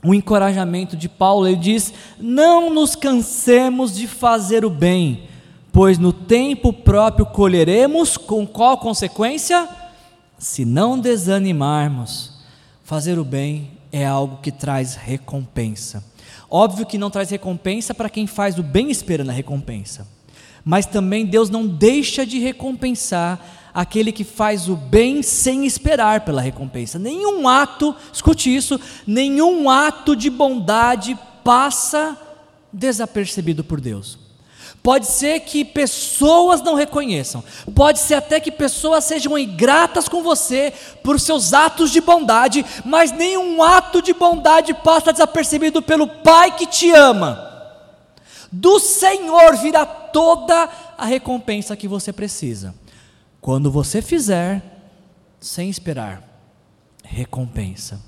um 0.05 0.15
encorajamento 0.15 0.97
de 0.97 1.09
Paulo, 1.09 1.47
ele 1.47 1.57
diz: 1.57 1.93
Não 2.19 2.73
nos 2.73 2.95
cansemos 2.95 3.95
de 3.95 4.07
fazer 4.07 4.65
o 4.65 4.71
bem, 4.71 5.29
pois 5.73 5.99
no 5.99 6.13
tempo 6.13 6.73
próprio 6.73 7.27
colheremos, 7.27 8.17
com 8.17 8.47
qual 8.47 8.79
consequência? 8.79 9.69
Se 10.39 10.65
não 10.65 10.99
desanimarmos, 10.99 12.39
fazer 12.85 13.19
o 13.19 13.25
bem 13.25 13.73
é 13.91 14.07
algo 14.07 14.39
que 14.39 14.53
traz 14.53 14.95
recompensa. 14.95 16.05
Óbvio 16.51 16.87
que 16.87 16.99
não 16.99 17.11
traz 17.11 17.31
recompensa 17.31 17.93
para 17.93 18.09
quem 18.09 18.27
faz 18.27 18.59
o 18.59 18.63
bem 18.63 18.91
esperando 18.91 19.31
a 19.31 19.35
recompensa. 19.35 20.07
Mas 20.65 20.87
também 20.87 21.27
Deus 21.27 21.51
não 21.51 21.67
deixa 21.67 22.27
de 22.27 22.39
recompensar 22.39 23.41
aquele 23.73 24.11
que 24.11 24.25
faz 24.25 24.69
o 24.69 24.75
bem 24.75 25.23
sem 25.23 25.67
esperar 25.67 26.25
pela 26.25 26.41
recompensa. 26.41 26.99
Nenhum 26.99 27.47
ato, 27.47 27.95
escute 28.13 28.55
isso, 28.55 28.81
nenhum 29.07 29.71
ato 29.71 30.17
de 30.17 30.31
bondade 30.31 31.19
passa 31.45 32.19
desapercebido 32.73 33.63
por 33.63 33.81
Deus. 33.81 34.28
Pode 34.83 35.07
ser 35.07 35.41
que 35.41 35.65
pessoas 35.65 36.63
não 36.63 36.75
reconheçam, 36.75 37.43
pode 37.75 37.99
ser 37.99 38.15
até 38.15 38.41
que 38.41 38.51
pessoas 38.51 39.05
sejam 39.05 39.39
ingratas 39.39 40.09
com 40.09 40.23
você 40.23 40.73
por 41.03 41.21
seus 41.21 41.53
atos 41.53 41.91
de 41.91 42.01
bondade, 42.01 42.65
mas 42.85 43.13
nenhum 43.13 43.63
ato 43.63 44.01
de 44.01 44.15
bondade 44.15 44.73
passa 44.73 45.13
desapercebido 45.13 45.83
pelo 45.83 46.07
Pai 46.07 46.57
que 46.57 46.67
te 46.67 46.91
ama. 46.91 47.47
Do 48.51 48.79
Senhor 48.79 49.57
virá 49.57 49.85
toda 49.85 50.69
a 50.97 51.05
recompensa 51.05 51.77
que 51.77 51.87
você 51.87 52.13
precisa. 52.13 52.75
Quando 53.41 53.71
você 53.71 54.01
fizer, 54.01 54.63
sem 55.41 55.69
esperar, 55.69 56.23
recompensa. 57.05 58.01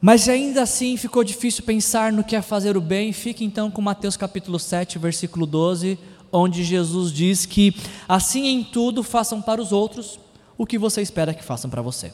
Mas 0.00 0.28
ainda 0.28 0.62
assim 0.62 0.96
ficou 0.96 1.24
difícil 1.24 1.64
pensar 1.64 2.12
no 2.12 2.22
que 2.22 2.36
é 2.36 2.42
fazer 2.42 2.76
o 2.76 2.80
bem, 2.80 3.12
fique 3.12 3.44
então 3.44 3.68
com 3.68 3.82
Mateus 3.82 4.16
capítulo 4.16 4.56
7, 4.56 4.96
versículo 4.96 5.44
12, 5.44 5.98
onde 6.30 6.62
Jesus 6.62 7.12
diz 7.12 7.44
que 7.44 7.74
assim 8.08 8.46
em 8.46 8.62
tudo 8.62 9.02
façam 9.02 9.42
para 9.42 9.60
os 9.60 9.72
outros 9.72 10.20
o 10.56 10.64
que 10.64 10.78
você 10.78 11.02
espera 11.02 11.34
que 11.34 11.42
façam 11.42 11.68
para 11.68 11.82
você. 11.82 12.12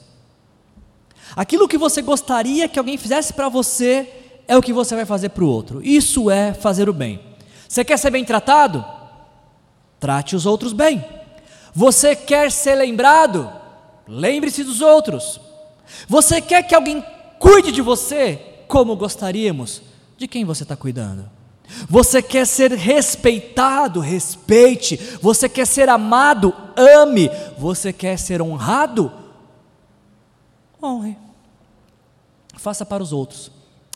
Aquilo 1.37 1.69
que 1.69 1.77
você 1.77 2.01
gostaria 2.01 2.69
que 2.69 2.79
alguém 2.79 2.97
fizesse 2.97 3.35
para 3.35 3.51
você 3.51 4.11
é 4.49 4.57
o 4.57 4.63
que 4.63 4.73
você 4.73 4.95
vai 4.95 5.05
fazer 5.05 5.31
para 5.31 5.45
o 5.45 5.49
outro. 5.49 5.83
Isso 5.83 6.31
é 6.31 6.55
fazer 6.55 6.89
o 6.89 6.93
bem. 6.93 7.21
Você 7.69 7.85
quer 7.85 7.99
ser 7.99 8.11
bem 8.11 8.25
tratado? 8.25 8.85
Trate 10.01 10.35
os 10.35 10.47
outros 10.47 10.73
bem. 10.73 11.05
Você 11.75 12.17
quer 12.17 12.51
ser 12.51 12.77
lembrado? 12.77 13.51
Lembre-se 14.07 14.65
dos 14.65 14.81
outros. 14.81 15.41
Você 16.09 16.41
quer 16.41 16.63
que 16.63 16.75
alguém 16.75 17.05
cuide 17.45 17.71
de 17.71 17.83
você 17.83 18.41
como 18.67 18.97
gostaríamos, 18.97 19.83
de 20.17 20.27
quem 20.27 20.47
você 20.47 20.63
está 20.63 20.75
cuidando? 20.75 21.29
Você 21.89 22.23
quer 22.23 22.47
ser 22.47 22.73
respeitado? 22.73 24.01
Respeite. 24.01 24.97
Você 25.21 25.47
quer 25.47 25.67
ser 25.67 25.91
amado? 25.91 26.55
Ame. 26.75 27.31
Você 27.59 27.93
quer 27.93 28.19
ser 28.19 28.41
honrado? 28.41 29.13
Honre. 30.83 31.19
Faça 32.57 32.87
para 32.87 33.03
os 33.03 33.13
outros 33.13 33.51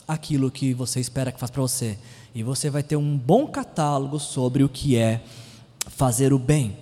aquilo 0.07 0.51
que 0.51 0.75
você 0.75 1.01
espera 1.01 1.33
que 1.33 1.41
faça 1.41 1.53
para 1.53 1.63
você. 1.63 1.99
E 2.35 2.43
você 2.43 2.69
vai 2.69 2.83
ter 2.83 2.97
um 2.97 3.17
bom 3.17 3.47
catálogo 3.47 4.19
sobre 4.19 4.63
o 4.63 4.69
que 4.69 4.97
é 4.97 5.23
fazer 5.87 6.33
o 6.33 6.39
bem. 6.39 6.77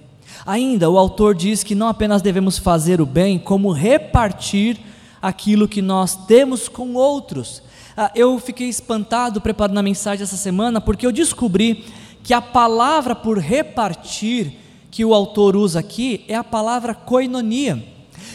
Ainda, 0.44 0.90
o 0.90 0.98
autor 0.98 1.34
diz 1.34 1.62
que 1.62 1.74
não 1.74 1.88
apenas 1.88 2.22
devemos 2.22 2.58
fazer 2.58 3.00
o 3.00 3.06
bem, 3.06 3.38
como 3.38 3.72
repartir 3.72 4.78
aquilo 5.20 5.68
que 5.68 5.82
nós 5.82 6.26
temos 6.26 6.68
com 6.68 6.94
outros. 6.94 7.62
Ah, 7.96 8.10
eu 8.14 8.38
fiquei 8.38 8.68
espantado 8.68 9.40
preparando 9.40 9.78
a 9.78 9.82
mensagem 9.82 10.22
essa 10.22 10.36
semana, 10.36 10.80
porque 10.80 11.06
eu 11.06 11.12
descobri 11.12 11.84
que 12.22 12.34
a 12.34 12.40
palavra 12.40 13.14
por 13.14 13.38
repartir 13.38 14.52
que 14.90 15.04
o 15.04 15.14
autor 15.14 15.56
usa 15.56 15.80
aqui 15.80 16.24
é 16.28 16.34
a 16.34 16.44
palavra 16.44 16.94
koinonia. 16.94 17.82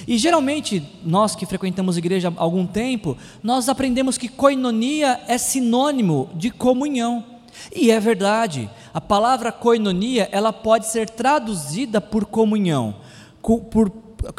E 0.08 0.18
geralmente, 0.18 0.82
nós 1.04 1.36
que 1.36 1.46
frequentamos 1.46 1.98
igreja 1.98 2.34
há 2.36 2.42
algum 2.42 2.66
tempo, 2.66 3.18
nós 3.44 3.70
aprendemos 3.70 4.18
que 4.18 4.28
koinonia 4.28 5.20
é 5.28 5.38
sinônimo 5.38 6.30
de 6.36 6.50
comunhão. 6.50 7.24
E 7.76 7.92
é 7.92 8.00
verdade, 8.00 8.70
a 8.94 9.02
palavra 9.02 9.52
koinonia, 9.52 10.28
ela 10.32 10.52
pode 10.52 10.88
ser 10.88 11.10
traduzida 11.10 12.02
por 12.02 12.26
comunhão. 12.26 12.96
Por, 13.42 13.90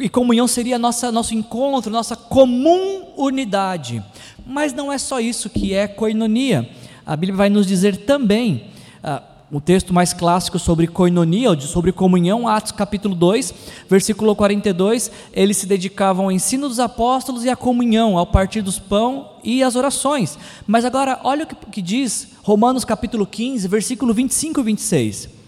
e 0.01 0.09
comunhão 0.09 0.47
seria 0.47 0.79
nossa, 0.79 1.11
nosso 1.11 1.35
encontro, 1.35 1.91
nossa 1.91 2.17
comum 2.17 3.07
unidade. 3.17 4.03
Mas 4.47 4.73
não 4.73 4.93
é 4.93 4.99
só 4.99 5.21
isso 5.21 5.51
que 5.51 5.75
é 5.75 5.87
koinonia. 5.87 6.69
A 7.05 7.17
Bíblia 7.17 7.37
vai 7.37 7.51
nos 7.51 7.67
dizer 7.67 7.97
também, 7.99 8.65
ah, 9.03 9.23
o 9.51 9.61
texto 9.61 9.93
mais 9.93 10.13
clássico 10.13 10.59
sobre 10.59 10.87
koinonia, 10.87 11.51
ou 11.51 11.61
sobre 11.61 11.93
comunhão, 11.93 12.49
Atos 12.49 12.73
capítulo 12.73 13.15
2, 13.15 13.53
versículo 13.89 14.35
42, 14.35 15.11
eles 15.33 15.59
se 15.59 15.67
dedicavam 15.67 16.27
ao 16.27 16.33
ensino 16.33 16.69
dos 16.69 16.81
apóstolos 16.81 17.45
e 17.45 17.51
à 17.51 17.57
comunhão, 17.57 18.17
ao 18.17 18.27
partir 18.27 18.63
dos 18.63 18.79
pão 18.79 19.31
e 19.45 19.63
às 19.63 19.77
orações. 19.77 20.39
Mas 20.67 20.85
agora, 20.85 21.21
olha 21.23 21.45
o 21.45 21.47
que, 21.47 21.55
que 21.55 21.83
diz 21.83 22.29
Romanos 22.43 22.85
capítulo 22.85 23.27
15, 23.27 23.69
versículo 23.69 24.15
25 24.15 24.61
e 24.61 24.65
26. 24.65 25.42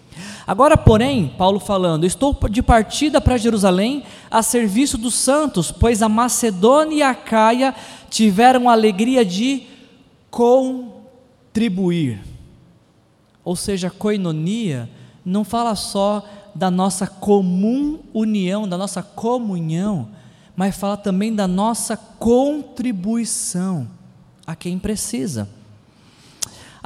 Agora, 0.47 0.77
porém, 0.77 1.33
Paulo 1.39 1.59
falando, 1.59 2.05
estou 2.05 2.37
de 2.51 2.63
partida 2.63 3.21
para 3.21 3.39
Jerusalém 3.39 4.03
a 4.31 4.43
serviço 4.43 4.99
dos 4.99 5.15
santos, 5.15 5.73
pois 5.73 6.03
a 6.03 6.09
Macedônia 6.09 6.97
e 6.97 7.03
a 7.03 7.15
Caia 7.15 7.75
tiveram 8.11 8.69
a 8.69 8.73
alegria 8.73 9.25
de 9.25 9.63
contribuir 10.31 12.35
ou 13.45 13.55
seja, 13.55 13.91
coinonia, 13.91 14.89
não 15.25 15.45
fala 15.45 15.77
só 15.77 16.25
da 16.55 16.71
nossa 16.71 17.07
comum 17.07 17.99
união, 18.15 18.67
da 18.67 18.79
nossa 18.79 19.03
comunhão, 19.03 20.09
mas 20.57 20.77
fala 20.77 20.97
também 20.97 21.35
da 21.35 21.47
nossa 21.47 21.97
contribuição 21.97 23.89
a 24.47 24.57
quem 24.57 24.79
precisa. 24.79 25.49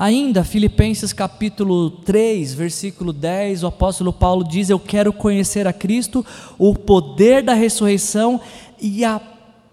Ainda, 0.00 0.44
Filipenses 0.44 1.12
capítulo 1.12 1.90
3, 1.90 2.54
versículo 2.54 3.12
10, 3.12 3.64
o 3.64 3.66
apóstolo 3.66 4.12
Paulo 4.12 4.44
diz: 4.44 4.70
Eu 4.70 4.78
quero 4.78 5.12
conhecer 5.12 5.66
a 5.66 5.72
Cristo, 5.72 6.24
o 6.56 6.72
poder 6.72 7.42
da 7.42 7.52
ressurreição 7.52 8.40
e 8.80 9.04
a 9.04 9.20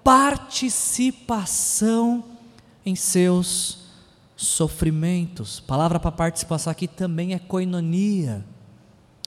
participação 0.03 2.23
em 2.83 2.95
seus 2.95 3.85
sofrimentos. 4.35 5.59
Palavra 5.59 5.99
para 5.99 6.11
participação 6.11 6.71
aqui 6.71 6.87
também 6.87 7.35
é 7.35 7.39
coinonia. 7.39 8.43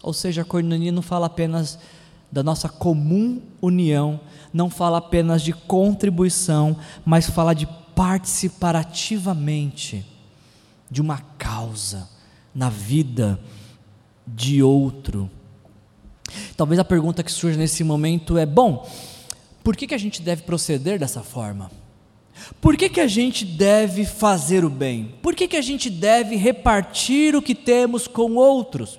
Ou 0.03 0.13
seja, 0.13 0.43
a 0.43 0.45
coinonia 0.45 0.91
não 0.91 1.03
fala 1.03 1.27
apenas 1.27 1.79
da 2.31 2.43
nossa 2.43 2.69
comum 2.69 3.41
união, 3.63 4.21
não 4.53 4.69
fala 4.69 4.99
apenas 4.99 5.43
de 5.43 5.53
contribuição, 5.53 6.77
mas 7.07 7.31
fala 7.31 7.55
de 7.55 7.69
participar 7.95 8.75
ativamente 8.75 10.18
de 10.91 11.01
uma 11.01 11.19
causa 11.39 12.09
na 12.55 12.69
vida 12.69 13.41
de 14.27 14.63
outro. 14.63 15.31
Talvez 16.57 16.79
a 16.79 16.85
pergunta 16.85 17.23
que 17.23 17.33
surge 17.33 17.59
nesse 17.59 17.83
momento 17.85 18.37
é: 18.37 18.45
bom, 18.45 18.89
por 19.63 19.77
que, 19.77 19.87
que 19.87 19.95
a 19.95 19.99
gente 19.99 20.23
deve 20.23 20.43
proceder 20.43 20.99
dessa 20.99 21.23
forma? 21.23 21.71
Por 22.61 22.77
que, 22.77 22.89
que 22.89 23.01
a 23.01 23.07
gente 23.07 23.45
deve 23.45 24.05
fazer 24.05 24.65
o 24.65 24.71
bem? 24.71 25.15
Por 25.23 25.35
que, 25.35 25.49
que 25.49 25.57
a 25.57 25.63
gente 25.63 25.91
deve 25.91 26.37
repartir 26.37 27.35
o 27.35 27.43
que 27.43 27.55
temos 27.55 28.07
com 28.07 28.37
outros? 28.37 28.99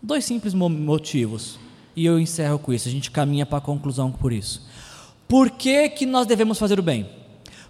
Dois 0.00 0.24
simples 0.24 0.54
motivos. 0.54 1.58
E 1.96 2.06
eu 2.06 2.20
encerro 2.20 2.58
com 2.60 2.72
isso, 2.72 2.88
a 2.88 2.92
gente 2.92 3.10
caminha 3.10 3.44
para 3.44 3.58
a 3.58 3.60
conclusão 3.60 4.12
por 4.12 4.32
isso. 4.32 4.64
Por 5.26 5.50
que, 5.50 5.88
que 5.88 6.06
nós 6.06 6.26
devemos 6.26 6.58
fazer 6.58 6.78
o 6.78 6.82
bem? 6.82 7.17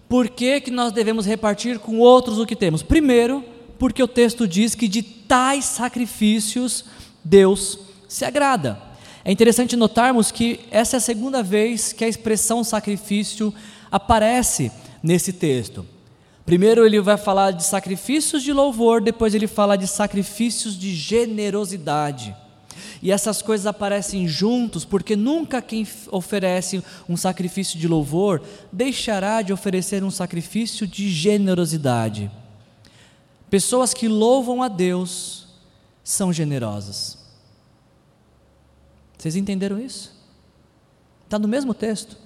Por 0.08 0.28
que, 0.28 0.60
que 0.60 0.70
nós 0.70 0.92
devemos 0.92 1.26
repartir 1.26 1.78
com 1.78 1.98
outros 1.98 2.38
o 2.38 2.46
que 2.46 2.56
temos? 2.56 2.82
Primeiro, 2.82 3.44
porque 3.78 4.02
o 4.02 4.08
texto 4.08 4.48
diz 4.48 4.74
que 4.74 4.88
de 4.88 5.02
tais 5.02 5.64
sacrifícios 5.64 6.86
Deus 7.22 7.78
se 8.08 8.24
agrada. 8.24 8.80
É 9.24 9.30
interessante 9.30 9.76
notarmos 9.76 10.32
que 10.32 10.60
essa 10.70 10.96
é 10.96 10.98
a 10.98 11.00
segunda 11.00 11.42
vez 11.42 11.92
que 11.92 12.04
a 12.04 12.08
expressão 12.08 12.64
sacrifício 12.64 13.52
aparece 13.90 14.72
nesse 15.02 15.32
texto. 15.32 15.84
Primeiro 16.46 16.86
ele 16.86 16.98
vai 16.98 17.18
falar 17.18 17.50
de 17.50 17.62
sacrifícios 17.62 18.42
de 18.42 18.54
louvor, 18.54 19.02
depois 19.02 19.34
ele 19.34 19.46
fala 19.46 19.76
de 19.76 19.86
sacrifícios 19.86 20.78
de 20.78 20.94
generosidade. 20.94 22.34
E 23.00 23.12
essas 23.12 23.40
coisas 23.40 23.66
aparecem 23.66 24.26
juntos, 24.26 24.84
porque 24.84 25.14
nunca 25.14 25.62
quem 25.62 25.86
oferece 26.10 26.82
um 27.08 27.16
sacrifício 27.16 27.78
de 27.78 27.86
louvor 27.86 28.42
deixará 28.72 29.40
de 29.42 29.52
oferecer 29.52 30.02
um 30.02 30.10
sacrifício 30.10 30.86
de 30.86 31.08
generosidade. 31.08 32.30
Pessoas 33.48 33.94
que 33.94 34.08
louvam 34.08 34.62
a 34.62 34.68
Deus 34.68 35.46
são 36.02 36.32
generosas. 36.32 37.18
Vocês 39.16 39.36
entenderam 39.36 39.78
isso? 39.78 40.12
Está 41.24 41.38
no 41.38 41.48
mesmo 41.48 41.74
texto. 41.74 42.16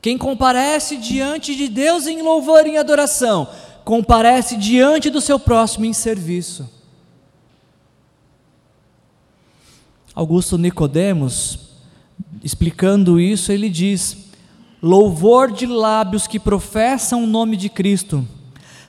Quem 0.00 0.16
comparece 0.16 0.96
diante 0.96 1.56
de 1.56 1.68
Deus 1.68 2.06
em 2.06 2.22
louvor 2.22 2.66
e 2.66 2.70
em 2.70 2.78
adoração, 2.78 3.48
comparece 3.84 4.56
diante 4.56 5.10
do 5.10 5.20
seu 5.20 5.38
próximo 5.38 5.84
em 5.84 5.92
serviço. 5.92 6.77
Augusto 10.18 10.58
Nicodemos, 10.58 11.60
explicando 12.42 13.20
isso, 13.20 13.52
ele 13.52 13.70
diz: 13.70 14.16
louvor 14.82 15.52
de 15.52 15.64
lábios 15.64 16.26
que 16.26 16.40
professam 16.40 17.22
o 17.22 17.26
nome 17.26 17.56
de 17.56 17.68
Cristo, 17.68 18.26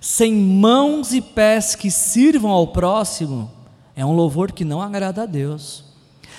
sem 0.02 0.34
mãos 0.34 1.14
e 1.14 1.22
pés 1.22 1.76
que 1.76 1.92
sirvam 1.92 2.50
ao 2.50 2.66
próximo, 2.70 3.52
é 3.96 4.04
um 4.04 4.16
louvor 4.16 4.52
que 4.52 4.66
não 4.66 4.82
agrada 4.82 5.22
a 5.22 5.26
Deus. 5.28 5.84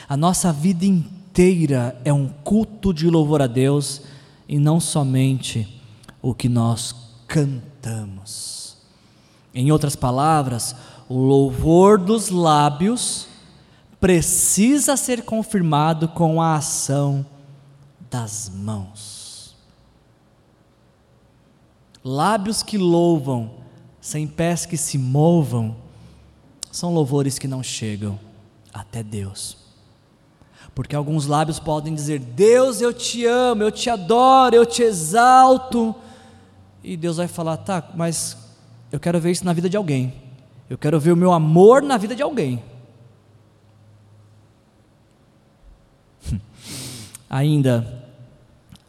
A 0.08 0.16
nossa 0.16 0.52
vida 0.52 0.84
inteira 0.84 1.96
é 2.04 2.12
um 2.12 2.26
culto 2.26 2.92
de 2.92 3.08
louvor 3.08 3.40
a 3.40 3.46
Deus 3.46 4.02
e 4.48 4.58
não 4.58 4.80
somente 4.80 5.72
o 6.20 6.34
que 6.34 6.48
nós 6.48 6.96
cantamos. 7.28 8.76
Em 9.54 9.70
outras 9.70 9.94
palavras, 9.94 10.74
o 11.08 11.14
louvor 11.16 11.96
dos 11.96 12.28
lábios 12.28 13.29
precisa 14.00 14.96
ser 14.96 15.22
confirmado 15.22 16.08
com 16.08 16.40
a 16.40 16.54
ação 16.54 17.24
das 18.10 18.50
mãos. 18.52 19.54
Lábios 22.02 22.62
que 22.62 22.78
louvam, 22.78 23.50
sem 24.00 24.26
pés 24.26 24.64
que 24.64 24.78
se 24.78 24.96
movam, 24.96 25.76
são 26.72 26.94
louvores 26.94 27.38
que 27.38 27.46
não 27.46 27.62
chegam 27.62 28.18
até 28.72 29.02
Deus. 29.02 29.58
Porque 30.74 30.96
alguns 30.96 31.26
lábios 31.26 31.60
podem 31.60 31.94
dizer: 31.94 32.18
Deus, 32.20 32.80
eu 32.80 32.94
te 32.94 33.26
amo, 33.26 33.62
eu 33.62 33.70
te 33.70 33.90
adoro, 33.90 34.56
eu 34.56 34.64
te 34.64 34.82
exalto. 34.82 35.94
E 36.82 36.96
Deus 36.96 37.18
vai 37.18 37.28
falar: 37.28 37.58
tá, 37.58 37.90
mas 37.94 38.36
eu 38.90 38.98
quero 38.98 39.20
ver 39.20 39.32
isso 39.32 39.44
na 39.44 39.52
vida 39.52 39.68
de 39.68 39.76
alguém. 39.76 40.14
Eu 40.70 40.78
quero 40.78 40.98
ver 40.98 41.12
o 41.12 41.16
meu 41.16 41.32
amor 41.32 41.82
na 41.82 41.98
vida 41.98 42.14
de 42.14 42.22
alguém. 42.22 42.62
Ainda, 47.30 47.86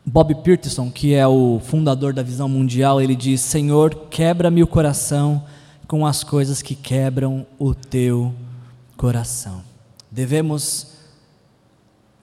Bob 0.03 0.33
Peterson, 0.41 0.89
que 0.89 1.13
é 1.13 1.27
o 1.27 1.61
fundador 1.63 2.11
da 2.11 2.23
Visão 2.23 2.49
Mundial, 2.49 2.99
ele 2.99 3.15
diz: 3.15 3.39
Senhor, 3.39 3.93
quebra-me 4.09 4.63
o 4.63 4.67
coração 4.67 5.45
com 5.87 6.07
as 6.07 6.23
coisas 6.23 6.59
que 6.59 6.73
quebram 6.73 7.45
o 7.59 7.75
teu 7.75 8.33
coração. 8.97 9.61
Devemos 10.09 10.87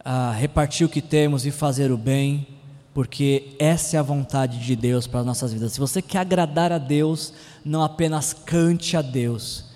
a 0.04 0.32
repartir 0.32 0.84
o 0.84 0.90
que 0.90 1.00
temos 1.00 1.46
e 1.46 1.52
fazer 1.52 1.92
o 1.92 1.96
bem, 1.96 2.48
porque 2.92 3.54
essa 3.56 3.96
é 3.96 4.00
a 4.00 4.02
vontade 4.02 4.58
de 4.58 4.74
Deus 4.74 5.06
para 5.06 5.20
as 5.20 5.26
nossas 5.26 5.52
vidas. 5.52 5.72
Se 5.72 5.78
você 5.78 6.02
quer 6.02 6.18
agradar 6.18 6.72
a 6.72 6.78
Deus, 6.78 7.32
não 7.64 7.82
apenas 7.82 8.32
cante 8.32 8.96
a 8.96 9.02
Deus, 9.02 9.66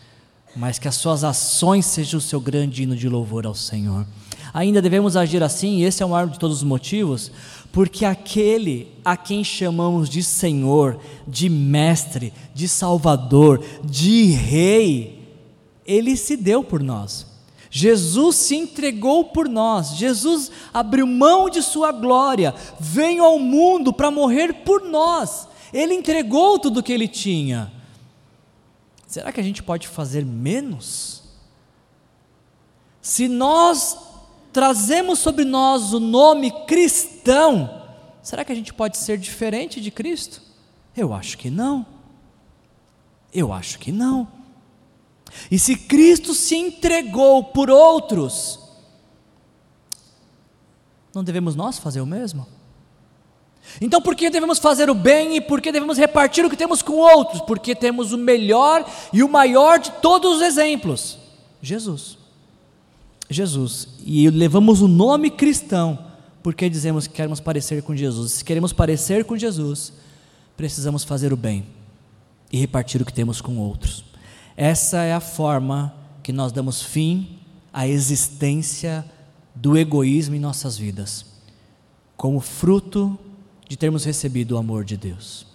mas 0.57 0.77
que 0.77 0.89
as 0.89 0.97
suas 0.97 1.23
ações 1.23 1.87
sejam 1.87 2.19
o 2.19 2.21
seu 2.21 2.41
grande 2.41 2.83
hino 2.83 2.97
de 2.97 3.09
louvor 3.09 3.47
ao 3.47 3.55
Senhor. 3.55 4.05
Ainda 4.55 4.83
devemos 4.83 5.17
agir 5.17 5.43
assim, 5.43 5.79
e 5.79 5.85
esse 5.85 6.03
é 6.03 6.07
o 6.07 6.11
maior 6.11 6.29
de 6.29 6.39
todos 6.39 6.59
os 6.59 6.63
motivos, 6.63 7.33
porque 7.73 8.05
aquele 8.05 8.89
a 9.03 9.17
quem 9.17 9.43
chamamos 9.43 10.11
de 10.11 10.23
Senhor, 10.23 11.01
de 11.27 11.49
Mestre, 11.49 12.35
de 12.55 12.69
Salvador, 12.69 13.65
de 13.83 14.27
Rei, 14.27 15.27
ele 15.87 16.17
se 16.17 16.37
deu 16.37 16.63
por 16.63 16.83
nós. 16.83 17.27
Jesus 17.71 18.37
se 18.37 18.55
entregou 18.55 19.25
por 19.25 19.49
nós, 19.49 19.97
Jesus 19.97 20.51
abriu 20.75 21.07
mão 21.07 21.49
de 21.49 21.63
sua 21.63 21.91
glória, 21.91 22.55
veio 22.79 23.25
ao 23.25 23.39
mundo 23.39 23.91
para 23.91 24.11
morrer 24.11 24.53
por 24.63 24.83
nós, 24.83 25.49
ele 25.73 25.95
entregou 25.95 26.59
tudo 26.59 26.81
o 26.81 26.83
que 26.83 26.93
ele 26.93 27.09
tinha. 27.09 27.73
Será 29.07 29.33
que 29.33 29.41
a 29.41 29.43
gente 29.43 29.63
pode 29.63 29.89
fazer 29.89 30.27
menos? 30.27 31.23
Se 33.01 33.27
nós 33.27 34.12
trazemos 34.53 35.19
sobre 35.19 35.45
nós 35.45 35.93
o 35.93 36.01
nome 36.01 36.51
cristão, 36.67 37.83
será 38.23 38.45
que 38.45 38.53
a 38.53 38.55
gente 38.55 38.73
pode 38.73 38.99
ser 38.99 39.19
diferente 39.19 39.81
de 39.81 39.91
Cristo? 39.91 40.43
Eu 40.97 41.13
acho 41.15 41.39
que 41.39 41.51
não. 41.51 41.87
Eu 43.33 43.53
acho 43.53 43.79
que 43.79 43.91
não. 43.91 44.29
E 45.51 45.59
se 45.59 45.77
Cristo 45.77 46.35
se 46.35 46.55
entregou 46.55 47.45
por 47.45 47.71
outros, 47.71 48.59
não 51.15 51.25
devemos 51.25 51.55
nós 51.55 51.79
fazer 51.79 52.01
o 52.01 52.07
mesmo? 52.07 52.47
Então, 53.81 54.03
por 54.03 54.15
que 54.15 54.29
devemos 54.29 54.59
fazer 54.59 54.91
o 54.91 54.95
bem 54.95 55.37
e 55.37 55.41
por 55.41 55.61
que 55.61 55.73
devemos 55.73 55.97
repartir 55.97 56.45
o 56.45 56.51
que 56.51 56.57
temos 56.57 56.83
com 56.83 56.95
outros? 56.95 57.41
Porque 57.43 57.75
temos 57.75 58.13
o 58.13 58.19
melhor 58.19 58.85
e 59.13 59.23
o 59.23 59.29
maior 59.29 59.79
de 59.79 59.91
todos 59.93 60.37
os 60.37 60.43
exemplos: 60.43 61.19
Jesus. 61.63 62.22
Jesus. 63.33 63.89
E 64.05 64.29
levamos 64.31 64.81
o 64.83 64.89
nome 64.89 65.31
cristão 65.31 65.99
porque 66.43 66.69
dizemos 66.69 67.07
que 67.07 67.15
queremos 67.15 67.41
parecer 67.41 67.83
com 67.83 67.95
Jesus. 67.95 68.33
Se 68.33 68.45
queremos 68.45 68.73
parecer 68.73 69.25
com 69.25 69.37
Jesus, 69.37 69.93
precisamos 70.57 71.05
fazer 71.05 71.33
o 71.33 71.37
bem 71.37 71.65
e 72.51 72.59
repartir 72.59 73.01
o 73.01 73.05
que 73.05 73.13
temos 73.13 73.41
com 73.41 73.59
outros. 73.59 74.05
Essa 74.57 75.03
é 75.03 75.15
a 75.15 75.21
forma 75.21 75.95
que 76.23 76.33
nós 76.33 76.53
damos 76.53 76.83
fim 76.83 77.39
à 77.73 77.87
existência 77.87 79.05
do 79.55 79.79
egoísmo 79.79 80.35
em 80.35 80.41
nossas 80.41 80.77
vidas, 80.77 81.25
como 82.17 82.41
fruto 82.41 83.19
de 83.69 83.77
termos 83.77 84.05
recebido 84.05 84.53
o 84.53 84.59
amor 84.59 84.85
de 84.85 84.97
Deus. 84.97 85.47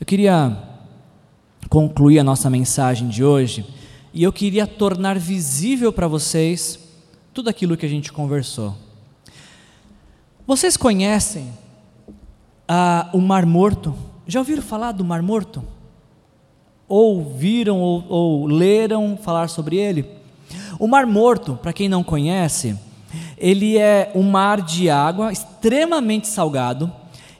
Eu 0.00 0.06
queria 0.06 0.56
concluir 1.68 2.18
a 2.18 2.24
nossa 2.24 2.48
mensagem 2.48 3.08
de 3.08 3.22
hoje 3.22 3.64
e 4.12 4.22
eu 4.22 4.32
queria 4.32 4.66
tornar 4.66 5.18
visível 5.18 5.92
para 5.92 6.08
vocês 6.08 6.87
tudo 7.32 7.48
aquilo 7.48 7.76
que 7.76 7.86
a 7.86 7.88
gente 7.88 8.12
conversou. 8.12 8.74
Vocês 10.46 10.76
conhecem 10.76 11.52
ah, 12.66 13.08
o 13.12 13.20
Mar 13.20 13.44
Morto? 13.46 13.94
Já 14.26 14.40
ouviram 14.40 14.62
falar 14.62 14.92
do 14.92 15.04
Mar 15.04 15.22
Morto? 15.22 15.62
ouviram 16.88 17.78
ou, 17.80 18.04
ou 18.08 18.46
leram 18.46 19.16
falar 19.16 19.48
sobre 19.48 19.76
ele? 19.76 20.06
O 20.78 20.88
Mar 20.88 21.06
Morto, 21.06 21.58
para 21.60 21.72
quem 21.72 21.88
não 21.88 22.02
conhece, 22.02 22.76
ele 23.36 23.76
é 23.76 24.10
um 24.14 24.22
mar 24.22 24.62
de 24.62 24.88
água 24.88 25.30
extremamente 25.30 26.26
salgado 26.26 26.90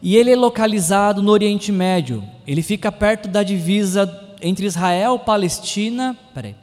e 0.03 0.17
ele 0.17 0.31
é 0.31 0.37
localizado 0.37 1.23
no 1.23 1.33
Oriente 1.33 1.73
Médio. 1.73 2.23
Ele 2.47 2.63
fica 2.63 2.93
perto 2.93 3.29
da 3.29 3.43
divisa 3.43 4.27
entre 4.41 4.67
Israel, 4.67 5.19
Palestina, 5.19 6.17
peraí, 6.35 6.55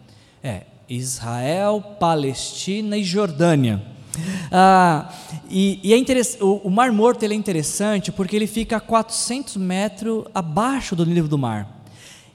é 0.43 0.61
Israel, 0.89 1.81
Palestina 1.99 2.97
e 2.97 3.03
Jordânia. 3.03 3.81
Ah, 4.51 5.11
e, 5.49 5.79
e 5.83 5.93
é 5.93 5.97
o, 6.41 6.67
o, 6.67 6.69
Mar 6.69 6.91
Morto 6.91 7.23
ele 7.23 7.33
é 7.33 7.37
interessante 7.37 8.11
porque 8.11 8.35
ele 8.35 8.47
fica 8.47 8.77
a 8.77 8.79
400 8.79 9.57
metros 9.57 10.25
abaixo 10.33 10.95
do 10.95 11.05
nível 11.05 11.27
do 11.27 11.37
mar. 11.37 11.83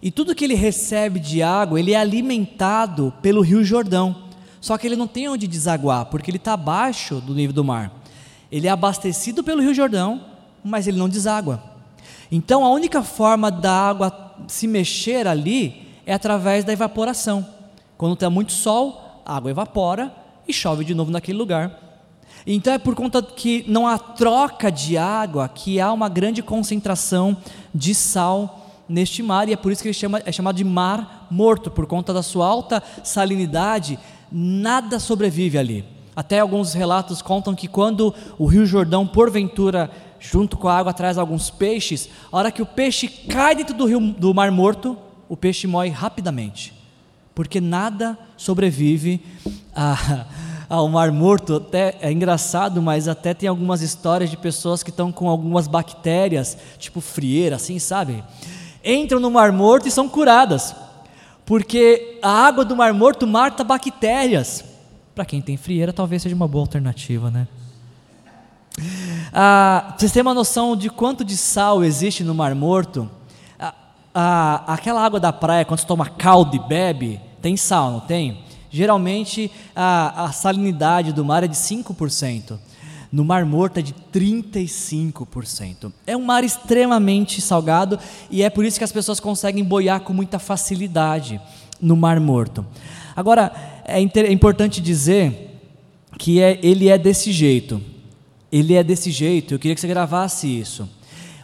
E 0.03 0.11
tudo 0.11 0.35
que 0.35 0.45
ele 0.45 0.55
recebe 0.55 1.19
de 1.19 1.43
água, 1.43 1.79
ele 1.79 1.93
é 1.93 1.97
alimentado 1.97 3.13
pelo 3.23 3.43
Rio 3.43 3.63
Jordão. 3.63 4.25
Só 4.61 4.77
que 4.77 4.87
ele 4.87 4.97
não 4.97 5.07
tem 5.07 5.29
onde 5.29 5.47
desaguar, 5.47 6.07
porque 6.07 6.31
ele 6.31 6.37
está 6.37 6.53
abaixo 6.53 7.21
do 7.21 7.35
nível 7.35 7.55
do 7.55 7.65
mar. 7.65 7.93
Ele 8.51 8.67
é 8.67 8.71
abastecido 8.71 9.43
pelo 9.43 9.63
Rio 9.63 9.75
Jordão, 9.75 10.25
mas 10.63 10.87
ele 10.87 10.99
não 10.99 11.09
deságua. 11.09 11.63
Então 12.31 12.65
a 12.65 12.71
única 12.71 13.03
forma 13.03 13.51
da 13.51 13.73
água 13.73 14.35
se 14.49 14.67
mexer 14.67 15.27
ali 15.27 15.87
é 16.07 16.13
através 16.13 16.65
da 16.65 16.73
evaporação. 16.73 17.47
Quando 18.01 18.17
tem 18.17 18.31
muito 18.31 18.53
sol, 18.53 19.21
a 19.27 19.37
água 19.37 19.51
evapora 19.51 20.11
e 20.49 20.55
chove 20.55 20.87
de 20.87 20.95
novo 20.95 21.11
naquele 21.11 21.37
lugar. 21.37 21.79
Então 22.47 22.73
é 22.73 22.79
por 22.79 22.95
conta 22.95 23.21
que 23.23 23.63
não 23.69 23.87
há 23.87 23.99
troca 23.99 24.73
de 24.73 24.97
água 24.97 25.47
que 25.51 25.79
há 25.79 25.93
uma 25.93 26.09
grande 26.09 26.43
concentração 26.43 27.37
de 27.75 27.95
sal 27.95 28.71
neste 28.89 29.23
mar, 29.23 29.51
e 29.51 29.53
é 29.53 29.57
por 29.57 29.71
isso 29.71 29.83
que 29.83 29.89
ele 29.89 29.93
chama, 29.93 30.23
é 30.25 30.33
chamado 30.33 30.57
de 30.57 30.65
mar 30.65 31.27
morto, 31.31 31.71
por 31.71 31.85
conta 31.85 32.15
da 32.15 32.23
sua 32.23 32.47
alta 32.47 32.83
salinidade, 33.05 33.99
nada 34.33 34.99
sobrevive 34.99 35.59
ali. 35.59 35.85
Até 36.17 36.39
alguns 36.39 36.73
relatos 36.73 37.21
contam 37.21 37.55
que 37.55 37.69
quando 37.69 38.15
o 38.39 38.47
Rio 38.47 38.65
Jordão, 38.65 39.07
porventura, 39.07 39.91
junto 40.19 40.57
com 40.57 40.69
a 40.69 40.79
água, 40.79 40.95
traz 40.95 41.19
alguns 41.19 41.51
peixes, 41.51 42.09
a 42.33 42.39
hora 42.39 42.51
que 42.51 42.63
o 42.63 42.67
peixe 42.67 43.09
cai 43.09 43.55
dentro 43.55 43.77
do, 43.77 43.85
rio, 43.85 44.01
do 44.01 44.33
mar 44.33 44.51
morto, 44.51 44.97
o 45.29 45.37
peixe 45.37 45.67
morre 45.67 45.91
rapidamente, 45.91 46.80
porque 47.35 47.61
nada 47.61 48.19
sobrevive 48.37 49.21
a, 49.75 50.27
ao 50.69 50.89
mar 50.89 51.11
morto. 51.13 51.57
Até 51.57 51.97
é 52.01 52.13
engraçado, 52.13 52.81
mas 52.81 53.09
até 53.09 53.35
tem 53.35 53.49
algumas 53.49 53.83
histórias 53.83 54.31
de 54.31 54.37
pessoas 54.37 54.83
que 54.83 54.91
estão 54.91 55.11
com 55.11 55.29
algumas 55.29 55.67
bactérias, 55.67 56.57
tipo 56.79 57.01
frieira, 57.01 57.57
assim, 57.57 57.79
sabe? 57.79 58.23
entram 58.85 59.21
no 59.21 59.31
Mar 59.31 59.53
Morto 59.53 59.89
e 59.89 59.91
são 59.91 60.09
curadas, 60.09 60.75
porque 61.45 62.19
a 62.23 62.31
água 62.47 62.65
do 62.65 62.77
Mar 62.77 62.93
Morto 62.93 63.27
mata 63.27 63.63
bactérias. 63.63 64.65
Para 65.15 65.25
quem 65.25 65.43
tem 65.43 65.57
frieira, 65.57 65.93
talvez 65.93 66.23
seja 66.23 66.35
uma 66.35 66.49
boa 66.49 66.63
alternativa, 66.63 67.31
né? 67.31 67.47
Ah, 69.33 69.95
vocês 69.97 70.13
têm 70.13 70.23
uma 70.23 70.35
noção 70.35 70.77
de 70.77 70.89
quanto 70.89 71.25
de 71.25 71.37
sal 71.37 71.85
existe 71.85 72.25
no 72.25 72.35
Mar 72.35 72.55
Morto? 72.55 73.11
Ah, 74.15 74.65
aquela 74.67 75.05
água 75.05 75.21
da 75.21 75.33
praia, 75.33 75.65
quando 75.65 75.81
você 75.81 75.87
toma 75.87 76.07
caldo 76.07 76.57
e 76.57 76.59
bebe, 76.59 77.21
tem 77.41 77.57
sal, 77.57 77.93
não 77.93 78.01
tem? 78.01 78.43
Geralmente 78.71 79.51
a, 79.75 80.25
a 80.25 80.33
salinidade 80.33 81.13
do 81.13 81.25
mar 81.25 81.43
é 81.45 81.49
de 81.49 81.57
5%. 81.57 82.59
No 83.13 83.25
Mar 83.25 83.45
Morto 83.45 83.79
é 83.79 83.83
de 83.83 83.93
35%. 84.15 85.93
É 86.07 86.17
um 86.17 86.25
mar 86.25 86.45
extremamente 86.45 87.41
salgado 87.41 87.99
e 88.31 88.41
é 88.43 88.49
por 88.49 88.65
isso 88.65 88.79
que 88.79 88.85
as 88.85 88.93
pessoas 88.93 89.19
conseguem 89.19 89.65
boiar 89.65 90.01
com 90.01 90.13
muita 90.13 90.39
facilidade 90.39 91.41
no 91.81 91.97
Mar 91.97 92.21
Morto. 92.21 92.65
Agora, 93.17 93.53
é, 93.85 94.01
é 94.01 94.33
importante 94.33 94.81
dizer 94.81 95.59
que 96.19 96.41
é, 96.41 96.61
ele 96.63 96.89
é 96.89 96.97
desse 96.97 97.33
jeito. 97.33 97.83
Ele 98.53 98.75
é 98.75 98.85
desse 98.85 99.11
jeito, 99.11 99.55
eu 99.55 99.59
queria 99.59 99.75
que 99.75 99.81
você 99.81 99.89
gravasse 99.89 100.47
isso. 100.47 100.89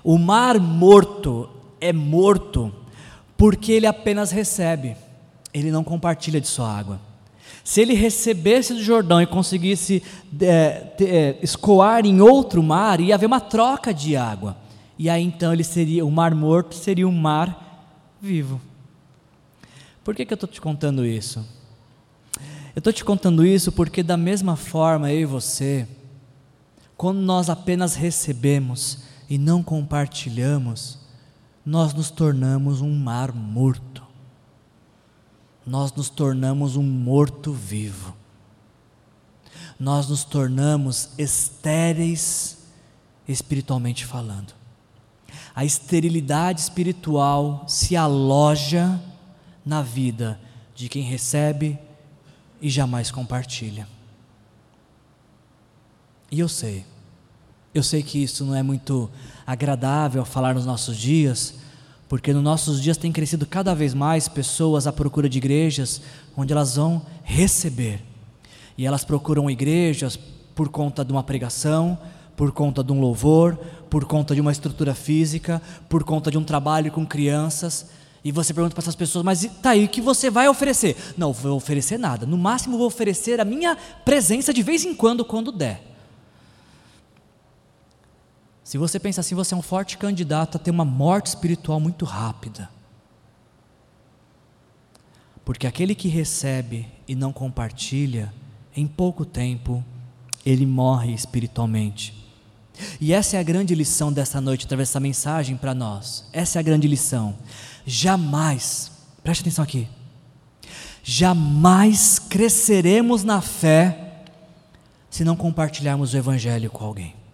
O 0.04 0.18
Mar 0.18 0.60
Morto 0.60 1.48
é 1.80 1.92
morto 1.92 2.72
porque 3.36 3.72
ele 3.72 3.86
apenas 3.86 4.30
recebe, 4.30 4.96
ele 5.52 5.70
não 5.70 5.84
compartilha 5.84 6.40
de 6.40 6.46
sua 6.46 6.70
água. 6.70 7.00
Se 7.62 7.80
ele 7.80 7.94
recebesse 7.94 8.72
do 8.74 8.82
Jordão 8.82 9.20
e 9.20 9.26
conseguisse 9.26 10.02
é, 10.40 10.92
é, 11.00 11.38
escoar 11.42 12.06
em 12.06 12.20
outro 12.20 12.62
mar, 12.62 13.00
ia 13.00 13.14
haver 13.14 13.26
uma 13.26 13.40
troca 13.40 13.92
de 13.92 14.16
água. 14.16 14.56
E 14.98 15.10
aí 15.10 15.22
então 15.22 15.52
ele 15.52 15.64
seria, 15.64 16.06
o 16.06 16.10
mar 16.10 16.34
morto 16.34 16.74
seria 16.74 17.06
um 17.06 17.12
mar 17.12 17.92
vivo. 18.20 18.60
Por 20.04 20.14
que, 20.14 20.24
que 20.24 20.32
eu 20.32 20.36
estou 20.36 20.48
te 20.48 20.60
contando 20.60 21.04
isso? 21.04 21.44
Eu 22.74 22.78
estou 22.78 22.92
te 22.92 23.04
contando 23.04 23.44
isso 23.44 23.72
porque, 23.72 24.02
da 24.02 24.16
mesma 24.16 24.54
forma, 24.54 25.10
eu 25.10 25.20
e 25.20 25.24
você, 25.24 25.88
quando 26.96 27.18
nós 27.18 27.50
apenas 27.50 27.94
recebemos 27.94 28.98
e 29.28 29.38
não 29.38 29.62
compartilhamos, 29.62 30.98
nós 31.66 31.92
nos 31.92 32.10
tornamos 32.10 32.80
um 32.80 32.94
mar 32.94 33.32
morto 33.34 34.06
nós 35.66 35.92
nos 35.92 36.08
tornamos 36.08 36.76
um 36.76 36.82
morto-vivo. 36.82 38.14
Nós 39.78 40.08
nos 40.08 40.22
tornamos 40.22 41.10
estéreis 41.18 42.58
espiritualmente 43.26 44.06
falando. 44.06 44.54
A 45.54 45.64
esterilidade 45.64 46.60
espiritual 46.60 47.64
se 47.66 47.96
aloja 47.96 49.02
na 49.64 49.82
vida 49.82 50.38
de 50.74 50.88
quem 50.88 51.02
recebe 51.02 51.76
e 52.62 52.70
jamais 52.70 53.10
compartilha. 53.10 53.88
E 56.30 56.38
eu 56.38 56.48
sei, 56.48 56.86
eu 57.74 57.82
sei 57.82 58.02
que 58.02 58.22
isso 58.22 58.44
não 58.44 58.54
é 58.54 58.62
muito 58.62 59.10
agradável 59.47 60.24
falar 60.24 60.55
nos 60.55 60.66
nossos 60.66 60.97
dias, 60.97 61.55
porque 62.09 62.32
nos 62.32 62.42
nossos 62.42 62.82
dias 62.82 62.97
tem 62.97 63.12
crescido 63.12 63.47
cada 63.47 63.74
vez 63.74 63.94
mais 63.94 64.28
pessoas 64.28 64.86
à 64.86 64.92
procura 64.92 65.28
de 65.28 65.38
igrejas 65.38 66.01
onde 66.36 66.53
elas 66.53 66.76
vão 66.76 67.03
receber. 67.22 68.03
E 68.76 68.86
elas 68.86 69.05
procuram 69.05 69.51
igrejas 69.51 70.18
por 70.55 70.68
conta 70.68 71.05
de 71.05 71.12
uma 71.12 71.22
pregação, 71.22 71.99
por 72.36 72.53
conta 72.53 72.82
de 72.82 72.92
um 72.92 73.01
louvor, 73.01 73.57
por 73.88 74.05
conta 74.05 74.34
de 74.34 74.40
uma 74.40 74.53
estrutura 74.53 74.94
física, 74.94 75.62
por 75.88 76.05
conta 76.05 76.30
de 76.30 76.36
um 76.36 76.44
trabalho 76.44 76.92
com 76.92 77.07
crianças. 77.07 77.86
E 78.24 78.32
você 78.32 78.53
pergunta 78.53 78.74
para 78.74 78.82
essas 78.82 78.97
pessoas, 78.97 79.24
mas 79.24 79.49
tá 79.62 79.70
aí, 79.70 79.84
o 79.84 79.88
que 79.88 80.01
você 80.01 80.28
vai 80.28 80.49
oferecer? 80.49 80.97
Não, 81.16 81.32
vou 81.32 81.57
oferecer 81.57 81.99
nada. 81.99 82.26
No 82.26 82.36
máximo 82.36 82.76
vou 82.76 82.86
oferecer 82.86 83.40
a 83.40 83.44
minha 83.44 83.76
presença 84.05 84.53
de 84.53 84.62
vez 84.62 84.84
em 84.84 84.94
quando, 84.94 85.24
quando 85.24 85.53
der. 85.53 85.95
Se 88.66 88.76
você 88.78 88.98
pensa 88.98 89.20
assim, 89.20 89.36
você 89.36 89.54
é 89.54 89.56
um 89.56 89.62
forte 89.62 89.96
candidato 89.96 90.56
a 90.56 90.58
ter 90.58 90.72
uma 90.72 90.84
morte 90.84 91.28
espiritual 91.28 91.78
muito 91.78 92.04
rápida. 92.04 92.68
Porque 95.44 95.68
aquele 95.68 95.94
que 95.94 96.08
recebe 96.08 96.88
e 97.06 97.14
não 97.14 97.32
compartilha, 97.32 98.34
em 98.76 98.84
pouco 98.84 99.24
tempo, 99.24 99.84
ele 100.44 100.66
morre 100.66 101.14
espiritualmente. 101.14 102.12
E 103.00 103.12
essa 103.12 103.36
é 103.36 103.38
a 103.38 103.44
grande 103.44 103.72
lição 103.72 104.12
dessa 104.12 104.40
noite, 104.40 104.66
através 104.66 104.88
dessa 104.88 104.98
mensagem 104.98 105.56
para 105.56 105.72
nós. 105.72 106.24
Essa 106.32 106.58
é 106.58 106.60
a 106.60 106.64
grande 106.64 106.88
lição. 106.88 107.38
Jamais, 107.86 108.90
preste 109.22 109.42
atenção 109.42 109.62
aqui, 109.62 109.86
jamais 111.04 112.18
cresceremos 112.18 113.22
na 113.22 113.40
fé 113.40 114.24
se 115.08 115.22
não 115.22 115.36
compartilharmos 115.36 116.14
o 116.14 116.16
Evangelho 116.16 116.68
com 116.68 116.84
alguém. 116.84 117.25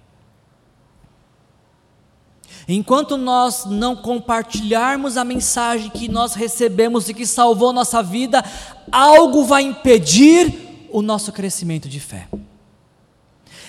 Enquanto 2.69 3.17
nós 3.17 3.65
não 3.65 3.97
compartilharmos 3.97 5.17
a 5.17 5.25
mensagem 5.25 5.91
que 5.91 6.09
nós 6.09 6.35
recebemos 6.35 7.09
e 7.09 7.15
que 7.15 7.27
salvou 7.27 7.73
nossa 7.73 8.03
vida, 8.03 8.45
algo 8.91 9.45
vai 9.45 9.63
impedir 9.63 10.89
o 10.91 11.03
nosso 11.03 11.33
crescimento 11.33 11.89
de 11.89 11.99
fé. 11.99 12.29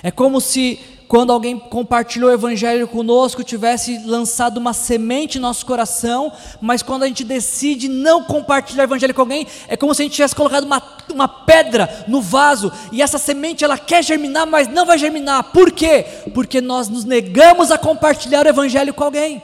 É 0.03 0.11
como 0.11 0.41
se 0.41 0.79
quando 1.13 1.31
alguém 1.31 1.59
compartilhou 1.59 2.31
o 2.31 2.33
evangelho 2.33 2.87
conosco, 2.87 3.43
tivesse 3.43 3.99
lançado 3.99 4.57
uma 4.57 4.73
semente 4.73 5.37
em 5.37 5.41
nosso 5.41 5.63
coração, 5.63 6.33
mas 6.59 6.81
quando 6.81 7.03
a 7.03 7.07
gente 7.07 7.23
decide 7.23 7.87
não 7.87 8.23
compartilhar 8.23 8.81
o 8.81 8.85
evangelho 8.85 9.13
com 9.13 9.21
alguém, 9.21 9.45
é 9.67 9.77
como 9.77 9.93
se 9.93 10.01
a 10.01 10.05
gente 10.05 10.15
tivesse 10.15 10.33
colocado 10.33 10.63
uma, 10.63 10.81
uma 11.13 11.27
pedra 11.27 12.03
no 12.07 12.19
vaso, 12.19 12.71
e 12.91 12.99
essa 12.99 13.19
semente 13.19 13.63
ela 13.63 13.77
quer 13.77 14.03
germinar, 14.03 14.47
mas 14.47 14.67
não 14.67 14.87
vai 14.87 14.97
germinar. 14.97 15.43
Por 15.51 15.71
quê? 15.71 16.03
Porque 16.33 16.59
nós 16.59 16.89
nos 16.89 17.05
negamos 17.05 17.69
a 17.69 17.77
compartilhar 17.77 18.47
o 18.47 18.49
evangelho 18.49 18.91
com 18.91 19.03
alguém. 19.03 19.43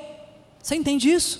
Você 0.64 0.74
entende 0.74 1.14
isso? 1.14 1.40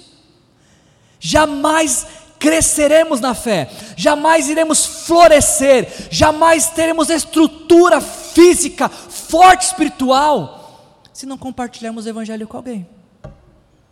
Jamais 1.20 2.06
cresceremos 2.38 3.20
na 3.20 3.34
fé, 3.34 3.70
jamais 3.98 4.48
iremos 4.48 4.86
florescer, 4.86 6.08
jamais 6.10 6.70
teremos 6.70 7.10
estrutura 7.10 8.00
física, 8.00 8.90
forte 9.30 9.68
espiritual, 9.68 11.02
se 11.14 11.28
não 11.28 11.38
compartilharmos 11.38 12.06
o 12.06 12.10
Evangelho 12.10 12.48
com 12.48 12.58
alguém. 12.58 12.90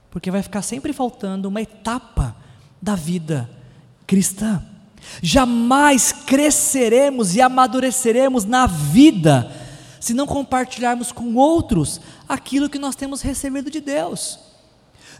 Porque 0.09 0.31
vai 0.31 0.41
ficar 0.41 0.63
sempre 0.63 0.91
faltando 0.91 1.47
uma 1.47 1.61
etapa 1.61 2.35
da 2.81 2.95
vida 2.95 3.47
cristã. 4.07 4.63
Jamais 5.21 6.11
cresceremos 6.11 7.35
e 7.35 7.41
amadureceremos 7.41 8.45
na 8.45 8.65
vida 8.65 9.51
se 9.99 10.13
não 10.13 10.25
compartilharmos 10.25 11.11
com 11.11 11.35
outros 11.35 12.01
aquilo 12.27 12.69
que 12.69 12.79
nós 12.79 12.95
temos 12.95 13.21
recebido 13.21 13.69
de 13.69 13.79
Deus. 13.79 14.39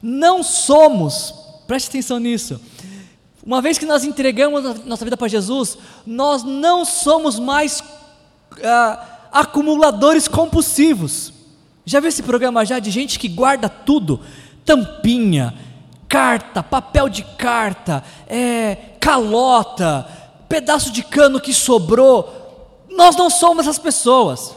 Não 0.02 0.42
somos, 0.42 1.34
preste 1.68 1.90
atenção 1.90 2.20
nisso, 2.20 2.60
uma 3.46 3.62
vez 3.62 3.78
que 3.78 3.86
nós 3.86 4.04
entregamos 4.04 4.84
nossa 4.84 5.06
vida 5.06 5.16
para 5.16 5.28
Jesus, 5.28 5.78
nós 6.06 6.44
não 6.44 6.84
somos 6.84 7.40
mais 7.40 7.84
ah, 8.64 9.17
acumuladores 9.38 10.28
compulsivos. 10.28 11.32
Já 11.86 12.00
viu 12.00 12.10
esse 12.10 12.24
programa 12.24 12.66
já 12.66 12.80
de 12.80 12.90
gente 12.90 13.20
que 13.20 13.28
guarda 13.28 13.70
tudo? 13.70 14.20
Tampinha, 14.66 15.54
carta, 16.10 16.64
papel 16.64 17.08
de 17.08 17.22
carta, 17.24 18.04
é, 18.28 18.76
calota, 19.00 20.10
pedaço 20.50 20.92
de 20.92 21.04
cano 21.04 21.40
que 21.40 21.54
sobrou. 21.54 22.34
Nós 22.90 23.16
não 23.16 23.30
somos 23.30 23.68
essas 23.68 23.78
pessoas. 23.78 24.56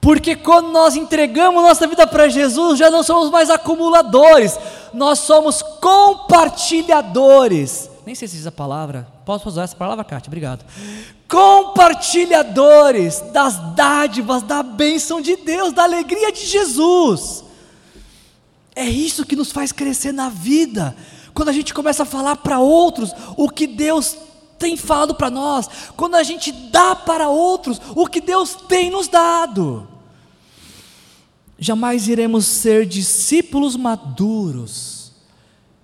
Porque 0.00 0.34
quando 0.34 0.68
nós 0.68 0.96
entregamos 0.96 1.62
nossa 1.62 1.86
vida 1.86 2.06
para 2.06 2.28
Jesus, 2.28 2.78
já 2.78 2.88
não 2.90 3.02
somos 3.02 3.28
mais 3.30 3.50
acumuladores, 3.50 4.58
nós 4.92 5.18
somos 5.18 5.62
compartilhadores. 5.62 7.90
Nem 8.04 8.14
sei 8.14 8.28
se 8.28 8.36
diz 8.36 8.46
a 8.46 8.52
palavra, 8.52 9.08
posso 9.24 9.48
usar 9.48 9.62
essa 9.62 9.76
palavra, 9.76 10.04
Kátia? 10.04 10.28
Obrigado 10.28 10.64
compartilhadores 11.34 13.20
das 13.32 13.58
dádivas, 13.74 14.44
da 14.44 14.62
bênção 14.62 15.20
de 15.20 15.34
Deus, 15.34 15.72
da 15.72 15.82
alegria 15.82 16.30
de 16.30 16.46
Jesus. 16.46 17.42
É 18.72 18.84
isso 18.88 19.26
que 19.26 19.34
nos 19.34 19.50
faz 19.50 19.72
crescer 19.72 20.12
na 20.12 20.28
vida. 20.28 20.96
Quando 21.34 21.48
a 21.48 21.52
gente 21.52 21.74
começa 21.74 22.04
a 22.04 22.06
falar 22.06 22.36
para 22.36 22.60
outros 22.60 23.12
o 23.36 23.48
que 23.48 23.66
Deus 23.66 24.16
tem 24.60 24.76
falado 24.76 25.16
para 25.16 25.28
nós, 25.28 25.68
quando 25.96 26.14
a 26.14 26.22
gente 26.22 26.52
dá 26.52 26.94
para 26.94 27.28
outros 27.28 27.80
o 27.96 28.06
que 28.06 28.20
Deus 28.20 28.54
tem 28.68 28.88
nos 28.88 29.08
dado. 29.08 29.88
Jamais 31.58 32.06
iremos 32.06 32.46
ser 32.46 32.86
discípulos 32.86 33.74
maduros 33.74 34.93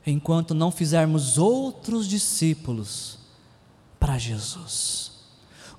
enquanto 0.07 0.55
não 0.55 0.71
fizermos 0.71 1.39
outros 1.39 2.09
discípulos 2.09 3.19
para 3.99 4.19
Jesus 4.19 5.11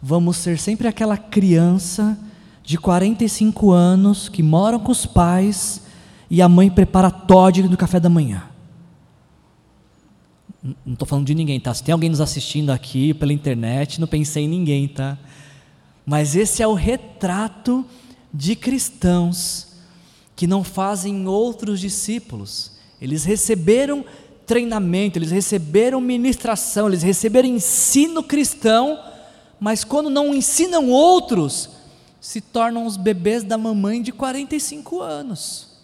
vamos 0.02 0.38
ser 0.38 0.58
sempre 0.58 0.88
aquela 0.88 1.16
criança 1.16 2.18
de 2.64 2.78
45 2.78 3.72
anos 3.72 4.28
que 4.28 4.42
moram 4.42 4.80
com 4.80 4.92
os 4.92 5.06
pais 5.06 5.84
e 6.30 6.42
a 6.42 6.50
mãe 6.50 6.70
prepara 6.70 7.12
Todd 7.12 7.62
no 7.64 7.78
café 7.78 8.00
da 8.00 8.10
manhã. 8.10 8.44
Não 10.64 10.94
estou 10.94 11.08
falando 11.08 11.26
de 11.26 11.36
ninguém, 11.36 11.60
tá? 11.60 11.74
Se 11.74 11.84
tem 11.84 11.94
alguém 11.94 12.10
nos 12.10 12.22
assistindo 12.22 12.72
aqui 12.72 13.14
pela 13.14 13.34
internet, 13.34 14.00
não 14.00 14.08
pensei 14.08 14.46
em 14.46 14.48
ninguém, 14.48 14.88
tá? 14.88 15.18
Mas 16.06 16.36
esse 16.36 16.64
é 16.64 16.68
o 16.68 16.74
retrato 16.74 17.86
de 18.34 18.56
cristãos 18.56 19.68
que 20.36 20.48
não 20.48 20.64
fazem 20.64 21.28
outros 21.28 21.80
discípulos. 21.80 22.72
Eles 23.02 23.26
receberam 23.26 24.06
treinamento, 24.46 25.18
eles 25.18 25.32
receberam 25.32 26.00
ministração, 26.00 26.88
eles 26.88 27.02
receberam 27.02 27.50
ensino 27.50 28.22
cristão 28.22 29.00
mas 29.62 29.84
quando 29.84 30.10
não 30.10 30.34
ensinam 30.34 30.90
outros, 30.90 31.70
se 32.20 32.42
tornam 32.42 32.84
os 32.84 32.98
bebês 32.98 33.44
da 33.44 33.60
mamãe 33.60 34.02
de 34.02 34.12
45 34.12 35.00
anos. 35.00 35.78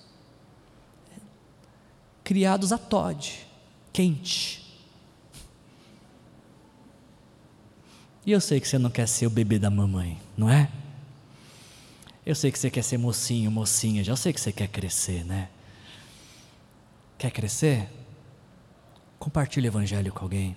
Criados 2.24 2.74
a 2.74 2.78
Todd, 2.80 3.46
quente. 3.94 4.66
E 8.26 8.32
eu 8.32 8.42
sei 8.42 8.60
que 8.60 8.68
você 8.68 8.80
não 8.80 8.90
quer 8.90 9.08
ser 9.08 9.28
o 9.28 9.30
bebê 9.30 9.60
da 9.60 9.70
mamãe, 9.70 10.20
não 10.36 10.50
é? 10.50 10.72
Eu 12.26 12.34
sei 12.34 12.52
que 12.52 12.58
você 12.58 12.72
quer 12.72 12.84
ser 12.84 12.98
mocinho, 12.98 13.52
mocinha, 13.52 14.04
já 14.04 14.16
sei 14.16 14.34
que 14.34 14.42
você 14.42 14.52
quer 14.52 14.70
crescer, 14.70 15.24
né? 15.24 15.50
Quer 17.18 17.32
crescer? 17.32 17.90
Compartilhe 19.18 19.68
o 19.68 19.70
evangelho 19.70 20.14
com 20.14 20.24
alguém. 20.24 20.56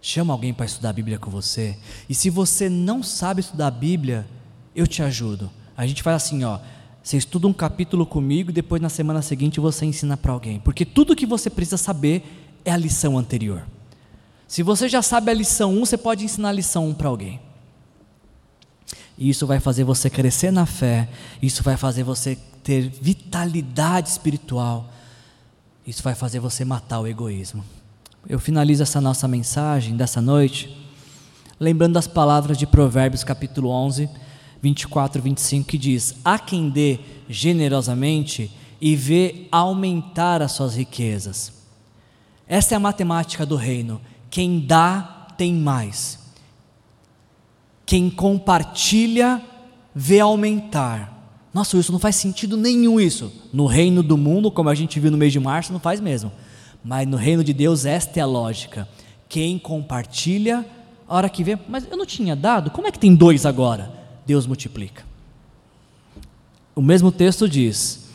Chama 0.00 0.32
alguém 0.32 0.52
para 0.52 0.66
estudar 0.66 0.90
a 0.90 0.92
Bíblia 0.92 1.18
com 1.18 1.30
você. 1.30 1.76
E 2.08 2.14
se 2.14 2.30
você 2.30 2.68
não 2.68 3.02
sabe 3.02 3.40
estudar 3.40 3.68
a 3.68 3.70
Bíblia, 3.70 4.26
eu 4.74 4.86
te 4.86 5.02
ajudo. 5.02 5.50
A 5.76 5.86
gente 5.86 6.02
faz 6.02 6.22
assim, 6.22 6.44
ó. 6.44 6.58
Você 7.02 7.16
estuda 7.16 7.46
um 7.46 7.52
capítulo 7.52 8.06
comigo 8.06 8.50
e 8.50 8.52
depois 8.52 8.80
na 8.80 8.88
semana 8.88 9.20
seguinte 9.20 9.60
você 9.60 9.84
ensina 9.84 10.16
para 10.16 10.32
alguém. 10.32 10.58
Porque 10.60 10.84
tudo 10.84 11.16
que 11.16 11.26
você 11.26 11.50
precisa 11.50 11.76
saber 11.76 12.22
é 12.64 12.70
a 12.70 12.76
lição 12.76 13.18
anterior. 13.18 13.66
Se 14.46 14.62
você 14.62 14.88
já 14.88 15.02
sabe 15.02 15.30
a 15.30 15.34
lição 15.34 15.72
1, 15.74 15.84
você 15.84 15.98
pode 15.98 16.24
ensinar 16.24 16.50
a 16.50 16.52
lição 16.52 16.88
1 16.88 16.94
para 16.94 17.08
alguém. 17.08 17.40
E 19.18 19.28
isso 19.28 19.46
vai 19.46 19.60
fazer 19.60 19.84
você 19.84 20.10
crescer 20.10 20.50
na 20.50 20.66
fé, 20.66 21.08
isso 21.42 21.62
vai 21.62 21.76
fazer 21.76 22.02
você 22.02 22.36
ter 22.62 22.88
vitalidade 22.88 24.08
espiritual, 24.08 24.90
isso 25.86 26.02
vai 26.02 26.14
fazer 26.14 26.40
você 26.40 26.64
matar 26.64 27.00
o 27.00 27.06
egoísmo 27.06 27.64
eu 28.28 28.38
finalizo 28.38 28.82
essa 28.82 29.00
nossa 29.00 29.28
mensagem 29.28 29.96
dessa 29.96 30.20
noite, 30.20 30.74
lembrando 31.60 31.94
das 31.94 32.06
palavras 32.06 32.56
de 32.56 32.66
Provérbios 32.66 33.22
capítulo 33.22 33.68
11, 33.68 34.08
24 34.62 35.18
e 35.18 35.22
25, 35.22 35.68
que 35.68 35.78
diz: 35.78 36.16
Há 36.24 36.38
quem 36.38 36.70
dê 36.70 36.98
generosamente 37.28 38.50
e 38.80 38.96
vê 38.96 39.46
aumentar 39.52 40.40
as 40.40 40.52
suas 40.52 40.74
riquezas. 40.74 41.52
Essa 42.46 42.74
é 42.74 42.76
a 42.76 42.80
matemática 42.80 43.44
do 43.44 43.56
reino. 43.56 44.00
Quem 44.30 44.60
dá, 44.60 45.28
tem 45.36 45.54
mais. 45.54 46.18
Quem 47.86 48.08
compartilha, 48.08 49.42
vê 49.94 50.20
aumentar. 50.20 51.13
Nossa, 51.54 51.78
isso 51.78 51.92
não 51.92 52.00
faz 52.00 52.16
sentido 52.16 52.56
nenhum 52.56 52.98
isso. 52.98 53.32
No 53.52 53.66
reino 53.66 54.02
do 54.02 54.18
mundo, 54.18 54.50
como 54.50 54.68
a 54.68 54.74
gente 54.74 54.98
viu 54.98 55.12
no 55.12 55.16
mês 55.16 55.32
de 55.32 55.38
março, 55.38 55.72
não 55.72 55.78
faz 55.78 56.00
mesmo. 56.00 56.32
Mas 56.84 57.06
no 57.06 57.16
reino 57.16 57.44
de 57.44 57.52
Deus, 57.52 57.86
esta 57.86 58.18
é 58.18 58.22
a 58.24 58.26
lógica. 58.26 58.88
Quem 59.28 59.56
compartilha, 59.56 60.66
a 61.08 61.14
hora 61.14 61.28
que 61.28 61.44
vê, 61.44 61.56
mas 61.68 61.86
eu 61.88 61.96
não 61.96 62.04
tinha 62.04 62.34
dado, 62.34 62.72
como 62.72 62.88
é 62.88 62.90
que 62.90 62.98
tem 62.98 63.14
dois 63.14 63.46
agora? 63.46 63.92
Deus 64.26 64.48
multiplica. 64.48 65.04
O 66.74 66.82
mesmo 66.82 67.12
texto 67.12 67.48
diz: 67.48 68.08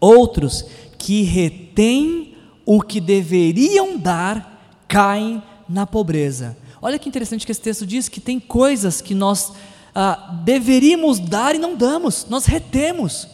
outros 0.00 0.64
que 0.98 1.22
retêm 1.22 2.34
o 2.66 2.82
que 2.82 3.00
deveriam 3.00 3.96
dar, 3.98 4.82
caem 4.88 5.40
na 5.68 5.86
pobreza. 5.86 6.56
Olha 6.82 6.98
que 6.98 7.08
interessante 7.08 7.46
que 7.46 7.52
esse 7.52 7.60
texto 7.60 7.86
diz 7.86 8.08
que 8.08 8.20
tem 8.20 8.40
coisas 8.40 9.00
que 9.00 9.14
nós 9.14 9.52
ah, 9.94 10.30
deveríamos 10.44 11.18
dar 11.18 11.54
e 11.54 11.58
não 11.58 11.74
damos, 11.74 12.26
nós 12.28 12.44
retemos. 12.44 13.28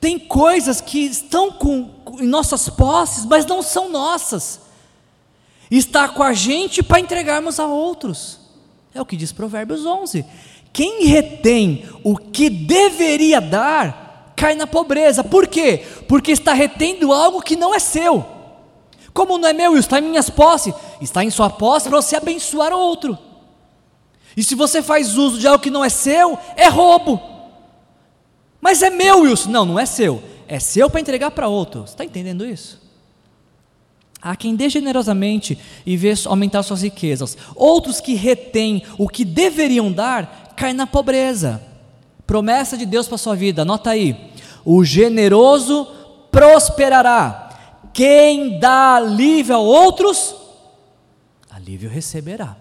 Tem 0.00 0.18
coisas 0.18 0.80
que 0.80 0.98
estão 1.00 1.50
com, 1.50 1.90
em 2.20 2.26
nossas 2.26 2.68
posses, 2.68 3.24
mas 3.24 3.46
não 3.46 3.62
são 3.62 3.90
nossas. 3.90 4.60
Está 5.70 6.08
com 6.08 6.22
a 6.22 6.32
gente 6.32 6.82
para 6.82 7.00
entregarmos 7.00 7.58
a 7.58 7.66
outros. 7.66 8.38
É 8.94 9.00
o 9.00 9.06
que 9.06 9.16
diz 9.16 9.32
Provérbios 9.32 9.84
11. 9.84 10.24
Quem 10.72 11.06
retém 11.06 11.84
o 12.04 12.16
que 12.16 12.48
deveria 12.48 13.40
dar, 13.40 14.32
cai 14.36 14.54
na 14.54 14.66
pobreza. 14.66 15.24
Por 15.24 15.46
quê? 15.46 15.84
Porque 16.06 16.30
está 16.30 16.52
retendo 16.52 17.12
algo 17.12 17.42
que 17.42 17.56
não 17.56 17.74
é 17.74 17.78
seu. 17.78 18.24
Como 19.12 19.38
não 19.38 19.48
é 19.48 19.52
meu, 19.52 19.76
está 19.76 19.98
em 19.98 20.02
minhas 20.02 20.28
posses. 20.28 20.74
Está 21.00 21.24
em 21.24 21.30
sua 21.30 21.48
posse 21.50 21.88
para 21.88 22.00
você 22.00 22.16
abençoar 22.16 22.72
o 22.72 22.78
outro. 22.78 23.18
E 24.36 24.44
se 24.44 24.54
você 24.54 24.82
faz 24.82 25.16
uso 25.16 25.38
de 25.38 25.46
algo 25.46 25.62
que 25.62 25.70
não 25.70 25.84
é 25.84 25.88
seu, 25.88 26.38
é 26.56 26.68
roubo. 26.68 27.20
Mas 28.60 28.82
é 28.82 28.90
meu, 28.90 29.22
Wilson. 29.22 29.50
Não, 29.50 29.64
não 29.64 29.78
é 29.78 29.86
seu. 29.86 30.22
É 30.46 30.58
seu 30.60 30.90
para 30.90 31.00
entregar 31.00 31.30
para 31.30 31.48
outro. 31.48 31.80
Você 31.82 31.94
está 31.94 32.04
entendendo 32.04 32.44
isso? 32.44 32.84
Há 34.20 34.34
quem 34.34 34.56
dê 34.56 34.68
generosamente 34.68 35.58
e 35.86 35.96
vê 35.96 36.12
aumentar 36.26 36.62
suas 36.62 36.82
riquezas. 36.82 37.36
Outros 37.54 38.00
que 38.00 38.14
retêm 38.14 38.82
o 38.98 39.08
que 39.08 39.24
deveriam 39.24 39.90
dar, 39.90 40.52
caem 40.56 40.74
na 40.74 40.86
pobreza. 40.86 41.62
Promessa 42.26 42.76
de 42.76 42.84
Deus 42.84 43.06
para 43.06 43.18
sua 43.18 43.36
vida, 43.36 43.62
anota 43.62 43.90
aí. 43.90 44.32
O 44.64 44.84
generoso 44.84 45.86
prosperará. 46.30 47.50
Quem 47.94 48.58
dá 48.58 48.96
alívio 48.96 49.54
a 49.54 49.58
outros, 49.58 50.34
alívio 51.50 51.88
receberá. 51.88 52.56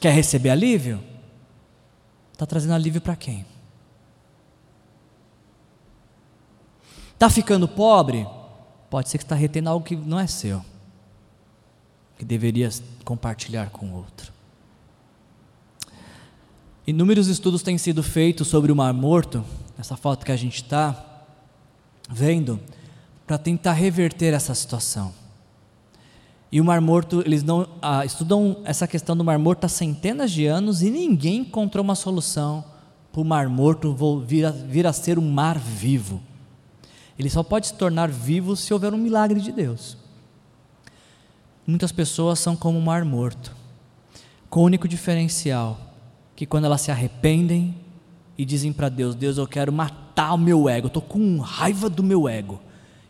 Quer 0.00 0.12
receber 0.12 0.50
alívio? 0.50 1.02
Está 2.32 2.46
trazendo 2.46 2.74
alívio 2.74 3.00
para 3.00 3.16
quem? 3.16 3.44
Está 7.14 7.28
ficando 7.28 7.66
pobre? 7.66 8.26
Pode 8.88 9.08
ser 9.08 9.18
que 9.18 9.24
está 9.24 9.34
retendo 9.34 9.68
algo 9.68 9.84
que 9.84 9.96
não 9.96 10.20
é 10.20 10.26
seu, 10.26 10.64
que 12.16 12.24
deveria 12.24 12.70
compartilhar 13.04 13.70
com 13.70 13.92
outro. 13.92 14.32
Inúmeros 16.86 17.26
estudos 17.26 17.62
têm 17.62 17.76
sido 17.76 18.02
feitos 18.02 18.48
sobre 18.48 18.70
o 18.70 18.76
Mar 18.76 18.94
Morto, 18.94 19.44
essa 19.76 19.96
foto 19.96 20.24
que 20.24 20.32
a 20.32 20.36
gente 20.36 20.62
está 20.62 21.24
vendo, 22.08 22.60
para 23.26 23.36
tentar 23.36 23.72
reverter 23.72 24.32
essa 24.32 24.54
situação. 24.54 25.12
E 26.50 26.60
o 26.60 26.64
Mar 26.64 26.80
Morto, 26.80 27.22
eles 27.24 27.42
não 27.42 27.68
ah, 27.82 28.04
estudam 28.04 28.58
essa 28.64 28.86
questão 28.86 29.16
do 29.16 29.22
Mar 29.22 29.38
Morto 29.38 29.64
há 29.64 29.68
centenas 29.68 30.30
de 30.30 30.46
anos 30.46 30.82
e 30.82 30.90
ninguém 30.90 31.40
encontrou 31.40 31.84
uma 31.84 31.94
solução 31.94 32.64
para 33.12 33.20
o 33.20 33.24
Mar 33.24 33.48
Morto 33.48 33.94
vir 34.26 34.46
a, 34.46 34.50
vir 34.50 34.86
a 34.86 34.92
ser 34.92 35.18
um 35.18 35.30
mar 35.30 35.58
vivo. 35.58 36.22
Ele 37.18 37.28
só 37.28 37.42
pode 37.42 37.66
se 37.66 37.74
tornar 37.74 38.08
vivo 38.08 38.56
se 38.56 38.72
houver 38.72 38.94
um 38.94 38.98
milagre 38.98 39.40
de 39.40 39.52
Deus. 39.52 39.96
Muitas 41.66 41.92
pessoas 41.92 42.38
são 42.38 42.56
como 42.56 42.78
um 42.78 42.82
mar 42.82 43.04
morto, 43.04 43.54
com 44.48 44.60
o 44.60 44.64
único 44.64 44.88
diferencial 44.88 45.78
que 46.34 46.46
quando 46.46 46.64
elas 46.64 46.80
se 46.80 46.90
arrependem 46.90 47.76
e 48.38 48.44
dizem 48.44 48.72
para 48.72 48.88
Deus: 48.88 49.14
Deus, 49.14 49.36
eu 49.36 49.46
quero 49.46 49.70
matar 49.70 50.32
o 50.32 50.38
meu 50.38 50.66
ego, 50.66 50.86
estou 50.86 51.02
com 51.02 51.38
raiva 51.40 51.90
do 51.90 52.02
meu 52.02 52.26
ego, 52.26 52.58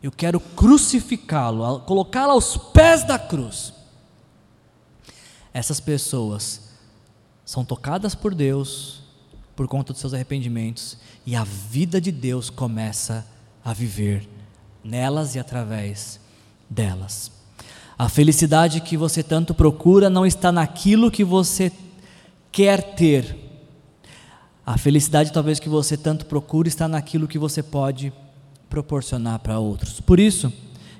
eu 0.03 0.12
quero 0.12 0.38
crucificá-lo, 0.38 1.80
colocá-lo 1.80 2.32
aos 2.32 2.57
pés 2.57 3.05
da 3.05 3.18
cruz. 3.18 3.72
Essas 5.53 5.80
pessoas 5.80 6.68
são 7.44 7.64
tocadas 7.64 8.14
por 8.14 8.34
Deus 8.34 9.03
por 9.57 9.66
conta 9.66 9.92
dos 9.92 10.01
seus 10.01 10.14
arrependimentos 10.14 10.99
e 11.26 11.34
a 11.34 11.42
vida 11.42 12.01
de 12.01 12.12
Deus 12.12 12.49
começa 12.49 13.26
a 13.64 13.72
viver 13.72 14.28
nelas 14.84 15.34
e 15.34 15.38
através 15.40 16.20
delas. 16.70 17.32
A 17.99 18.09
felicidade 18.09 18.80
que 18.80 18.96
você 18.96 19.20
tanto 19.20 19.53
procura 19.53 20.09
não 20.09 20.24
está 20.24 20.53
naquilo 20.53 21.11
que 21.11 21.24
você 21.24 21.72
quer 22.53 22.94
ter. 22.94 23.36
A 24.64 24.78
felicidade, 24.78 25.32
talvez, 25.32 25.59
que 25.59 25.68
você 25.68 25.96
tanto 25.96 26.26
procura 26.26 26.68
está 26.68 26.86
naquilo 26.86 27.26
que 27.26 27.38
você 27.38 27.61
pode 27.61 28.12
proporcionar 28.68 29.38
para 29.38 29.58
outros. 29.58 30.00
Por 30.00 30.20
isso, 30.20 30.52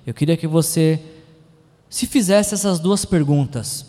eu 0.07 0.15
queria 0.15 0.37
que 0.37 0.47
você 0.47 1.01
se 1.89 2.07
fizesse 2.07 2.55
essas 2.55 2.79
duas 2.79 3.05
perguntas 3.05 3.87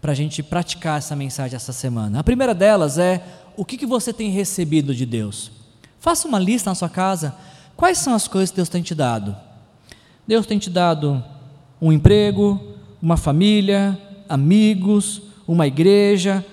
para 0.00 0.12
a 0.12 0.14
gente 0.14 0.42
praticar 0.42 0.98
essa 0.98 1.14
mensagem 1.14 1.56
essa 1.56 1.72
semana. 1.72 2.20
A 2.20 2.24
primeira 2.24 2.54
delas 2.54 2.98
é: 2.98 3.24
o 3.56 3.64
que, 3.64 3.76
que 3.76 3.86
você 3.86 4.12
tem 4.12 4.30
recebido 4.30 4.94
de 4.94 5.06
Deus? 5.06 5.50
Faça 6.00 6.26
uma 6.26 6.38
lista 6.38 6.70
na 6.70 6.74
sua 6.74 6.88
casa 6.88 7.34
Quais 7.76 7.98
são 7.98 8.14
as 8.14 8.28
coisas 8.28 8.50
que 8.50 8.56
Deus 8.56 8.68
tem 8.68 8.82
te 8.82 8.94
dado? 8.94 9.34
Deus 10.26 10.46
tem 10.46 10.58
te 10.58 10.70
dado 10.70 11.22
um 11.80 11.92
emprego, 11.92 12.60
uma 13.00 13.16
família, 13.16 13.98
amigos, 14.28 15.22
uma 15.48 15.66
igreja, 15.66 16.44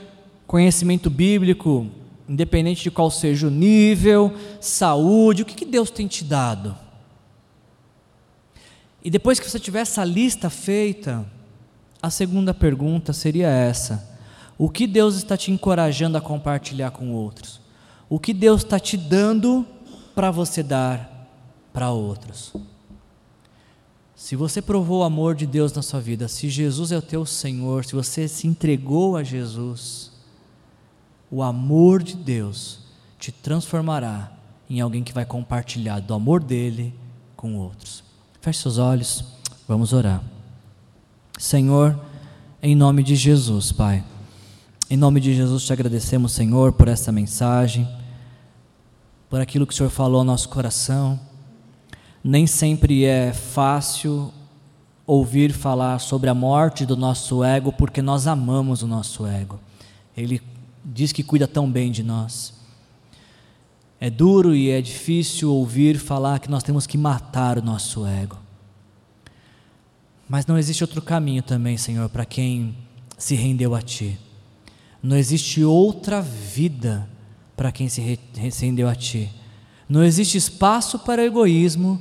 conhecimento 0.47 1.09
bíblico, 1.09 1.87
independente 2.29 2.83
de 2.83 2.91
qual 2.91 3.09
seja 3.09 3.47
o 3.47 3.51
nível, 3.51 4.31
saúde, 4.61 5.41
o 5.41 5.45
que, 5.45 5.55
que 5.55 5.65
Deus 5.65 5.89
tem 5.89 6.07
te 6.07 6.23
dado? 6.23 6.77
E 9.03 9.09
depois 9.09 9.39
que 9.39 9.49
você 9.49 9.59
tiver 9.59 9.79
essa 9.79 10.05
lista 10.05 10.49
feita, 10.49 11.25
a 12.01 12.11
segunda 12.11 12.53
pergunta 12.53 13.11
seria 13.11 13.47
essa: 13.47 14.07
o 14.57 14.69
que 14.69 14.85
Deus 14.85 15.15
está 15.15 15.35
te 15.35 15.51
encorajando 15.51 16.17
a 16.17 16.21
compartilhar 16.21 16.91
com 16.91 17.11
outros? 17.11 17.59
O 18.07 18.19
que 18.19 18.33
Deus 18.33 18.63
está 18.63 18.79
te 18.79 18.95
dando 18.95 19.65
para 20.13 20.29
você 20.29 20.61
dar 20.61 21.09
para 21.73 21.91
outros. 21.91 22.53
Se 24.15 24.35
você 24.35 24.61
provou 24.61 24.99
o 24.99 25.03
amor 25.03 25.33
de 25.33 25.45
Deus 25.45 25.71
na 25.71 25.81
sua 25.81 26.01
vida, 26.01 26.27
se 26.27 26.49
Jesus 26.49 26.91
é 26.91 26.97
o 26.97 27.01
teu 27.01 27.25
Senhor, 27.25 27.85
se 27.85 27.95
você 27.95 28.27
se 28.27 28.47
entregou 28.47 29.15
a 29.15 29.23
Jesus, 29.23 30.08
o 31.31 31.43
amor 31.43 32.01
de 32.01 32.15
Deus 32.15 32.79
te 33.17 33.31
transformará 33.31 34.31
em 34.69 34.81
alguém 34.81 35.03
que 35.03 35.13
vai 35.13 35.25
compartilhar 35.25 35.99
do 35.99 36.13
amor 36.13 36.43
dele 36.43 36.93
com 37.35 37.55
outros. 37.55 38.03
Feche 38.41 38.61
seus 38.61 38.77
olhos, 38.77 39.23
vamos 39.67 39.93
orar. 39.93 40.23
Senhor, 41.37 41.99
em 42.61 42.75
nome 42.75 43.03
de 43.03 43.15
Jesus, 43.15 43.71
Pai, 43.71 44.03
em 44.89 44.97
nome 44.97 45.19
de 45.19 45.33
Jesus 45.33 45.63
te 45.63 45.73
agradecemos, 45.73 46.31
Senhor, 46.31 46.73
por 46.73 46.87
essa 46.87 47.11
mensagem 47.11 47.87
por 49.29 49.39
aquilo 49.39 49.67
que 49.67 49.73
o 49.73 49.77
Senhor 49.77 49.89
falou 49.89 50.19
ao 50.19 50.25
nosso 50.25 50.49
coração. 50.49 51.19
Nem 52.23 52.47
sempre 52.47 53.05
é 53.05 53.31
fácil 53.31 54.33
ouvir 55.05 55.53
falar 55.53 55.99
sobre 55.99 56.29
a 56.29 56.33
morte 56.33 56.85
do 56.85 56.97
nosso 56.97 57.43
ego, 57.43 57.71
porque 57.71 58.01
nós 58.01 58.27
amamos 58.27 58.81
o 58.81 58.87
nosso 58.87 59.25
ego. 59.25 59.59
Ele 60.17 60.41
diz 60.91 61.11
que 61.11 61.23
cuida 61.23 61.47
tão 61.47 61.69
bem 61.69 61.91
de 61.91 62.03
nós. 62.03 62.53
É 63.99 64.09
duro 64.09 64.55
e 64.55 64.69
é 64.69 64.81
difícil 64.81 65.53
ouvir 65.53 65.97
falar 65.97 66.39
que 66.39 66.49
nós 66.49 66.63
temos 66.63 66.87
que 66.87 66.97
matar 66.97 67.57
o 67.57 67.61
nosso 67.61 68.05
ego. 68.05 68.37
Mas 70.27 70.45
não 70.45 70.57
existe 70.57 70.83
outro 70.83 71.01
caminho 71.01 71.43
também, 71.43 71.75
Senhor, 71.75 72.07
para 72.09 72.25
quem 72.25 72.75
se 73.17 73.35
rendeu 73.35 73.75
a 73.75 73.81
Ti. 73.81 74.17
Não 75.01 75.17
existe 75.17 75.63
outra 75.63 76.21
vida 76.21 77.09
para 77.57 77.71
quem 77.71 77.89
se 77.89 78.01
rendeu 78.61 78.87
a 78.87 78.95
Ti. 78.95 79.29
Não 79.87 80.03
existe 80.03 80.37
espaço 80.37 80.99
para 80.99 81.25
egoísmo 81.25 81.99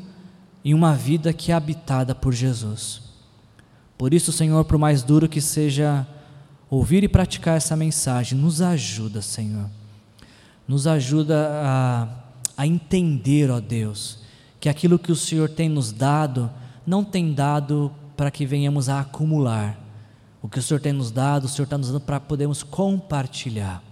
em 0.64 0.74
uma 0.74 0.94
vida 0.94 1.32
que 1.32 1.50
é 1.50 1.54
habitada 1.54 2.14
por 2.14 2.32
Jesus. 2.32 3.02
Por 3.96 4.14
isso, 4.14 4.30
Senhor, 4.30 4.64
por 4.64 4.78
mais 4.78 5.02
duro 5.02 5.28
que 5.28 5.40
seja 5.40 6.06
ouvir 6.70 7.04
e 7.04 7.08
praticar 7.08 7.56
essa 7.56 7.76
mensagem, 7.76 8.38
nos 8.38 8.60
ajuda, 8.60 9.22
Senhor. 9.22 9.68
Nos 10.66 10.86
ajuda 10.86 11.48
a, 11.62 12.08
a 12.56 12.66
entender, 12.66 13.50
ó 13.50 13.60
Deus, 13.60 14.18
que 14.60 14.68
aquilo 14.68 14.98
que 14.98 15.12
o 15.12 15.16
Senhor 15.16 15.48
tem 15.48 15.68
nos 15.68 15.92
dado, 15.92 16.50
não 16.86 17.02
tem 17.04 17.32
dado 17.32 17.92
para 18.16 18.30
que 18.30 18.44
venhamos 18.44 18.88
a 18.88 19.00
acumular. 19.00 19.78
O 20.42 20.48
que 20.48 20.58
o 20.58 20.62
Senhor 20.62 20.80
tem 20.80 20.92
nos 20.92 21.10
dado, 21.10 21.44
o 21.44 21.48
Senhor 21.48 21.64
está 21.64 21.78
nos 21.78 21.88
dando 21.88 22.00
para 22.00 22.20
podermos 22.20 22.62
compartilhar. 22.62 23.82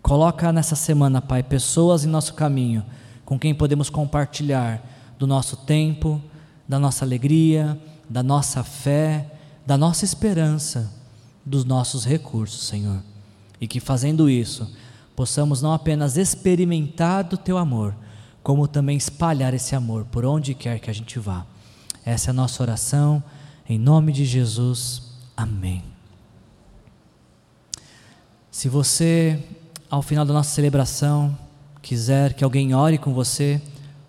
Coloca 0.00 0.52
nessa 0.52 0.74
semana, 0.74 1.22
Pai, 1.22 1.42
pessoas 1.42 2.04
em 2.04 2.08
nosso 2.08 2.34
caminho 2.34 2.84
com 3.24 3.38
quem 3.38 3.54
podemos 3.54 3.88
compartilhar 3.88 4.82
do 5.18 5.26
nosso 5.26 5.56
tempo, 5.56 6.20
da 6.68 6.78
nossa 6.78 7.04
alegria, 7.04 7.80
da 8.08 8.22
nossa 8.22 8.64
fé, 8.64 9.26
da 9.64 9.78
nossa 9.78 10.04
esperança, 10.04 10.92
dos 11.44 11.64
nossos 11.64 12.04
recursos, 12.04 12.66
Senhor. 12.66 13.02
E 13.60 13.66
que 13.66 13.80
fazendo 13.80 14.28
isso, 14.28 14.70
possamos 15.14 15.62
não 15.62 15.72
apenas 15.72 16.16
experimentar 16.16 17.24
do 17.24 17.36
teu 17.36 17.58
amor, 17.58 17.94
como 18.42 18.66
também 18.66 18.96
espalhar 18.96 19.54
esse 19.54 19.74
amor 19.74 20.04
por 20.06 20.24
onde 20.24 20.54
quer 20.54 20.78
que 20.80 20.90
a 20.90 20.92
gente 20.92 21.18
vá. 21.18 21.46
Essa 22.04 22.30
é 22.30 22.32
a 22.32 22.34
nossa 22.34 22.62
oração, 22.62 23.22
em 23.68 23.78
nome 23.78 24.12
de 24.12 24.24
Jesus. 24.24 25.02
Amém. 25.36 25.84
Se 28.50 28.68
você, 28.68 29.42
ao 29.88 30.02
final 30.02 30.24
da 30.24 30.34
nossa 30.34 30.50
celebração, 30.50 31.36
quiser 31.80 32.34
que 32.34 32.44
alguém 32.44 32.74
ore 32.74 32.98
com 32.98 33.14
você, 33.14 33.62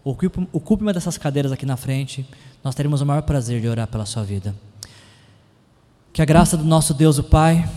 ocupe, 0.03 0.47
ocupe 0.51 0.83
uma 0.83 0.93
dessas 0.93 1.17
cadeiras 1.17 1.51
aqui 1.51 1.65
na 1.65 1.77
frente, 1.77 2.27
nós 2.63 2.75
teremos 2.75 3.01
o 3.01 3.05
maior 3.05 3.21
prazer 3.21 3.61
de 3.61 3.67
orar 3.67 3.87
pela 3.87 4.05
sua 4.05 4.23
vida. 4.23 4.55
Que 6.13 6.21
a 6.21 6.25
graça 6.25 6.55
do 6.55 6.63
nosso 6.63 6.93
Deus, 6.93 7.17
o 7.17 7.23
Pai, 7.23 7.67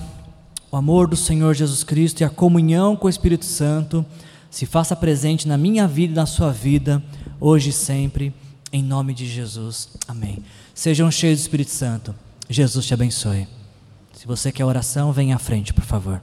o 0.70 0.76
amor 0.76 1.08
do 1.08 1.16
Senhor 1.16 1.54
Jesus 1.54 1.82
Cristo 1.82 2.20
e 2.20 2.24
a 2.24 2.28
comunhão 2.28 2.94
com 2.94 3.06
o 3.06 3.10
Espírito 3.10 3.46
Santo 3.46 4.04
se 4.50 4.66
faça 4.66 4.94
presente 4.94 5.48
na 5.48 5.56
minha 5.56 5.88
vida 5.88 6.12
e 6.12 6.16
na 6.16 6.26
sua 6.26 6.52
vida, 6.52 7.02
hoje 7.40 7.70
e 7.70 7.72
sempre, 7.72 8.34
em 8.70 8.82
nome 8.82 9.14
de 9.14 9.26
Jesus. 9.26 9.88
Amém. 10.06 10.44
Sejam 10.74 11.10
cheios 11.10 11.38
do 11.38 11.42
Espírito 11.44 11.70
Santo. 11.70 12.14
Jesus 12.46 12.84
te 12.84 12.92
abençoe. 12.92 13.48
Se 14.12 14.26
você 14.26 14.52
quer 14.52 14.66
oração, 14.66 15.12
venha 15.12 15.36
à 15.36 15.38
frente, 15.38 15.72
por 15.72 15.84
favor. 15.84 16.20